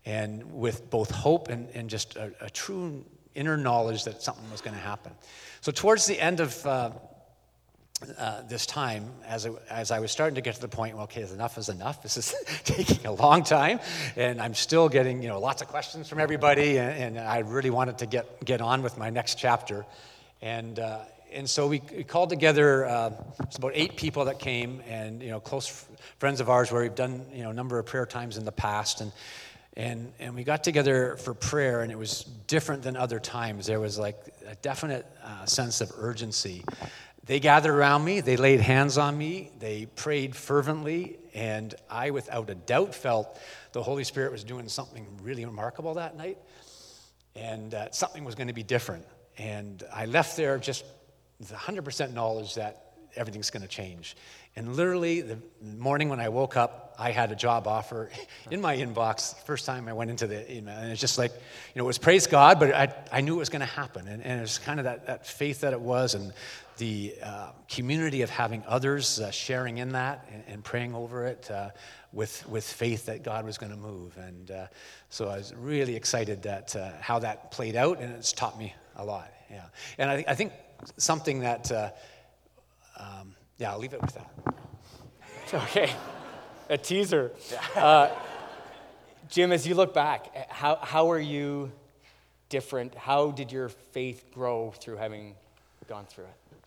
and 0.06 0.54
with 0.54 0.90
both 0.90 1.12
hope 1.12 1.50
and, 1.50 1.70
and 1.74 1.90
just 1.90 2.16
a, 2.16 2.32
a 2.42 2.50
true 2.50 3.06
inner 3.36 3.58
knowledge 3.58 4.06
that 4.06 4.22
something 4.22 4.50
was 4.52 4.62
going 4.62 4.76
to 4.76 4.82
happen. 4.82 5.12
So, 5.62 5.72
towards 5.72 6.06
the 6.06 6.20
end 6.20 6.40
of 6.40 6.66
uh, 6.66 6.92
uh, 8.18 8.42
this 8.44 8.66
time, 8.66 9.12
as 9.28 9.46
I, 9.46 9.52
as 9.70 9.92
I 9.92 10.00
was 10.00 10.12
starting 10.12 10.36
to 10.36 10.42
get 10.42 10.56
to 10.56 10.62
the 10.62 10.70
point, 10.70 10.96
well, 10.96 11.04
okay, 11.04 11.24
enough 11.24 11.58
is 11.58 11.68
enough. 11.68 12.02
This 12.02 12.16
is 12.16 12.34
taking 12.64 13.06
a 13.06 13.12
long 13.12 13.44
time, 13.44 13.80
and 14.16 14.42
I'm 14.42 14.54
still 14.54 14.88
getting 14.88 15.22
you 15.22 15.28
know 15.28 15.40
lots 15.40 15.62
of 15.62 15.68
questions 15.68 16.08
from 16.08 16.20
everybody, 16.20 16.80
and, 16.80 17.18
and 17.18 17.20
I 17.20 17.40
really 17.40 17.70
wanted 17.70 17.98
to 18.00 18.06
get 18.06 18.46
get 18.46 18.62
on 18.62 18.82
with 18.82 18.98
my 18.98 19.10
next 19.10 19.36
chapter, 19.36 19.86
and. 20.42 20.80
Uh, 20.80 21.00
and 21.32 21.50
so 21.50 21.68
we, 21.68 21.80
called 21.80 22.30
together 22.30 22.86
uh, 22.86 23.12
about 23.56 23.72
eight 23.76 23.96
people 23.96 24.26
that 24.26 24.40
came 24.40 24.82
and 24.88 25.22
you 25.22 25.30
know 25.30 25.40
close 25.40 25.70
f- 25.70 25.88
friends 26.18 26.40
of 26.40 26.50
ours 26.50 26.72
where 26.72 26.82
we've 26.82 26.96
done 26.96 27.26
you 27.34 27.44
know 27.44 27.50
a 27.50 27.54
number 27.54 27.80
of 27.80 27.86
prayer 27.86 28.06
times 28.06 28.38
in 28.38 28.46
the 28.46 28.52
past. 28.52 29.02
And 29.02 29.12
and 29.76 30.12
and 30.20 30.36
we 30.36 30.44
got 30.44 30.64
together 30.64 31.18
for 31.18 31.34
prayer 31.34 31.82
and 31.82 31.92
it 31.92 31.98
was 31.98 32.24
different 32.48 32.84
than 32.84 32.96
other 32.96 33.20
times. 33.20 33.68
There 33.68 33.80
was 33.80 33.98
like 33.98 34.18
a 34.48 34.56
definite 34.56 35.06
uh, 35.24 35.46
sense 35.46 35.82
of 35.82 35.92
urgency. 35.98 36.64
They 37.26 37.40
gathered 37.40 37.76
around 37.76 38.04
me 38.04 38.22
they 38.22 38.38
laid 38.38 38.60
hands 38.60 38.98
on 38.98 39.16
me 39.16 39.52
they 39.60 39.86
prayed 39.86 40.36
fervently 40.36 41.20
and 41.36 41.76
i 41.88 42.10
without 42.10 42.50
a 42.50 42.56
doubt 42.56 42.96
felt 42.96 43.38
the 43.72 43.84
holy 43.84 44.04
spirit 44.04 44.32
was 44.32 44.44
doing 44.44 44.68
something 44.68 45.06
really 45.22 45.46
remarkable 45.46 45.94
that 45.94 46.18
night 46.18 46.40
and 47.36 47.76
uh, 47.76 47.92
something 47.92 48.24
was 48.24 48.34
going 48.34 48.48
to 48.48 48.54
be 48.54 48.64
different. 48.64 49.06
And 49.38 49.84
i 49.94 50.06
left 50.06 50.38
there 50.38 50.58
just 50.58 50.86
with 51.40 51.52
100% 51.52 52.14
knowledge 52.14 52.56
that 52.56 52.90
everything's 53.16 53.50
going 53.50 53.62
to 53.62 53.68
change. 53.68 54.16
And 54.56 54.76
literally, 54.76 55.22
the 55.22 55.40
morning 55.62 56.10
when 56.10 56.20
I 56.20 56.30
woke 56.30 56.58
up, 56.58 56.96
I 56.98 57.12
had 57.12 57.32
a 57.32 57.36
job 57.36 57.68
offer 57.68 58.10
in 58.52 58.62
my 58.62 58.76
inbox. 58.76 59.36
First 59.46 59.66
time 59.66 59.88
I 59.88 59.94
went 59.94 60.10
into 60.10 60.28
the 60.28 60.52
email, 60.52 60.78
and 60.78 60.92
it's 60.92 61.02
just 61.02 61.18
like, 61.18 61.32
you 61.32 61.80
know, 61.80 61.86
it 61.86 61.88
was 61.88 61.98
praise 61.98 62.28
God, 62.28 62.60
but 62.60 62.74
I, 62.74 62.94
I 63.12 63.22
knew 63.22 63.36
it 63.36 63.40
was 63.40 63.50
going 63.50 63.62
to 63.62 63.66
happen. 63.66 64.08
And, 64.08 64.24
and 64.24 64.40
it 64.40 64.42
was 64.42 64.58
kind 64.58 64.80
of 64.80 64.84
that, 64.86 65.08
that 65.08 65.28
faith 65.28 65.62
that 65.62 65.74
it 65.74 65.80
was, 65.80 66.16
and 66.16 66.34
the 66.78 67.16
uh, 67.22 67.52
community 67.68 68.22
of 68.22 68.30
having 68.30 68.64
others 68.68 69.20
uh, 69.20 69.32
sharing 69.32 69.78
in 69.78 69.90
that 69.90 70.28
and, 70.32 70.44
and, 70.48 70.64
praying 70.64 70.96
over 70.96 71.26
it 71.26 71.52
uh, 71.52 71.70
with, 72.14 72.48
with 72.48 72.64
faith 72.64 73.08
that 73.08 73.22
God 73.22 73.46
was 73.46 73.58
going 73.58 73.72
to 73.74 73.78
move. 73.78 74.18
And 74.18 74.50
uh, 74.50 74.68
so 75.10 75.28
I 75.28 75.38
was 75.38 75.54
really 75.56 75.98
excited 75.98 76.44
that 76.44 76.76
uh, 76.78 76.92
how 77.02 77.20
that 77.20 77.52
played 77.52 77.76
out, 77.76 78.00
and 78.00 78.14
it's 78.16 78.32
taught 78.32 78.58
me 78.58 78.74
a 78.96 79.04
lot. 79.04 79.30
Yeah. 79.52 79.66
And 79.98 80.10
I, 80.10 80.24
I 80.26 80.36
think 80.36 80.54
something 80.98 81.40
that, 81.40 81.72
uh, 81.72 81.90
um, 82.98 83.36
yeah, 83.58 83.72
I'll 83.72 83.80
leave 83.80 83.94
it 83.94 84.02
with 84.02 84.14
that. 84.14 84.32
Okay. 85.52 85.92
a 86.70 86.78
teaser. 86.78 87.32
Uh, 87.76 88.10
Jim, 89.30 89.52
as 89.52 89.66
you 89.66 89.74
look 89.74 89.96
back, 89.96 90.52
how, 90.52 90.76
how 90.76 91.10
are 91.10 91.20
you 91.20 91.72
different? 92.50 92.94
How 92.94 93.32
did 93.32 93.52
your 93.52 93.70
faith 93.70 94.26
grow 94.32 94.72
through 94.80 94.98
having 94.98 95.36
gone 95.88 96.06
through 96.06 96.26
it? 96.26 96.59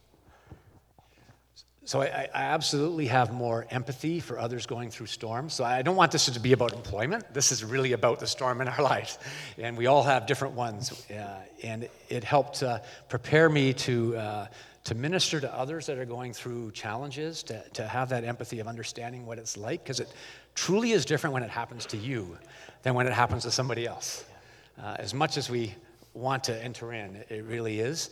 So 1.85 2.01
I, 2.01 2.29
I, 2.33 2.43
absolutely 2.43 3.09
have 3.09 3.33
more 3.33 3.67
empathy 3.71 4.21
for 4.21 4.39
others 4.39 4.67
going 4.67 4.91
through 4.91 5.07
storms. 5.07 5.53
So 5.53 5.65
I 5.65 5.83
don't 5.83 5.97
want 5.97 6.13
this 6.13 6.27
to 6.27 6.41
be 6.41 6.53
about 6.53 6.73
employment. 6.73 7.35
This 7.35 7.51
is 7.51 7.65
really 7.65 7.93
about 7.93 8.21
the 8.21 8.27
storm 8.27 8.61
in 8.61 8.69
our 8.69 8.83
lives, 8.93 9.19
and 9.59 9.77
we 9.77 9.87
all 9.87 10.05
have 10.05 10.27
different 10.27 10.55
ones. 10.55 11.05
Uh, 11.11 11.41
and 11.65 11.89
it 12.09 12.23
helped 12.23 12.63
uh, 12.63 12.79
prepare 13.09 13.49
me 13.49 13.73
to 13.75 14.17
uh, 14.17 14.47
to 14.85 14.95
minister 14.95 15.41
to 15.41 15.53
others 15.53 15.87
that 15.87 15.99
are 15.99 16.05
going 16.05 16.33
through 16.33 16.71
challenges, 16.71 17.43
to 17.45 17.69
to 17.71 17.85
have 17.85 18.09
that 18.11 18.23
empathy 18.23 18.61
of 18.61 18.69
understanding 18.69 19.27
what 19.27 19.39
it's 19.39 19.57
like, 19.57 19.83
because 19.83 19.99
it 19.99 20.13
truly 20.55 20.93
is 20.93 21.05
different 21.05 21.35
when 21.35 21.43
it 21.43 21.51
happens 21.51 21.85
to 21.87 21.97
you 21.97 22.39
than 22.85 22.95
when 22.95 23.09
it 23.09 23.13
happens 23.13 23.43
to 23.43 23.51
somebody 23.51 23.87
else. 23.89 24.25
Uh, 24.81 24.97
as 25.01 25.13
much 25.15 25.37
as 25.37 25.51
we 25.51 25.75
want 26.15 26.45
to 26.45 26.65
enter 26.65 26.93
in, 26.93 27.25
it 27.29 27.45
really 27.45 27.81
is. 27.81 28.11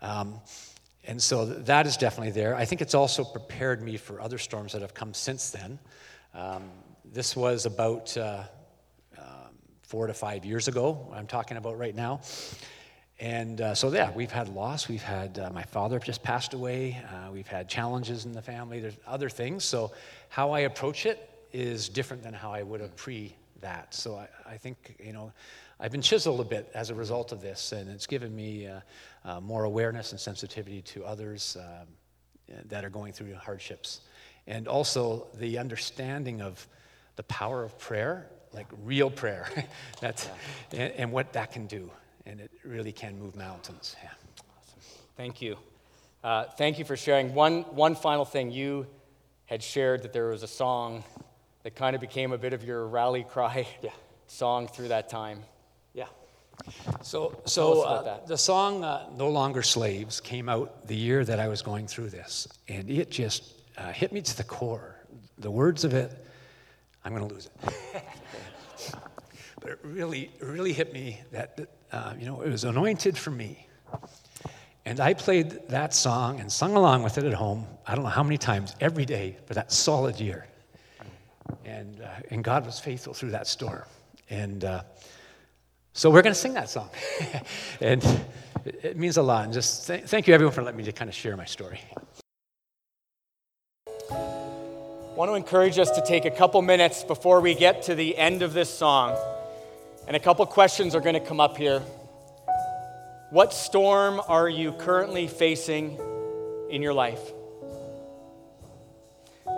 Um, 0.00 0.40
and 1.04 1.20
so 1.20 1.44
that 1.44 1.86
is 1.86 1.96
definitely 1.96 2.32
there. 2.32 2.54
I 2.54 2.64
think 2.64 2.80
it's 2.80 2.94
also 2.94 3.24
prepared 3.24 3.82
me 3.82 3.96
for 3.96 4.20
other 4.20 4.38
storms 4.38 4.72
that 4.72 4.82
have 4.82 4.94
come 4.94 5.14
since 5.14 5.50
then. 5.50 5.78
Um, 6.34 6.70
this 7.04 7.36
was 7.36 7.66
about 7.66 8.16
uh, 8.16 8.44
um, 9.18 9.26
four 9.82 10.06
to 10.06 10.14
five 10.14 10.44
years 10.44 10.68
ago, 10.68 11.12
I'm 11.12 11.26
talking 11.26 11.56
about 11.56 11.76
right 11.76 11.94
now. 11.94 12.20
And 13.18 13.60
uh, 13.60 13.74
so, 13.74 13.92
yeah, 13.92 14.10
we've 14.12 14.32
had 14.32 14.48
loss. 14.48 14.88
We've 14.88 15.02
had 15.02 15.38
uh, 15.38 15.50
my 15.50 15.62
father 15.62 15.98
just 16.00 16.22
passed 16.22 16.54
away. 16.54 17.00
Uh, 17.08 17.30
we've 17.30 17.46
had 17.46 17.68
challenges 17.68 18.24
in 18.24 18.32
the 18.32 18.42
family. 18.42 18.80
There's 18.80 18.98
other 19.06 19.28
things. 19.28 19.64
So, 19.64 19.92
how 20.28 20.50
I 20.50 20.60
approach 20.60 21.06
it 21.06 21.28
is 21.52 21.88
different 21.88 22.24
than 22.24 22.34
how 22.34 22.52
I 22.52 22.62
would 22.62 22.80
have 22.80 22.96
pre 22.96 23.36
that. 23.60 23.94
So, 23.94 24.16
I, 24.16 24.28
I 24.44 24.56
think, 24.56 24.96
you 24.98 25.12
know, 25.12 25.32
I've 25.82 25.90
been 25.90 26.00
chiseled 26.00 26.38
a 26.38 26.44
bit 26.44 26.70
as 26.74 26.90
a 26.90 26.94
result 26.94 27.32
of 27.32 27.42
this, 27.42 27.72
and 27.72 27.90
it's 27.90 28.06
given 28.06 28.34
me 28.34 28.68
uh, 28.68 28.80
uh, 29.24 29.40
more 29.40 29.64
awareness 29.64 30.12
and 30.12 30.20
sensitivity 30.20 30.80
to 30.82 31.04
others 31.04 31.56
um, 31.58 31.88
that 32.66 32.84
are 32.84 32.88
going 32.88 33.12
through 33.12 33.34
hardships. 33.34 34.02
And 34.46 34.68
also 34.68 35.26
the 35.40 35.58
understanding 35.58 36.40
of 36.40 36.68
the 37.16 37.24
power 37.24 37.64
of 37.64 37.76
prayer, 37.80 38.30
like 38.52 38.68
real 38.84 39.10
prayer, 39.10 39.48
That's, 40.00 40.30
yeah. 40.70 40.82
and, 40.82 40.92
and, 40.92 41.12
what 41.12 41.32
that 41.32 41.50
can 41.50 41.66
do. 41.66 41.90
And 42.26 42.40
it 42.40 42.52
really 42.64 42.92
can 42.92 43.18
move 43.18 43.34
mountains. 43.34 43.96
Yeah. 44.00 44.10
Awesome. 44.38 44.80
Thank 45.16 45.42
you. 45.42 45.56
Uh, 46.22 46.44
thank 46.44 46.78
you 46.78 46.84
for 46.84 46.96
sharing. 46.96 47.34
One, 47.34 47.62
one 47.62 47.96
final 47.96 48.24
thing. 48.24 48.52
You 48.52 48.86
had 49.46 49.64
shared 49.64 50.04
that 50.04 50.12
there 50.12 50.28
was 50.28 50.44
a 50.44 50.48
song 50.48 51.02
that 51.64 51.74
kind 51.74 51.96
of 51.96 52.00
became 52.00 52.30
a 52.30 52.38
bit 52.38 52.52
of 52.52 52.62
your 52.62 52.86
rally 52.86 53.24
cry 53.28 53.66
yeah. 53.82 53.90
song 54.28 54.68
through 54.68 54.88
that 54.88 55.08
time. 55.08 55.40
So, 57.02 57.40
so 57.44 57.82
uh, 57.82 58.26
the 58.26 58.36
song 58.36 58.84
uh, 58.84 59.08
No 59.16 59.28
Longer 59.28 59.62
Slaves 59.62 60.20
came 60.20 60.48
out 60.48 60.86
the 60.86 60.96
year 60.96 61.24
that 61.24 61.40
I 61.40 61.48
was 61.48 61.62
going 61.62 61.86
through 61.86 62.10
this, 62.10 62.48
and 62.68 62.88
it 62.88 63.10
just 63.10 63.54
uh, 63.76 63.92
hit 63.92 64.12
me 64.12 64.22
to 64.22 64.36
the 64.36 64.44
core. 64.44 64.96
The 65.38 65.50
words 65.50 65.84
of 65.84 65.94
it, 65.94 66.12
I'm 67.04 67.14
going 67.14 67.26
to 67.26 67.34
lose 67.34 67.46
it. 67.46 68.04
but 69.60 69.70
it 69.70 69.78
really, 69.82 70.30
really 70.40 70.72
hit 70.72 70.92
me 70.92 71.20
that, 71.32 71.68
uh, 71.90 72.14
you 72.18 72.26
know, 72.26 72.42
it 72.42 72.50
was 72.50 72.64
anointed 72.64 73.16
for 73.16 73.30
me. 73.30 73.66
And 74.84 74.98
I 74.98 75.14
played 75.14 75.68
that 75.68 75.94
song 75.94 76.40
and 76.40 76.50
sung 76.50 76.74
along 76.74 77.02
with 77.02 77.18
it 77.18 77.24
at 77.24 77.34
home, 77.34 77.66
I 77.86 77.94
don't 77.94 78.04
know 78.04 78.10
how 78.10 78.24
many 78.24 78.38
times, 78.38 78.74
every 78.80 79.04
day 79.04 79.36
for 79.46 79.54
that 79.54 79.70
solid 79.70 80.18
year. 80.18 80.46
And, 81.64 82.00
uh, 82.00 82.08
and 82.30 82.42
God 82.42 82.66
was 82.66 82.80
faithful 82.80 83.14
through 83.14 83.30
that 83.30 83.46
storm. 83.46 83.84
And 84.30 84.64
uh, 84.64 84.82
so 85.92 86.10
we're 86.10 86.22
going 86.22 86.34
to 86.34 86.38
sing 86.38 86.54
that 86.54 86.70
song. 86.70 86.88
and 87.80 88.02
it 88.64 88.96
means 88.96 89.18
a 89.18 89.22
lot. 89.22 89.44
And 89.44 89.52
just 89.52 89.86
th- 89.86 90.04
thank 90.04 90.26
you, 90.26 90.34
everyone, 90.34 90.54
for 90.54 90.62
letting 90.62 90.78
me 90.78 90.84
to 90.84 90.92
kind 90.92 91.08
of 91.08 91.14
share 91.14 91.36
my 91.36 91.44
story. 91.44 91.80
I 94.10 95.14
want 95.14 95.30
to 95.30 95.34
encourage 95.34 95.78
us 95.78 95.90
to 95.90 96.02
take 96.02 96.24
a 96.24 96.30
couple 96.30 96.62
minutes 96.62 97.04
before 97.04 97.42
we 97.42 97.54
get 97.54 97.82
to 97.82 97.94
the 97.94 98.16
end 98.16 98.40
of 98.40 98.54
this 98.54 98.70
song. 98.70 99.18
And 100.06 100.16
a 100.16 100.20
couple 100.20 100.44
questions 100.46 100.94
are 100.94 101.00
going 101.00 101.14
to 101.14 101.20
come 101.20 101.40
up 101.40 101.58
here. 101.58 101.80
What 103.30 103.52
storm 103.52 104.20
are 104.26 104.48
you 104.48 104.72
currently 104.72 105.26
facing 105.26 105.98
in 106.70 106.80
your 106.80 106.94
life? 106.94 107.20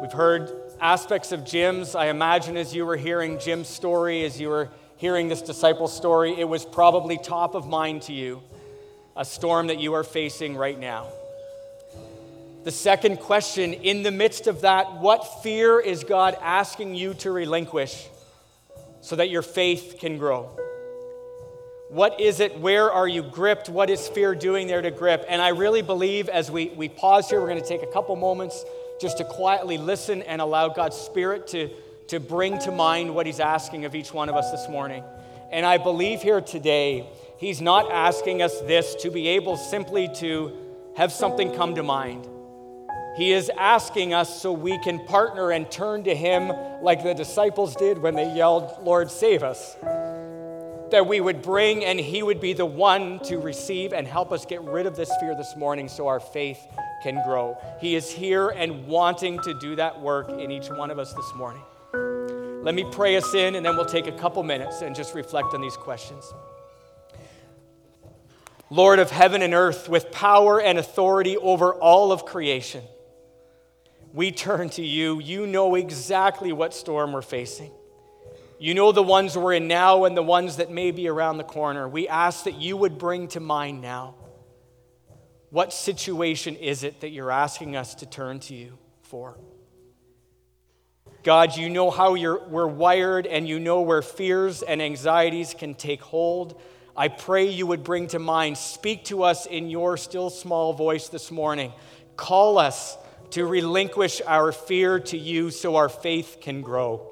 We've 0.01 0.13
heard 0.13 0.51
aspects 0.81 1.31
of 1.31 1.45
Jim's. 1.45 1.95
I 1.95 2.07
imagine 2.07 2.57
as 2.57 2.75
you 2.75 2.85
were 2.85 2.97
hearing 2.97 3.39
Jim's 3.39 3.69
story, 3.69 4.25
as 4.25 4.41
you 4.41 4.49
were 4.49 4.71
hearing 4.97 5.29
this 5.29 5.43
disciple 5.43 5.89
story, 5.89 6.35
it 6.39 6.49
was 6.49 6.65
probably 6.65 7.19
top 7.19 7.55
of 7.55 7.67
mind 7.67 8.03
to 8.03 8.13
you, 8.13 8.43
a 9.17 9.25
storm 9.25 9.69
that 9.69 9.81
you 9.81 9.95
are 9.95 10.05
facing 10.05 10.57
right 10.57 10.79
now. 10.79 11.09
The 12.65 12.71
second 12.71 13.19
question, 13.19 13.75
in 13.75 14.03
the 14.03 14.11
midst 14.11 14.47
of 14.47 14.63
that, 14.63 14.95
what 15.01 15.43
fear 15.43 15.79
is 15.79 16.03
God 16.03 16.37
asking 16.41 16.95
you 16.95 17.13
to 17.15 17.31
relinquish 17.31 18.09
so 19.03 19.17
that 19.17 19.29
your 19.29 19.43
faith 19.43 19.97
can 20.01 20.17
grow? 20.17 20.45
What 21.91 22.21
is 22.21 22.41
it? 22.41 22.59
Where 22.59 22.91
are 22.91 23.07
you 23.07 23.23
gripped? 23.23 23.69
What 23.69 23.91
is 23.91 24.09
fear 24.09 24.35
doing 24.35 24.67
there 24.67 24.81
to 24.81 24.91
grip? 24.91 25.27
And 25.29 25.43
I 25.43 25.49
really 25.49 25.83
believe 25.83 26.31
as 26.31 26.51
we, 26.51 26.71
we 26.71 26.89
pause 26.89 27.29
here, 27.29 27.41
we're 27.41 27.49
going 27.49 27.61
to 27.61 27.69
take 27.69 27.83
a 27.83 27.93
couple 27.93 28.17
moments 28.17 28.65
just 29.01 29.19
to 29.19 29.25
quietly 29.25 29.77
listen 29.77 30.23
and 30.23 30.41
allow 30.41 30.69
God's 30.71 30.97
Spirit 30.97 31.47
to 31.49 31.69
to 32.09 32.21
bring 32.21 32.59
to 32.61 32.71
mind 32.71 33.15
what 33.15 33.27
He's 33.27 33.41
asking 33.41 33.85
of 33.85 33.95
each 33.95 34.13
one 34.13 34.29
of 34.29 34.37
us 34.37 34.51
this 34.51 34.69
morning. 34.69 35.03
And 35.51 35.65
I 35.65 35.79
believe 35.79 36.23
here 36.23 36.41
today, 36.41 37.09
He's 37.39 37.61
not 37.61 37.91
asking 37.91 38.43
us 38.43 38.61
this 38.63 38.95
to 38.97 39.11
be 39.11 39.29
able 39.29 39.57
simply 39.57 40.09
to 40.17 40.57
have 40.97 41.13
something 41.13 41.55
come 41.55 41.75
to 41.75 41.83
mind. 41.83 42.29
He 43.17 43.33
is 43.33 43.51
asking 43.57 44.13
us 44.13 44.43
so 44.43 44.53
we 44.53 44.79
can 44.79 45.05
partner 45.07 45.53
and 45.53 45.71
turn 45.71 46.05
to 46.05 46.15
Him 46.15 46.53
like 46.83 47.03
the 47.03 47.15
disciples 47.15 47.77
did 47.77 47.99
when 47.99 48.15
they 48.15 48.35
yelled, 48.35 48.83
Lord, 48.83 49.11
save 49.11 49.43
us. 49.43 49.77
That 50.91 51.07
we 51.07 51.21
would 51.21 51.41
bring 51.41 51.85
and 51.85 51.99
He 51.99 52.23
would 52.23 52.41
be 52.41 52.53
the 52.53 52.67
one 52.67 53.21
to 53.21 53.39
receive 53.39 53.93
and 53.93 54.07
help 54.07 54.33
us 54.33 54.45
get 54.45 54.63
rid 54.63 54.87
of 54.87 54.97
this 54.97 55.13
fear 55.21 55.35
this 55.37 55.55
morning 55.57 55.89
so 55.89 56.09
our 56.09 56.21
faith 56.21 56.67
can 57.03 57.23
grow. 57.25 57.57
He 57.81 57.95
is 57.95 58.11
here 58.11 58.49
and 58.49 58.87
wanting 58.87 59.39
to 59.43 59.55
do 59.61 59.77
that 59.77 60.01
work 60.01 60.29
in 60.31 60.51
each 60.51 60.69
one 60.69 60.91
of 60.91 60.99
us 60.99 61.13
this 61.13 61.33
morning. 61.37 61.63
Let 62.65 62.75
me 62.75 62.87
pray 62.91 63.15
us 63.19 63.35
in, 63.35 63.57
and 63.57 63.67
then 63.67 63.77
we'll 63.77 63.85
take 63.85 64.07
a 64.07 64.13
couple 64.13 64.43
minutes 64.43 64.81
and 64.81 64.97
just 64.97 65.15
reflect 65.15 65.53
on 65.53 65.61
these 65.61 65.77
questions. 65.77 66.33
Lord 68.71 68.99
of 68.99 69.11
heaven 69.11 69.43
and 69.43 69.53
earth, 69.53 69.87
with 69.87 70.11
power 70.11 70.63
and 70.63 70.79
authority 70.79 71.37
over 71.37 71.75
all 71.75 72.11
of 72.11 72.25
creation, 72.25 72.83
we 74.15 74.33
turn 74.33 74.71
to 74.71 74.83
you. 74.83 75.21
You 75.21 75.47
know 75.47 75.75
exactly 75.75 76.53
what 76.55 76.73
storm 76.73 77.13
we're 77.13 77.21
facing. 77.21 77.71
You 78.59 78.73
know 78.73 78.93
the 78.93 79.03
ones 79.03 79.37
we're 79.37 79.53
in 79.53 79.69
now 79.69 80.05
and 80.05 80.17
the 80.17 80.23
ones 80.23 80.57
that 80.57 80.71
may 80.71 80.91
be 80.91 81.07
around 81.07 81.37
the 81.37 81.45
corner. 81.45 81.87
We 81.87 82.09
ask 82.09 82.45
that 82.45 82.55
you 82.55 82.79
would 82.79 82.97
bring 82.97 83.29
to 83.29 83.41
mind 83.41 83.83
now 83.83 84.15
what 85.51 85.71
situation 85.75 86.57
is 86.57 86.83
it 86.83 87.03
that 87.03 87.11
you're 87.11 87.31
asking 87.31 87.77
us 87.77 87.95
to 87.97 88.07
turn 88.07 88.41
to 88.41 88.55
you 88.55 88.79
for? 89.03 89.37
God, 91.25 91.57
you 91.57 91.71
know 91.71 91.91
how 91.91 92.13
we're 92.13 92.67
wired 92.67 93.27
and 93.27 93.49
you 93.49 93.59
know 93.59 93.81
where 93.81 94.03
fears 94.03 94.61
and 94.61 94.83
anxieties 94.83 95.55
can 95.55 95.75
take 95.75 96.03
hold. 96.03 96.61
I 96.95 97.09
pray 97.09 97.49
you 97.49 97.67
would 97.67 97.83
bring 97.83 98.09
to 98.09 98.19
mind, 98.19 98.59
speak 98.59 99.05
to 99.07 99.23
us 99.23 99.47
in 99.47 99.71
your 99.71 99.97
still 99.97 100.29
small 100.29 100.75
voice 100.75 101.09
this 101.09 101.31
morning. 101.31 101.73
Call 102.17 102.59
us 102.59 102.99
to 103.31 103.47
relinquish 103.47 104.21
our 104.27 104.53
fear 104.53 105.01
to 105.01 105.17
you 105.17 105.51
so 105.51 105.77
our 105.77 105.89
faith 105.89 106.39
can 106.43 106.61
grow. 106.61 107.11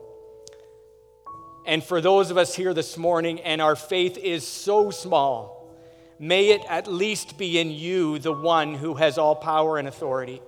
And 1.64 1.82
for 1.82 2.02
those 2.02 2.30
of 2.30 2.36
us 2.36 2.54
here 2.54 2.74
this 2.74 2.98
morning, 2.98 3.40
and 3.40 3.62
our 3.62 3.76
faith 3.76 4.18
is 4.18 4.46
so 4.46 4.90
small, 4.90 5.74
may 6.18 6.50
it 6.50 6.60
at 6.68 6.86
least 6.86 7.38
be 7.38 7.58
in 7.58 7.70
you, 7.70 8.18
the 8.18 8.32
one 8.32 8.74
who 8.74 8.92
has 8.94 9.16
all 9.16 9.36
power 9.36 9.78
and 9.78 9.88
authority. 9.88 10.42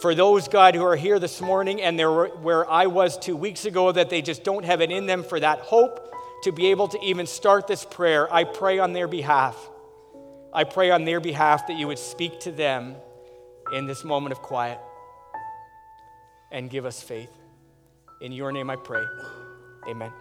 For 0.00 0.14
those, 0.14 0.48
God, 0.48 0.74
who 0.74 0.84
are 0.84 0.96
here 0.96 1.18
this 1.18 1.40
morning 1.40 1.82
and 1.82 1.98
they're 1.98 2.26
where 2.26 2.68
I 2.68 2.86
was 2.86 3.18
two 3.18 3.36
weeks 3.36 3.64
ago, 3.64 3.92
that 3.92 4.10
they 4.10 4.22
just 4.22 4.42
don't 4.42 4.64
have 4.64 4.80
it 4.80 4.90
in 4.90 5.06
them 5.06 5.22
for 5.22 5.38
that 5.38 5.60
hope 5.60 6.12
to 6.42 6.52
be 6.52 6.68
able 6.68 6.88
to 6.88 7.00
even 7.02 7.26
start 7.26 7.66
this 7.66 7.84
prayer, 7.84 8.32
I 8.32 8.44
pray 8.44 8.78
on 8.78 8.92
their 8.92 9.06
behalf. 9.06 9.56
I 10.52 10.64
pray 10.64 10.90
on 10.90 11.04
their 11.04 11.20
behalf 11.20 11.68
that 11.68 11.74
you 11.74 11.86
would 11.86 11.98
speak 11.98 12.40
to 12.40 12.52
them 12.52 12.96
in 13.72 13.86
this 13.86 14.04
moment 14.04 14.32
of 14.32 14.42
quiet 14.42 14.78
and 16.50 16.68
give 16.68 16.84
us 16.84 17.02
faith. 17.02 17.30
In 18.20 18.32
your 18.32 18.52
name 18.52 18.70
I 18.70 18.76
pray. 18.76 19.04
Amen. 19.88 20.12